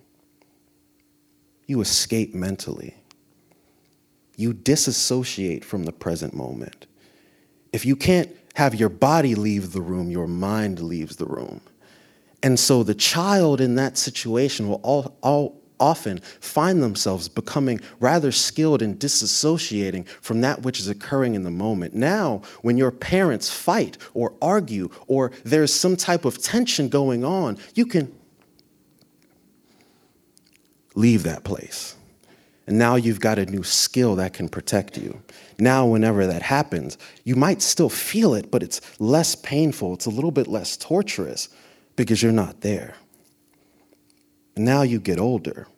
You 1.66 1.80
escape 1.80 2.34
mentally. 2.34 2.94
You 4.36 4.52
disassociate 4.52 5.64
from 5.64 5.84
the 5.84 5.92
present 5.92 6.34
moment. 6.34 6.86
If 7.76 7.84
you 7.84 7.94
can't 7.94 8.34
have 8.54 8.74
your 8.74 8.88
body 8.88 9.34
leave 9.34 9.74
the 9.74 9.82
room, 9.82 10.10
your 10.10 10.26
mind 10.26 10.80
leaves 10.80 11.16
the 11.16 11.26
room. 11.26 11.60
And 12.42 12.58
so 12.58 12.82
the 12.82 12.94
child 12.94 13.60
in 13.60 13.74
that 13.74 13.98
situation 13.98 14.70
will 14.70 14.80
all, 14.82 15.14
all, 15.20 15.60
often 15.78 16.20
find 16.40 16.82
themselves 16.82 17.28
becoming 17.28 17.82
rather 18.00 18.32
skilled 18.32 18.80
in 18.80 18.96
disassociating 18.96 20.08
from 20.08 20.40
that 20.40 20.62
which 20.62 20.80
is 20.80 20.88
occurring 20.88 21.34
in 21.34 21.42
the 21.42 21.50
moment. 21.50 21.92
Now, 21.92 22.40
when 22.62 22.78
your 22.78 22.90
parents 22.90 23.52
fight 23.52 23.98
or 24.14 24.32
argue 24.40 24.88
or 25.06 25.32
there's 25.44 25.74
some 25.74 25.96
type 25.96 26.24
of 26.24 26.40
tension 26.40 26.88
going 26.88 27.26
on, 27.26 27.58
you 27.74 27.84
can 27.84 28.10
leave 30.94 31.24
that 31.24 31.44
place. 31.44 31.94
And 32.66 32.78
now 32.78 32.96
you've 32.96 33.20
got 33.20 33.38
a 33.38 33.46
new 33.46 33.62
skill 33.62 34.16
that 34.16 34.32
can 34.32 34.48
protect 34.48 34.98
you. 34.98 35.22
Now, 35.58 35.86
whenever 35.86 36.26
that 36.26 36.42
happens, 36.42 36.98
you 37.24 37.36
might 37.36 37.62
still 37.62 37.88
feel 37.88 38.34
it, 38.34 38.50
but 38.50 38.62
it's 38.62 38.80
less 39.00 39.34
painful. 39.36 39.94
It's 39.94 40.06
a 40.06 40.10
little 40.10 40.32
bit 40.32 40.48
less 40.48 40.76
torturous 40.76 41.48
because 41.94 42.22
you're 42.22 42.32
not 42.32 42.62
there. 42.62 42.94
And 44.56 44.64
now 44.64 44.82
you 44.82 44.98
get 44.98 45.20
older. 45.20 45.68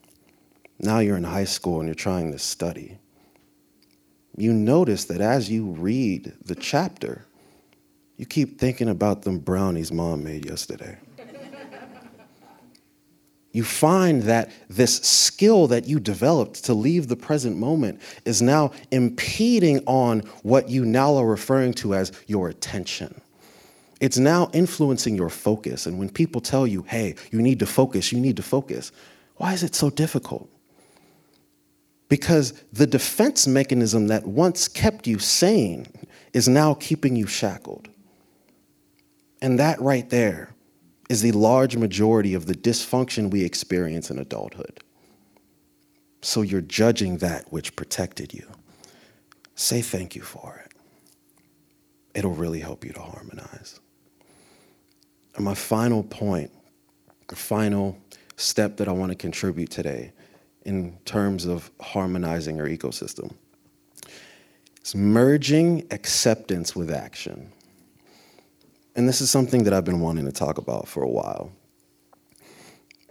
Now 0.78 1.00
you're 1.00 1.16
in 1.16 1.24
high 1.24 1.44
school 1.44 1.80
and 1.80 1.88
you're 1.88 1.94
trying 1.94 2.32
to 2.32 2.38
study. 2.38 2.98
You 4.36 4.52
notice 4.52 5.06
that 5.06 5.20
as 5.20 5.50
you 5.50 5.66
read 5.66 6.32
the 6.44 6.54
chapter, 6.54 7.26
you 8.16 8.24
keep 8.24 8.58
thinking 8.58 8.88
about 8.88 9.22
them 9.22 9.38
brownies 9.38 9.92
mom 9.92 10.24
made 10.24 10.46
yesterday. 10.46 10.98
You 13.52 13.64
find 13.64 14.22
that 14.24 14.50
this 14.68 14.96
skill 14.96 15.66
that 15.68 15.86
you 15.86 15.98
developed 15.98 16.64
to 16.64 16.74
leave 16.74 17.08
the 17.08 17.16
present 17.16 17.56
moment 17.56 18.00
is 18.24 18.42
now 18.42 18.72
impeding 18.90 19.80
on 19.86 20.20
what 20.42 20.68
you 20.68 20.84
now 20.84 21.16
are 21.16 21.26
referring 21.26 21.72
to 21.74 21.94
as 21.94 22.12
your 22.26 22.48
attention. 22.48 23.20
It's 24.00 24.18
now 24.18 24.50
influencing 24.52 25.16
your 25.16 25.30
focus. 25.30 25.86
And 25.86 25.98
when 25.98 26.10
people 26.10 26.40
tell 26.40 26.66
you, 26.66 26.82
hey, 26.82 27.14
you 27.32 27.40
need 27.40 27.58
to 27.60 27.66
focus, 27.66 28.12
you 28.12 28.20
need 28.20 28.36
to 28.36 28.42
focus, 28.42 28.92
why 29.36 29.54
is 29.54 29.62
it 29.62 29.74
so 29.74 29.90
difficult? 29.90 30.48
Because 32.08 32.52
the 32.72 32.86
defense 32.86 33.46
mechanism 33.46 34.06
that 34.08 34.26
once 34.26 34.68
kept 34.68 35.06
you 35.06 35.18
sane 35.18 35.86
is 36.32 36.48
now 36.48 36.74
keeping 36.74 37.16
you 37.16 37.26
shackled. 37.26 37.88
And 39.40 39.58
that 39.58 39.80
right 39.80 40.08
there 40.10 40.54
is 41.08 41.22
the 41.22 41.32
large 41.32 41.76
majority 41.76 42.34
of 42.34 42.46
the 42.46 42.54
dysfunction 42.54 43.30
we 43.30 43.44
experience 43.44 44.10
in 44.10 44.18
adulthood. 44.18 44.80
So 46.20 46.42
you're 46.42 46.60
judging 46.60 47.18
that 47.18 47.50
which 47.52 47.76
protected 47.76 48.34
you. 48.34 48.46
Say 49.54 49.80
thank 49.82 50.14
you 50.14 50.22
for 50.22 50.62
it. 50.64 50.72
It'll 52.14 52.34
really 52.34 52.60
help 52.60 52.84
you 52.84 52.92
to 52.92 53.00
harmonize. 53.00 53.80
And 55.36 55.44
my 55.44 55.54
final 55.54 56.02
point, 56.02 56.50
the 57.28 57.36
final 57.36 57.96
step 58.36 58.76
that 58.78 58.88
I 58.88 58.92
want 58.92 59.12
to 59.12 59.16
contribute 59.16 59.70
today 59.70 60.12
in 60.64 60.98
terms 61.04 61.46
of 61.46 61.70
harmonizing 61.80 62.60
our 62.60 62.66
ecosystem 62.66 63.34
is 64.84 64.94
merging 64.94 65.86
acceptance 65.90 66.74
with 66.74 66.90
action. 66.90 67.52
And 68.98 69.08
this 69.08 69.20
is 69.20 69.30
something 69.30 69.62
that 69.62 69.72
I've 69.72 69.84
been 69.84 70.00
wanting 70.00 70.24
to 70.24 70.32
talk 70.32 70.58
about 70.58 70.88
for 70.88 71.04
a 71.04 71.08
while. 71.08 71.52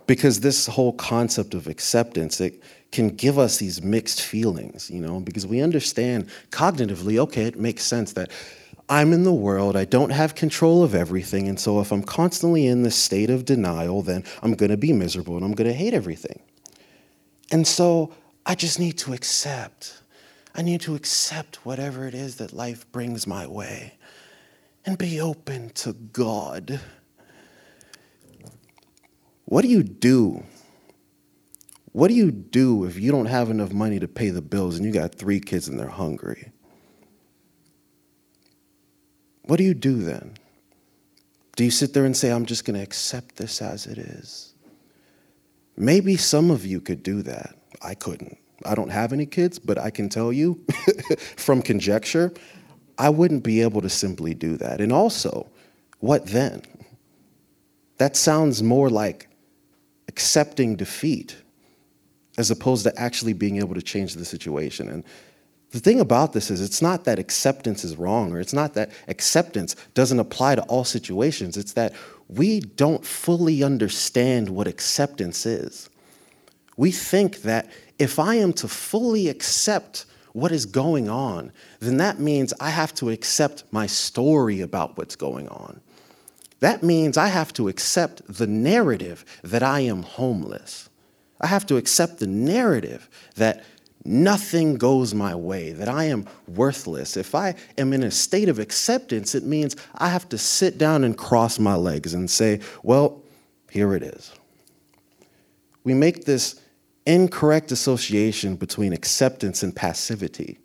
Because 0.05 0.41
this 0.41 0.67
whole 0.67 0.91
concept 0.91 1.53
of 1.53 1.67
acceptance, 1.67 2.41
it 2.41 2.61
can 2.91 3.07
give 3.07 3.39
us 3.39 3.55
these 3.55 3.81
mixed 3.81 4.21
feelings, 4.21 4.91
you 4.91 4.99
know, 4.99 5.21
because 5.21 5.47
we 5.47 5.61
understand 5.61 6.29
cognitively, 6.49 7.17
okay, 7.19 7.43
it 7.43 7.57
makes 7.57 7.83
sense 7.83 8.11
that 8.13 8.31
I'm 8.89 9.13
in 9.13 9.23
the 9.23 9.33
world, 9.33 9.77
I 9.77 9.85
don't 9.85 10.09
have 10.09 10.35
control 10.35 10.83
of 10.83 10.93
everything, 10.93 11.47
and 11.47 11.57
so 11.57 11.79
if 11.79 11.93
I'm 11.93 12.03
constantly 12.03 12.67
in 12.67 12.83
this 12.83 12.97
state 12.97 13.29
of 13.29 13.45
denial, 13.45 14.01
then 14.01 14.25
I'm 14.43 14.55
gonna 14.55 14.75
be 14.75 14.91
miserable 14.91 15.37
and 15.37 15.45
I'm 15.45 15.53
gonna 15.53 15.71
hate 15.71 15.93
everything. 15.93 16.41
And 17.49 17.65
so 17.65 18.13
I 18.45 18.55
just 18.55 18.77
need 18.77 18.97
to 18.97 19.13
accept. 19.13 20.01
I 20.53 20.63
need 20.63 20.81
to 20.81 20.95
accept 20.95 21.65
whatever 21.65 22.05
it 22.09 22.13
is 22.13 22.35
that 22.37 22.51
life 22.51 22.91
brings 22.91 23.25
my 23.25 23.47
way 23.47 23.93
and 24.87 24.97
be 24.97 25.19
open 25.19 25.69
to 25.71 25.91
God. 25.91 26.79
What 29.43 29.61
do 29.61 29.67
you 29.67 29.83
do? 29.83 30.43
What 31.91 32.07
do 32.07 32.13
you 32.13 32.31
do 32.31 32.85
if 32.85 32.97
you 32.97 33.11
don't 33.11 33.25
have 33.25 33.49
enough 33.49 33.73
money 33.73 33.99
to 33.99 34.07
pay 34.07 34.29
the 34.29 34.41
bills 34.41 34.77
and 34.77 34.85
you 34.85 34.93
got 34.93 35.13
three 35.13 35.41
kids 35.41 35.67
and 35.67 35.77
they're 35.77 35.89
hungry? 35.89 36.51
What 39.43 39.57
do 39.57 39.65
you 39.65 39.73
do 39.73 39.97
then? 39.97 40.37
Do 41.57 41.65
you 41.65 41.71
sit 41.71 41.93
there 41.93 42.05
and 42.05 42.15
say, 42.15 42.31
I'm 42.31 42.45
just 42.45 42.63
going 42.63 42.77
to 42.77 42.83
accept 42.83 43.35
this 43.35 43.61
as 43.61 43.87
it 43.87 43.97
is? 43.97 44.53
Maybe 45.75 46.15
some 46.15 46.49
of 46.49 46.65
you 46.65 46.79
could 46.79 47.03
do 47.03 47.21
that. 47.23 47.55
I 47.81 47.93
couldn't. 47.93 48.37
I 48.65 48.73
don't 48.73 48.89
have 48.89 49.11
any 49.11 49.25
kids, 49.25 49.59
but 49.59 49.77
I 49.77 49.89
can 49.89 50.07
tell 50.07 50.31
you 50.31 50.63
from 51.35 51.61
conjecture, 51.61 52.33
I 52.97 53.09
wouldn't 53.09 53.43
be 53.43 53.61
able 53.61 53.81
to 53.81 53.89
simply 53.89 54.33
do 54.33 54.57
that. 54.57 54.81
And 54.81 54.91
also, 54.91 55.47
what 55.99 56.27
then? 56.27 56.61
That 57.97 58.15
sounds 58.15 58.61
more 58.61 58.89
like 58.89 59.27
accepting 60.07 60.75
defeat 60.75 61.35
as 62.37 62.51
opposed 62.51 62.83
to 62.83 62.99
actually 62.99 63.33
being 63.33 63.57
able 63.57 63.73
to 63.73 63.81
change 63.81 64.13
the 64.13 64.25
situation. 64.25 64.87
And 64.89 65.03
the 65.71 65.79
thing 65.79 65.99
about 65.99 66.33
this 66.33 66.49
is, 66.51 66.61
it's 66.61 66.81
not 66.81 67.03
that 67.05 67.19
acceptance 67.19 67.83
is 67.83 67.97
wrong, 67.97 68.31
or 68.31 68.39
it's 68.39 68.53
not 68.53 68.73
that 68.75 68.91
acceptance 69.07 69.75
doesn't 69.95 70.19
apply 70.19 70.55
to 70.55 70.61
all 70.63 70.83
situations. 70.83 71.57
It's 71.57 71.73
that 71.73 71.93
we 72.29 72.59
don't 72.61 73.05
fully 73.05 73.63
understand 73.63 74.49
what 74.49 74.67
acceptance 74.67 75.45
is. 75.45 75.89
We 76.77 76.91
think 76.91 77.41
that 77.41 77.69
if 77.97 78.19
I 78.19 78.35
am 78.35 78.53
to 78.53 78.67
fully 78.67 79.27
accept 79.27 80.05
what 80.37 80.51
is 80.51 80.67
going 80.67 81.09
on, 81.09 81.51
then 81.79 81.97
that 81.97 82.19
means 82.19 82.53
I 82.59 82.69
have 82.69 82.93
to 82.95 83.09
accept 83.09 83.63
my 83.71 83.87
story 83.87 84.61
about 84.61 84.95
what's 84.95 85.15
going 85.15 85.47
on. 85.47 85.81
That 86.59 86.83
means 86.83 87.17
I 87.17 87.29
have 87.29 87.51
to 87.53 87.67
accept 87.67 88.21
the 88.27 88.45
narrative 88.45 89.25
that 89.43 89.63
I 89.63 89.79
am 89.79 90.03
homeless. 90.03 90.89
I 91.41 91.47
have 91.47 91.65
to 91.65 91.77
accept 91.77 92.19
the 92.19 92.27
narrative 92.27 93.09
that 93.33 93.65
nothing 94.05 94.75
goes 94.75 95.11
my 95.11 95.33
way, 95.33 95.71
that 95.71 95.89
I 95.89 96.03
am 96.03 96.27
worthless. 96.47 97.17
If 97.17 97.33
I 97.33 97.55
am 97.75 97.91
in 97.91 98.03
a 98.03 98.11
state 98.11 98.47
of 98.47 98.59
acceptance, 98.59 99.33
it 99.33 99.43
means 99.43 99.75
I 99.95 100.09
have 100.09 100.29
to 100.29 100.37
sit 100.37 100.77
down 100.77 101.03
and 101.03 101.17
cross 101.17 101.57
my 101.57 101.73
legs 101.73 102.13
and 102.13 102.29
say, 102.29 102.59
well, 102.83 103.23
here 103.71 103.95
it 103.95 104.03
is. 104.03 104.31
We 105.83 105.95
make 105.95 106.25
this 106.25 106.61
incorrect 107.07 107.71
association 107.71 108.57
between 108.57 108.91
acceptance 108.91 109.63
and 109.63 109.73
passivity, 109.73 110.59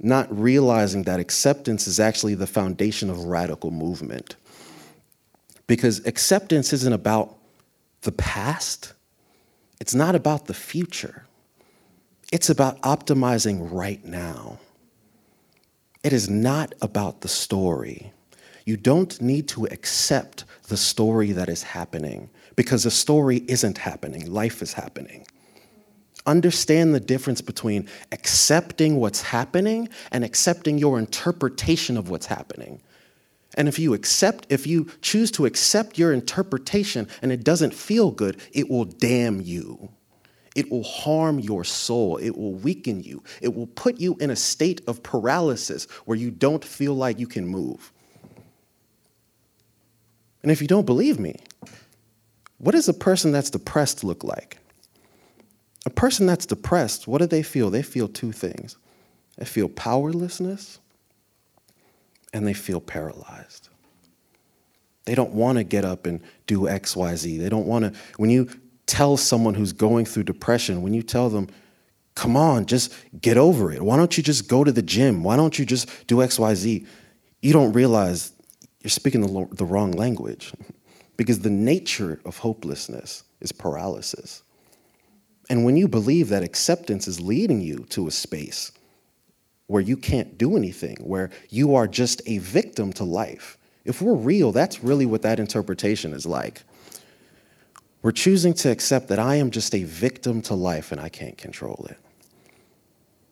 not 0.00 0.26
realizing 0.36 1.02
that 1.02 1.20
acceptance 1.20 1.86
is 1.86 2.00
actually 2.00 2.34
the 2.34 2.46
foundation 2.46 3.10
of 3.10 3.24
radical 3.24 3.70
movement. 3.70 4.36
Because 5.66 6.04
acceptance 6.06 6.72
isn't 6.72 6.92
about 6.92 7.36
the 8.00 8.12
past, 8.12 8.94
it's 9.80 9.94
not 9.94 10.14
about 10.14 10.46
the 10.46 10.54
future. 10.54 11.26
It's 12.32 12.48
about 12.48 12.80
optimizing 12.80 13.68
right 13.70 14.02
now. 14.02 14.58
It 16.02 16.14
is 16.14 16.28
not 16.28 16.72
about 16.80 17.20
the 17.20 17.28
story. 17.28 18.12
You 18.64 18.78
don't 18.78 19.20
need 19.20 19.46
to 19.48 19.66
accept 19.66 20.44
the 20.68 20.76
story 20.78 21.32
that 21.32 21.50
is 21.50 21.62
happening 21.62 22.30
because 22.56 22.84
the 22.84 22.90
story 22.90 23.44
isn't 23.46 23.78
happening, 23.78 24.30
life 24.32 24.62
is 24.62 24.72
happening. 24.72 25.26
Understand 26.26 26.94
the 26.94 27.00
difference 27.00 27.40
between 27.40 27.88
accepting 28.10 28.96
what's 28.96 29.20
happening 29.20 29.88
and 30.10 30.24
accepting 30.24 30.78
your 30.78 30.98
interpretation 30.98 31.96
of 31.96 32.08
what's 32.08 32.26
happening. 32.26 32.80
And 33.56 33.68
if 33.68 33.78
you 33.78 33.94
accept, 33.94 34.46
if 34.48 34.66
you 34.66 34.90
choose 35.02 35.30
to 35.32 35.46
accept 35.46 35.98
your 35.98 36.12
interpretation 36.12 37.08
and 37.22 37.30
it 37.30 37.44
doesn't 37.44 37.74
feel 37.74 38.10
good, 38.10 38.40
it 38.52 38.68
will 38.68 38.84
damn 38.84 39.40
you. 39.40 39.90
It 40.54 40.70
will 40.70 40.82
harm 40.82 41.40
your 41.40 41.64
soul. 41.64 42.16
It 42.16 42.36
will 42.36 42.54
weaken 42.54 43.02
you. 43.02 43.22
It 43.40 43.54
will 43.54 43.66
put 43.66 44.00
you 44.00 44.16
in 44.20 44.30
a 44.30 44.36
state 44.36 44.80
of 44.86 45.02
paralysis 45.02 45.84
where 46.04 46.16
you 46.16 46.30
don't 46.30 46.64
feel 46.64 46.94
like 46.94 47.18
you 47.18 47.26
can 47.26 47.46
move. 47.46 47.92
And 50.42 50.50
if 50.50 50.60
you 50.60 50.68
don't 50.68 50.86
believe 50.86 51.18
me, 51.18 51.36
what 52.58 52.72
does 52.72 52.88
a 52.88 52.94
person 52.94 53.32
that's 53.32 53.50
depressed 53.50 54.04
look 54.04 54.22
like? 54.22 54.58
A 55.86 55.90
person 55.90 56.26
that's 56.26 56.46
depressed, 56.46 57.06
what 57.06 57.18
do 57.18 57.26
they 57.26 57.42
feel? 57.42 57.70
They 57.70 57.82
feel 57.82 58.08
two 58.08 58.32
things 58.32 58.76
they 59.36 59.44
feel 59.44 59.68
powerlessness 59.68 60.78
and 62.32 62.46
they 62.46 62.52
feel 62.52 62.80
paralyzed. 62.80 63.68
They 65.06 65.14
don't 65.16 65.32
want 65.32 65.58
to 65.58 65.64
get 65.64 65.84
up 65.84 66.06
and 66.06 66.20
do 66.46 66.60
XYZ. 66.60 67.40
They 67.40 67.48
don't 67.48 67.66
want 67.66 67.84
to, 67.84 68.00
when 68.16 68.30
you 68.30 68.48
tell 68.86 69.16
someone 69.16 69.54
who's 69.54 69.72
going 69.72 70.06
through 70.06 70.22
depression, 70.22 70.82
when 70.82 70.94
you 70.94 71.02
tell 71.02 71.28
them, 71.30 71.48
come 72.14 72.36
on, 72.36 72.66
just 72.66 72.94
get 73.20 73.36
over 73.36 73.72
it. 73.72 73.82
Why 73.82 73.96
don't 73.96 74.16
you 74.16 74.22
just 74.22 74.48
go 74.48 74.62
to 74.62 74.70
the 74.70 74.82
gym? 74.82 75.24
Why 75.24 75.34
don't 75.34 75.58
you 75.58 75.66
just 75.66 75.88
do 76.06 76.16
XYZ? 76.16 76.86
You 77.42 77.52
don't 77.52 77.72
realize 77.72 78.32
you're 78.82 78.90
speaking 78.90 79.20
the, 79.20 79.48
the 79.56 79.64
wrong 79.64 79.90
language 79.92 80.52
because 81.16 81.40
the 81.40 81.50
nature 81.50 82.20
of 82.24 82.38
hopelessness 82.38 83.24
is 83.40 83.50
paralysis. 83.50 84.43
And 85.50 85.64
when 85.64 85.76
you 85.76 85.88
believe 85.88 86.28
that 86.28 86.42
acceptance 86.42 87.06
is 87.06 87.20
leading 87.20 87.60
you 87.60 87.86
to 87.90 88.06
a 88.06 88.10
space 88.10 88.72
where 89.66 89.82
you 89.82 89.96
can't 89.96 90.38
do 90.38 90.56
anything, 90.56 90.96
where 91.00 91.30
you 91.50 91.74
are 91.74 91.86
just 91.86 92.22
a 92.26 92.38
victim 92.38 92.92
to 92.94 93.04
life, 93.04 93.58
if 93.84 94.00
we're 94.00 94.14
real, 94.14 94.52
that's 94.52 94.82
really 94.82 95.06
what 95.06 95.22
that 95.22 95.38
interpretation 95.38 96.12
is 96.12 96.24
like. 96.24 96.62
We're 98.02 98.12
choosing 98.12 98.54
to 98.54 98.70
accept 98.70 99.08
that 99.08 99.18
I 99.18 99.36
am 99.36 99.50
just 99.50 99.74
a 99.74 99.84
victim 99.84 100.42
to 100.42 100.54
life 100.54 100.92
and 100.92 101.00
I 101.00 101.08
can't 101.08 101.36
control 101.38 101.86
it. 101.90 101.98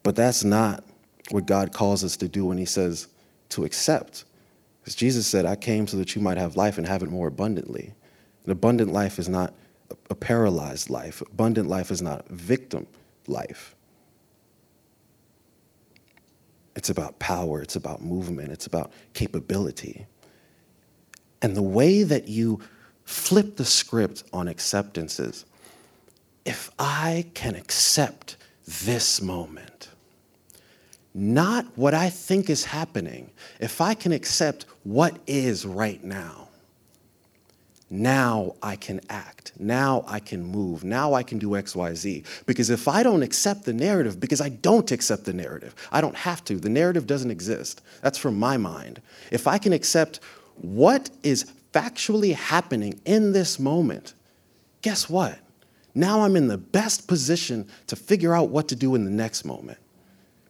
But 0.02 0.16
that's 0.16 0.44
not 0.44 0.84
what 1.30 1.46
God 1.46 1.72
calls 1.72 2.04
us 2.04 2.16
to 2.18 2.28
do 2.28 2.46
when 2.46 2.58
He 2.58 2.64
says 2.64 3.08
to 3.50 3.64
accept. 3.64 4.24
Because 4.80 4.94
Jesus 4.94 5.26
said, 5.26 5.46
I 5.46 5.56
came 5.56 5.86
so 5.86 5.96
that 5.98 6.16
you 6.16 6.22
might 6.22 6.38
have 6.38 6.56
life 6.56 6.78
and 6.78 6.86
have 6.86 7.02
it 7.02 7.10
more 7.10 7.28
abundantly. 7.28 7.92
An 8.44 8.50
abundant 8.50 8.92
life 8.92 9.18
is 9.18 9.28
not 9.28 9.54
a 10.10 10.14
paralyzed 10.14 10.90
life, 10.90 11.20
abundant 11.20 11.68
life 11.68 11.90
is 11.90 12.02
not 12.02 12.28
victim 12.28 12.86
life. 13.26 13.74
It's 16.74 16.90
about 16.90 17.18
power, 17.18 17.60
it's 17.60 17.76
about 17.76 18.02
movement, 18.02 18.50
it's 18.50 18.66
about 18.66 18.92
capability. 19.14 20.06
And 21.42 21.56
the 21.56 21.62
way 21.62 22.02
that 22.02 22.28
you 22.28 22.60
flip 23.04 23.56
the 23.56 23.64
script 23.64 24.24
on 24.32 24.48
acceptance 24.48 25.20
is 25.20 25.44
if 26.44 26.70
I 26.78 27.26
can 27.34 27.54
accept 27.54 28.36
this 28.84 29.20
moment, 29.20 29.90
not 31.14 31.66
what 31.76 31.94
I 31.94 32.08
think 32.08 32.48
is 32.48 32.64
happening, 32.64 33.30
if 33.60 33.80
I 33.80 33.94
can 33.94 34.12
accept 34.12 34.64
what 34.82 35.18
is 35.26 35.66
right 35.66 36.02
now, 36.02 36.48
now 37.92 38.56
I 38.62 38.76
can 38.76 39.02
act. 39.10 39.52
Now 39.58 40.02
I 40.06 40.18
can 40.18 40.42
move. 40.42 40.82
Now 40.82 41.12
I 41.12 41.22
can 41.22 41.38
do 41.38 41.54
X, 41.54 41.76
Y, 41.76 41.92
Z. 41.92 42.24
Because 42.46 42.70
if 42.70 42.88
I 42.88 43.02
don't 43.02 43.22
accept 43.22 43.66
the 43.66 43.74
narrative, 43.74 44.18
because 44.18 44.40
I 44.40 44.48
don't 44.48 44.90
accept 44.90 45.26
the 45.26 45.34
narrative, 45.34 45.74
I 45.92 46.00
don't 46.00 46.16
have 46.16 46.42
to. 46.44 46.56
The 46.56 46.70
narrative 46.70 47.06
doesn't 47.06 47.30
exist. 47.30 47.82
That's 48.00 48.16
from 48.16 48.38
my 48.38 48.56
mind. 48.56 49.02
If 49.30 49.46
I 49.46 49.58
can 49.58 49.74
accept 49.74 50.20
what 50.56 51.10
is 51.22 51.52
factually 51.74 52.34
happening 52.34 52.98
in 53.04 53.32
this 53.32 53.58
moment, 53.58 54.14
guess 54.80 55.10
what? 55.10 55.38
Now 55.94 56.22
I'm 56.22 56.34
in 56.34 56.48
the 56.48 56.56
best 56.56 57.06
position 57.06 57.68
to 57.88 57.96
figure 57.96 58.34
out 58.34 58.48
what 58.48 58.68
to 58.68 58.74
do 58.74 58.94
in 58.94 59.04
the 59.04 59.10
next 59.10 59.44
moment. 59.44 59.76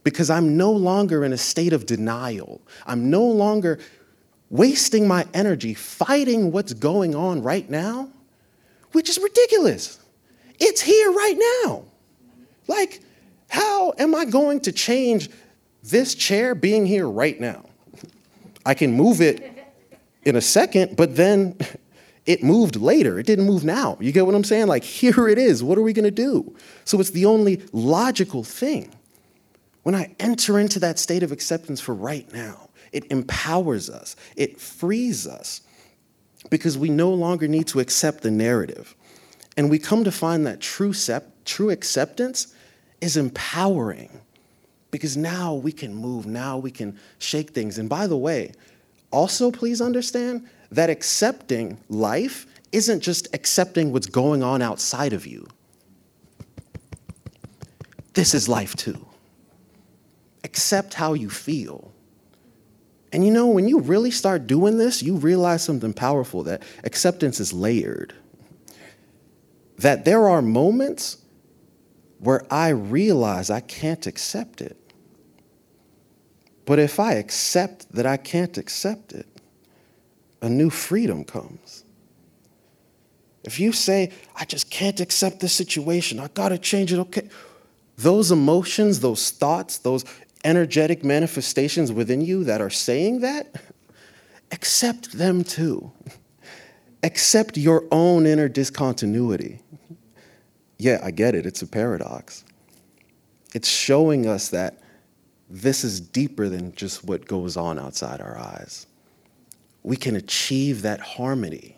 Because 0.05 0.30
I'm 0.30 0.57
no 0.57 0.70
longer 0.70 1.24
in 1.24 1.32
a 1.32 1.38
state 1.38 1.72
of 1.72 1.86
denial. 1.86 2.62
I'm 2.86 3.11
no 3.11 3.24
longer 3.24 3.80
wasting 4.53 5.09
my 5.09 5.26
energy 5.32 5.72
fighting 5.72 6.53
what's 6.53 6.74
going 6.74 7.14
on 7.14 7.42
right 7.42 7.68
now, 7.68 8.09
which 8.92 9.09
is 9.09 9.18
ridiculous. 9.18 9.98
It's 10.61 10.82
here 10.82 11.11
right 11.11 11.64
now. 11.66 11.84
Like, 12.68 13.00
how 13.48 13.94
am 13.98 14.14
I 14.14 14.26
going 14.26 14.61
to 14.61 14.72
change 14.72 15.30
this 15.82 16.14
chair 16.14 16.55
being 16.55 16.86
here 16.86 17.09
right 17.09 17.40
now? 17.40 17.64
I 18.64 18.74
can 18.74 18.92
move 18.92 19.22
it 19.22 19.42
in 20.22 20.36
a 20.36 20.40
second, 20.40 20.96
but 20.96 21.16
then 21.16 21.57
it 22.26 22.44
moved 22.44 22.76
later. 22.76 23.18
It 23.18 23.26
didn't 23.26 23.46
move 23.46 23.64
now. 23.64 23.96
You 24.00 24.12
get 24.12 24.26
what 24.26 24.34
I'm 24.34 24.44
saying? 24.44 24.66
Like, 24.66 24.84
here 24.84 25.28
it 25.28 25.38
is. 25.38 25.64
What 25.64 25.78
are 25.78 25.82
we 25.82 25.94
going 25.94 26.05
to 26.05 26.11
do? 26.11 26.55
So 26.84 27.00
it's 27.00 27.11
the 27.11 27.24
only 27.24 27.62
logical 27.72 28.44
thing. 28.44 28.94
When 29.82 29.94
I 29.94 30.14
enter 30.20 30.61
into 30.61 30.78
that 30.80 30.98
state 30.98 31.22
of 31.22 31.32
acceptance 31.32 31.80
for 31.80 31.94
right 31.94 32.30
now, 32.32 32.68
it 32.93 33.11
empowers 33.11 33.88
us, 33.90 34.16
it 34.36 34.61
frees 34.61 35.26
us 35.26 35.62
because 36.51 36.76
we 36.76 36.88
no 36.88 37.12
longer 37.12 37.49
need 37.49 37.66
to 37.68 37.80
accept 37.80 38.22
the 38.22 38.30
narrative. 38.30 38.95
And 39.57 39.70
we 39.70 39.78
come 39.78 40.05
to 40.05 40.12
find 40.12 40.47
that 40.47 40.61
true, 40.61 40.93
sep- 40.93 41.45
true 41.45 41.70
acceptance 41.70 42.55
is 43.01 43.16
empowering 43.16 44.20
because 44.90 45.16
now 45.16 45.55
we 45.55 45.72
can 45.72 45.95
move, 45.95 46.26
now 46.26 46.59
we 46.59 46.70
can 46.70 46.99
shake 47.18 47.51
things. 47.51 47.78
And 47.78 47.88
by 47.88 48.07
the 48.07 48.16
way, 48.16 48.53
also 49.11 49.51
please 49.51 49.80
understand 49.80 50.49
that 50.70 50.90
accepting 50.90 51.78
life 51.88 52.47
isn't 52.72 53.01
just 53.01 53.28
accepting 53.34 53.93
what's 53.93 54.07
going 54.07 54.43
on 54.43 54.62
outside 54.62 55.12
of 55.12 55.26
you. 55.26 55.47
This 58.14 58.34
is 58.34 58.49
life 58.49 58.74
too. 58.76 59.07
Accept 60.45 60.95
how 60.95 61.14
you 61.14 61.30
feel. 61.30 61.91
And 63.12 63.24
you 63.24 63.30
know, 63.30 63.48
when 63.48 63.68
you 63.68 63.80
really 63.80 64.10
start 64.10 64.46
doing 64.46 64.78
this, 64.78 65.02
you 65.02 65.16
realize 65.16 65.62
something 65.62 65.92
powerful 65.92 66.42
that 66.44 66.62
acceptance 66.82 67.40
is 67.40 67.52
layered. 67.52 68.14
That 69.78 70.04
there 70.04 70.28
are 70.28 70.40
moments 70.40 71.18
where 72.18 72.46
I 72.50 72.68
realize 72.68 73.50
I 73.50 73.60
can't 73.60 74.06
accept 74.06 74.62
it. 74.62 74.76
But 76.64 76.78
if 76.78 76.98
I 77.00 77.14
accept 77.14 77.92
that 77.92 78.06
I 78.06 78.16
can't 78.16 78.56
accept 78.56 79.12
it, 79.12 79.26
a 80.40 80.48
new 80.48 80.70
freedom 80.70 81.24
comes. 81.24 81.84
If 83.44 83.58
you 83.58 83.72
say, 83.72 84.12
I 84.36 84.44
just 84.44 84.70
can't 84.70 85.00
accept 85.00 85.40
this 85.40 85.52
situation, 85.52 86.20
I 86.20 86.28
gotta 86.28 86.58
change 86.58 86.92
it, 86.92 86.98
okay. 87.00 87.28
Those 87.96 88.30
emotions, 88.30 89.00
those 89.00 89.30
thoughts, 89.30 89.78
those 89.78 90.04
energetic 90.45 91.05
manifestations 91.05 91.93
within 91.93 92.20
you 92.20 92.45
that 92.45 92.61
are 92.61 92.70
saying 92.70 93.20
that, 93.20 93.55
accept 94.51 95.12
them 95.12 95.45
too. 95.45 95.93
Accept 97.03 97.57
your 97.57 97.84
own 97.90 98.26
inner 98.26 98.49
discontinuity. 98.49 99.61
Yeah, 100.78 101.01
I 101.03 101.11
get 101.11 101.34
it, 101.34 101.47
it's 101.47 101.62
a 101.62 101.66
paradox. 101.66 102.45
It's 103.55 103.68
showing 103.68 104.26
us 104.26 104.49
that 104.49 104.78
this 105.49 105.84
is 105.84 106.01
deeper 106.01 106.49
than 106.49 106.74
just 106.74 107.05
what 107.05 107.26
goes 107.26 107.57
on 107.57 107.78
outside 107.78 108.20
our 108.20 108.38
eyes. 108.38 108.86
We 109.82 109.97
can 109.97 110.16
achieve 110.16 110.82
that 110.82 111.01
harmony 111.01 111.76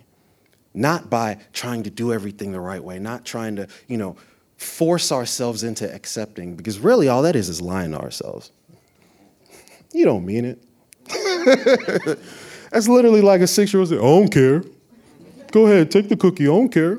not 0.75 1.09
by 1.09 1.39
trying 1.53 1.85
to 1.85 1.91
do 1.91 2.13
everything 2.13 2.51
the 2.51 2.61
right 2.61 2.83
way, 2.83 2.99
not 2.99 3.25
trying 3.25 3.57
to, 3.57 3.69
you 3.87 3.97
know, 3.97 4.17
force 4.57 5.13
ourselves 5.13 5.63
into 5.63 5.93
accepting, 5.93 6.57
because 6.57 6.79
really 6.79 7.09
all 7.09 7.23
that 7.23 7.37
is 7.37 7.49
is 7.49 7.61
lying 7.61 7.93
to 7.93 7.99
ourselves. 7.99 8.51
You 9.93 10.05
don't 10.05 10.27
mean 10.27 10.45
it. 10.45 10.59
That's 12.73 12.89
literally 12.89 13.21
like 13.21 13.41
a 13.43 13.47
six 13.47 13.73
year 13.73 13.79
old 13.79 13.91
saying, 13.91 14.01
I 14.01 14.05
don't 14.05 14.29
care. 14.29 14.65
Go 15.53 15.67
ahead, 15.67 15.93
take 15.93 16.09
the 16.09 16.17
cookie, 16.17 16.43
I 16.45 16.47
don't 16.47 16.69
care. 16.69 16.99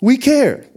We 0.00 0.16
care. 0.16 0.64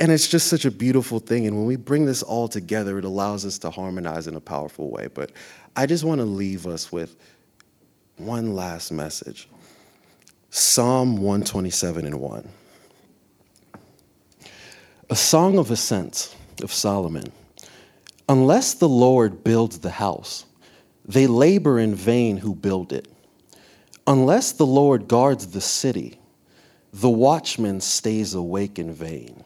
and 0.00 0.10
it's 0.10 0.26
just 0.26 0.48
such 0.48 0.64
a 0.64 0.70
beautiful 0.72 1.20
thing. 1.20 1.46
And 1.46 1.56
when 1.56 1.66
we 1.66 1.76
bring 1.76 2.06
this 2.06 2.24
all 2.24 2.48
together, 2.48 2.98
it 2.98 3.04
allows 3.04 3.46
us 3.46 3.58
to 3.58 3.70
harmonize 3.70 4.26
in 4.26 4.34
a 4.34 4.40
powerful 4.40 4.90
way. 4.90 5.06
But 5.06 5.30
I 5.76 5.86
just 5.86 6.02
want 6.02 6.20
to 6.20 6.24
leave 6.24 6.66
us 6.66 6.90
with 6.90 7.14
one 8.16 8.54
last 8.54 8.90
message 8.90 9.48
Psalm 10.56 11.16
127 11.16 12.06
and 12.06 12.20
1. 12.20 12.48
A 15.10 15.16
song 15.16 15.58
of 15.58 15.72
ascent 15.72 16.32
of 16.62 16.72
Solomon. 16.72 17.32
Unless 18.28 18.74
the 18.74 18.88
Lord 18.88 19.42
builds 19.42 19.80
the 19.80 19.90
house, 19.90 20.44
they 21.04 21.26
labor 21.26 21.80
in 21.80 21.96
vain 21.96 22.36
who 22.36 22.54
build 22.54 22.92
it. 22.92 23.08
Unless 24.06 24.52
the 24.52 24.64
Lord 24.64 25.08
guards 25.08 25.48
the 25.48 25.60
city, 25.60 26.20
the 26.92 27.10
watchman 27.10 27.80
stays 27.80 28.32
awake 28.32 28.78
in 28.78 28.92
vain. 28.92 29.42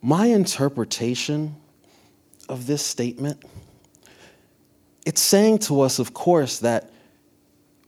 My 0.00 0.24
interpretation 0.24 1.54
of 2.48 2.66
this 2.66 2.82
statement 2.82 3.44
it's 5.04 5.20
saying 5.20 5.58
to 5.58 5.82
us 5.82 5.98
of 5.98 6.14
course 6.14 6.60
that 6.60 6.89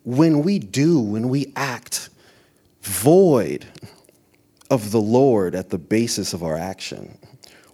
when 0.04 0.42
we 0.42 0.58
do, 0.58 1.00
when 1.00 1.28
we 1.28 1.52
act 1.56 2.10
void 2.82 3.66
of 4.70 4.90
the 4.90 5.00
Lord 5.00 5.54
at 5.54 5.70
the 5.70 5.78
basis 5.78 6.32
of 6.32 6.42
our 6.42 6.56
action, 6.56 7.18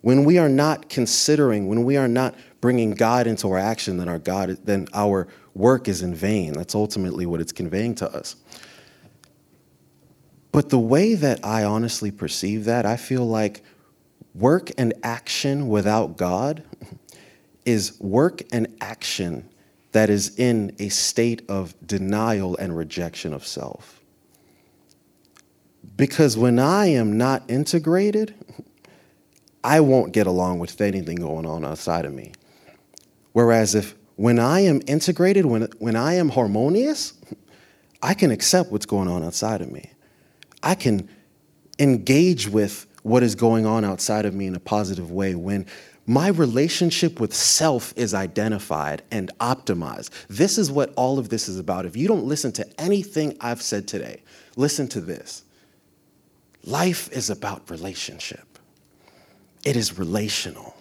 when 0.01 0.25
we 0.25 0.39
are 0.39 0.49
not 0.49 0.89
considering, 0.89 1.69
when 1.69 1.85
we 1.85 1.97
are 1.97 2.09
not 2.09 2.35
bringing 2.61 2.93
God 2.93 3.27
into 3.27 3.49
our 3.51 3.59
action, 3.59 3.97
then 3.97 4.09
our 4.09 4.19
God, 4.19 4.59
then 4.65 4.89
our 4.93 5.29
work 5.55 5.89
is 5.89 6.03
in 6.03 6.15
vain. 6.15 6.53
That's 6.53 6.75
ultimately 6.75 7.27
what 7.27 7.41
it's 7.41 7.53
conveying 7.53 7.95
to 7.97 8.11
us. 8.11 8.37
But 10.53 10.71
the 10.71 10.79
way 10.79 11.15
that 11.15 11.45
I 11.45 11.65
honestly 11.65 12.11
perceive 12.11 12.65
that, 12.65 12.87
I 12.87 12.97
feel 12.97 13.27
like 13.27 13.63
work 14.35 14.71
and 14.79 14.95
action 15.03 15.69
without 15.69 16.17
God 16.17 16.63
is 17.65 18.01
work 18.01 18.43
and 18.53 18.67
action 18.81 19.49
that 19.93 20.11
is 20.11 20.39
in 20.39 20.75
a 20.79 20.89
state 20.89 21.43
of 21.49 21.75
denial 21.87 22.57
and 22.57 22.77
rejection 22.77 23.33
of 23.33 23.47
self. 23.47 24.01
Because 25.97 26.37
when 26.37 26.59
I 26.59 26.87
am 26.87 27.17
not 27.17 27.43
integrated, 27.49 28.35
I 29.65 29.81
won't 29.81 30.13
get 30.13 30.27
along 30.27 30.59
with 30.59 30.81
anything 30.81 31.17
going 31.17 31.47
on 31.47 31.65
outside 31.65 32.05
of 32.05 32.13
me. 32.13 32.33
Whereas 33.33 33.75
if 33.75 33.95
when 34.17 34.39
I 34.39 34.61
am 34.61 34.81
integrated, 34.87 35.47
when, 35.47 35.69
when 35.79 35.97
I 35.97 36.15
am 36.15 36.29
harmonious, 36.29 37.15
I 38.03 38.15
can 38.15 38.31
accept 38.31 38.71
what's 38.71 38.87
going 38.87 39.09
on 39.09 39.23
outside 39.23 39.61
of 39.61 39.71
me. 39.71 39.91
I 40.63 40.75
can 40.75 41.09
engage 41.79 42.49
with 42.49 42.87
what 43.03 43.23
is 43.23 43.35
going 43.35 43.65
on 43.65 43.85
outside 43.85 44.27
of 44.27 44.35
me 44.35 44.47
in 44.47 44.55
a 44.55 44.61
positive 44.61 45.11
way 45.11 45.35
when 45.35 45.67
my 46.09 46.29
relationship 46.29 47.21
with 47.21 47.35
self 47.35 47.93
is 47.95 48.15
identified 48.15 49.03
and 49.11 49.31
optimized. 49.41 50.09
This 50.29 50.57
is 50.57 50.73
what 50.73 50.91
all 50.97 51.19
of 51.19 51.29
this 51.29 51.49
is 51.49 51.59
about. 51.59 51.85
If 51.85 51.99
you 51.99 52.09
don't 52.09 52.25
listen 52.25 52.51
to 52.53 52.81
anything 52.81 53.37
I've 53.43 53.61
said 53.61 53.87
today, 53.87 54.23
listen 54.57 54.89
to 54.89 55.03
this. 55.03 55.45
Life 56.65 57.13
is 57.13 57.29
about 57.29 57.71
relationship. 57.71 58.59
It 59.67 59.77
is 59.77 59.99
relational. 59.99 60.75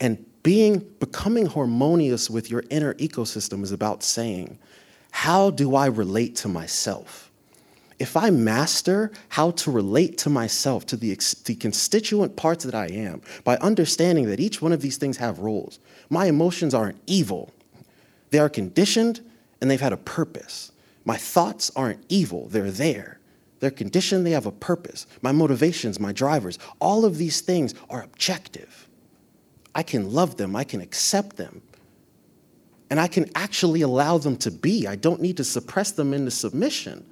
And 0.00 0.22
being 0.42 0.80
becoming 1.00 1.46
harmonious 1.46 2.28
with 2.28 2.50
your 2.50 2.62
inner 2.68 2.92
ecosystem 2.94 3.62
is 3.62 3.72
about 3.72 4.02
saying, 4.02 4.58
how 5.12 5.48
do 5.48 5.74
I 5.74 5.86
relate 5.86 6.36
to 6.36 6.48
myself? 6.48 7.23
If 7.98 8.16
I 8.16 8.30
master 8.30 9.12
how 9.28 9.52
to 9.52 9.70
relate 9.70 10.18
to 10.18 10.30
myself, 10.30 10.84
to 10.86 10.96
the, 10.96 11.14
the 11.44 11.54
constituent 11.54 12.36
parts 12.36 12.64
that 12.64 12.74
I 12.74 12.86
am, 12.86 13.22
by 13.44 13.56
understanding 13.58 14.26
that 14.26 14.40
each 14.40 14.60
one 14.60 14.72
of 14.72 14.80
these 14.80 14.96
things 14.96 15.16
have 15.18 15.38
roles, 15.38 15.78
my 16.10 16.26
emotions 16.26 16.74
aren't 16.74 17.00
evil. 17.06 17.52
They 18.30 18.38
are 18.38 18.48
conditioned 18.48 19.20
and 19.60 19.70
they've 19.70 19.80
had 19.80 19.92
a 19.92 19.98
purpose. 19.98 20.72
My 21.04 21.16
thoughts 21.16 21.70
aren't 21.76 22.04
evil, 22.08 22.48
they're 22.48 22.70
there. 22.70 23.20
They're 23.60 23.70
conditioned, 23.70 24.26
they 24.26 24.32
have 24.32 24.46
a 24.46 24.52
purpose. 24.52 25.06
My 25.22 25.32
motivations, 25.32 25.98
my 25.98 26.12
drivers, 26.12 26.58
all 26.80 27.04
of 27.04 27.16
these 27.16 27.40
things 27.40 27.74
are 27.88 28.02
objective. 28.02 28.88
I 29.74 29.82
can 29.82 30.12
love 30.12 30.36
them, 30.36 30.54
I 30.54 30.64
can 30.64 30.80
accept 30.80 31.36
them, 31.36 31.62
and 32.90 33.00
I 33.00 33.08
can 33.08 33.30
actually 33.34 33.80
allow 33.80 34.18
them 34.18 34.36
to 34.38 34.50
be. 34.50 34.86
I 34.86 34.96
don't 34.96 35.20
need 35.20 35.36
to 35.38 35.44
suppress 35.44 35.92
them 35.92 36.12
into 36.12 36.30
submission. 36.30 37.06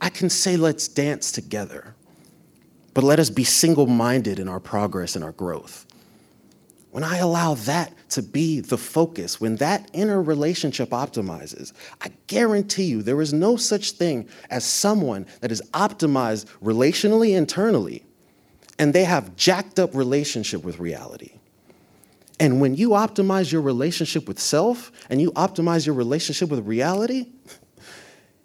I 0.00 0.08
can 0.08 0.30
say, 0.30 0.56
let's 0.56 0.88
dance 0.88 1.30
together, 1.32 1.94
but 2.94 3.04
let 3.04 3.18
us 3.18 3.30
be 3.30 3.44
single 3.44 3.86
minded 3.86 4.38
in 4.38 4.48
our 4.48 4.60
progress 4.60 5.14
and 5.14 5.24
our 5.24 5.32
growth. 5.32 5.86
When 6.90 7.04
I 7.04 7.18
allow 7.18 7.54
that 7.54 7.92
to 8.10 8.22
be 8.22 8.60
the 8.60 8.78
focus, 8.78 9.40
when 9.40 9.56
that 9.56 9.88
inner 9.92 10.20
relationship 10.20 10.90
optimizes, 10.90 11.72
I 12.00 12.10
guarantee 12.26 12.84
you 12.84 13.02
there 13.02 13.20
is 13.20 13.32
no 13.32 13.56
such 13.56 13.92
thing 13.92 14.28
as 14.50 14.64
someone 14.64 15.26
that 15.40 15.52
is 15.52 15.62
optimized 15.72 16.46
relationally 16.60 17.36
internally 17.36 18.04
and 18.80 18.92
they 18.92 19.04
have 19.04 19.36
jacked 19.36 19.78
up 19.78 19.94
relationship 19.94 20.64
with 20.64 20.80
reality. 20.80 21.32
And 22.40 22.60
when 22.60 22.74
you 22.74 22.90
optimize 22.90 23.52
your 23.52 23.60
relationship 23.60 24.26
with 24.26 24.40
self 24.40 24.90
and 25.10 25.20
you 25.20 25.30
optimize 25.32 25.84
your 25.84 25.94
relationship 25.94 26.48
with 26.48 26.66
reality, 26.66 27.26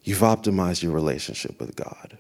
You've 0.06 0.20
optimized 0.20 0.84
your 0.84 0.92
relationship 0.92 1.60
with 1.60 1.76
God. 1.76 2.20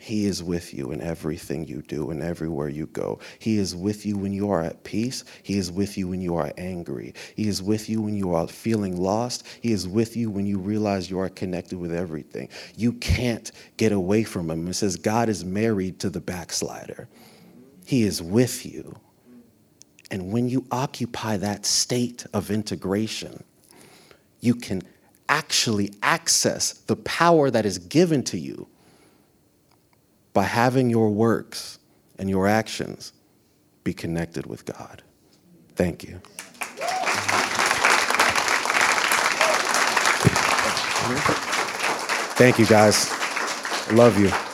He 0.00 0.26
is 0.26 0.42
with 0.42 0.72
you 0.72 0.92
in 0.92 1.00
everything 1.00 1.66
you 1.66 1.82
do 1.82 2.10
and 2.10 2.22
everywhere 2.22 2.68
you 2.68 2.86
go. 2.86 3.18
He 3.38 3.56
is 3.56 3.74
with 3.74 4.06
you 4.06 4.16
when 4.18 4.32
you 4.32 4.50
are 4.50 4.62
at 4.62 4.84
peace. 4.84 5.24
He 5.42 5.58
is 5.58 5.72
with 5.72 5.98
you 5.98 6.08
when 6.08 6.20
you 6.20 6.36
are 6.36 6.52
angry. 6.56 7.14
He 7.34 7.48
is 7.48 7.62
with 7.62 7.88
you 7.88 8.02
when 8.02 8.14
you 8.14 8.34
are 8.34 8.46
feeling 8.46 9.00
lost. 9.00 9.44
He 9.62 9.72
is 9.72 9.88
with 9.88 10.16
you 10.16 10.30
when 10.30 10.46
you 10.46 10.58
realize 10.58 11.10
you 11.10 11.18
are 11.18 11.30
connected 11.30 11.78
with 11.78 11.92
everything. 11.92 12.50
You 12.76 12.92
can't 12.92 13.50
get 13.78 13.90
away 13.92 14.22
from 14.22 14.50
him. 14.50 14.68
It 14.68 14.74
says 14.74 14.96
God 14.96 15.28
is 15.28 15.44
married 15.44 15.98
to 16.00 16.10
the 16.10 16.20
backslider. 16.20 17.08
He 17.84 18.04
is 18.04 18.22
with 18.22 18.64
you. 18.64 18.94
And 20.10 20.30
when 20.30 20.48
you 20.48 20.66
occupy 20.70 21.38
that 21.38 21.66
state 21.66 22.26
of 22.32 22.50
integration, 22.50 23.42
you 24.40 24.54
can 24.54 24.82
actually 25.28 25.92
access 26.02 26.72
the 26.72 26.96
power 26.96 27.50
that 27.50 27.64
is 27.66 27.78
given 27.78 28.22
to 28.24 28.38
you 28.38 28.66
by 30.32 30.44
having 30.44 30.90
your 30.90 31.10
works 31.10 31.78
and 32.18 32.28
your 32.28 32.46
actions 32.46 33.12
be 33.84 33.92
connected 33.92 34.46
with 34.46 34.64
God. 34.64 35.02
Thank 35.76 36.04
you. 36.04 36.20
Thank 42.36 42.58
you, 42.58 42.66
guys. 42.66 43.10
Love 43.92 44.18
you. 44.18 44.53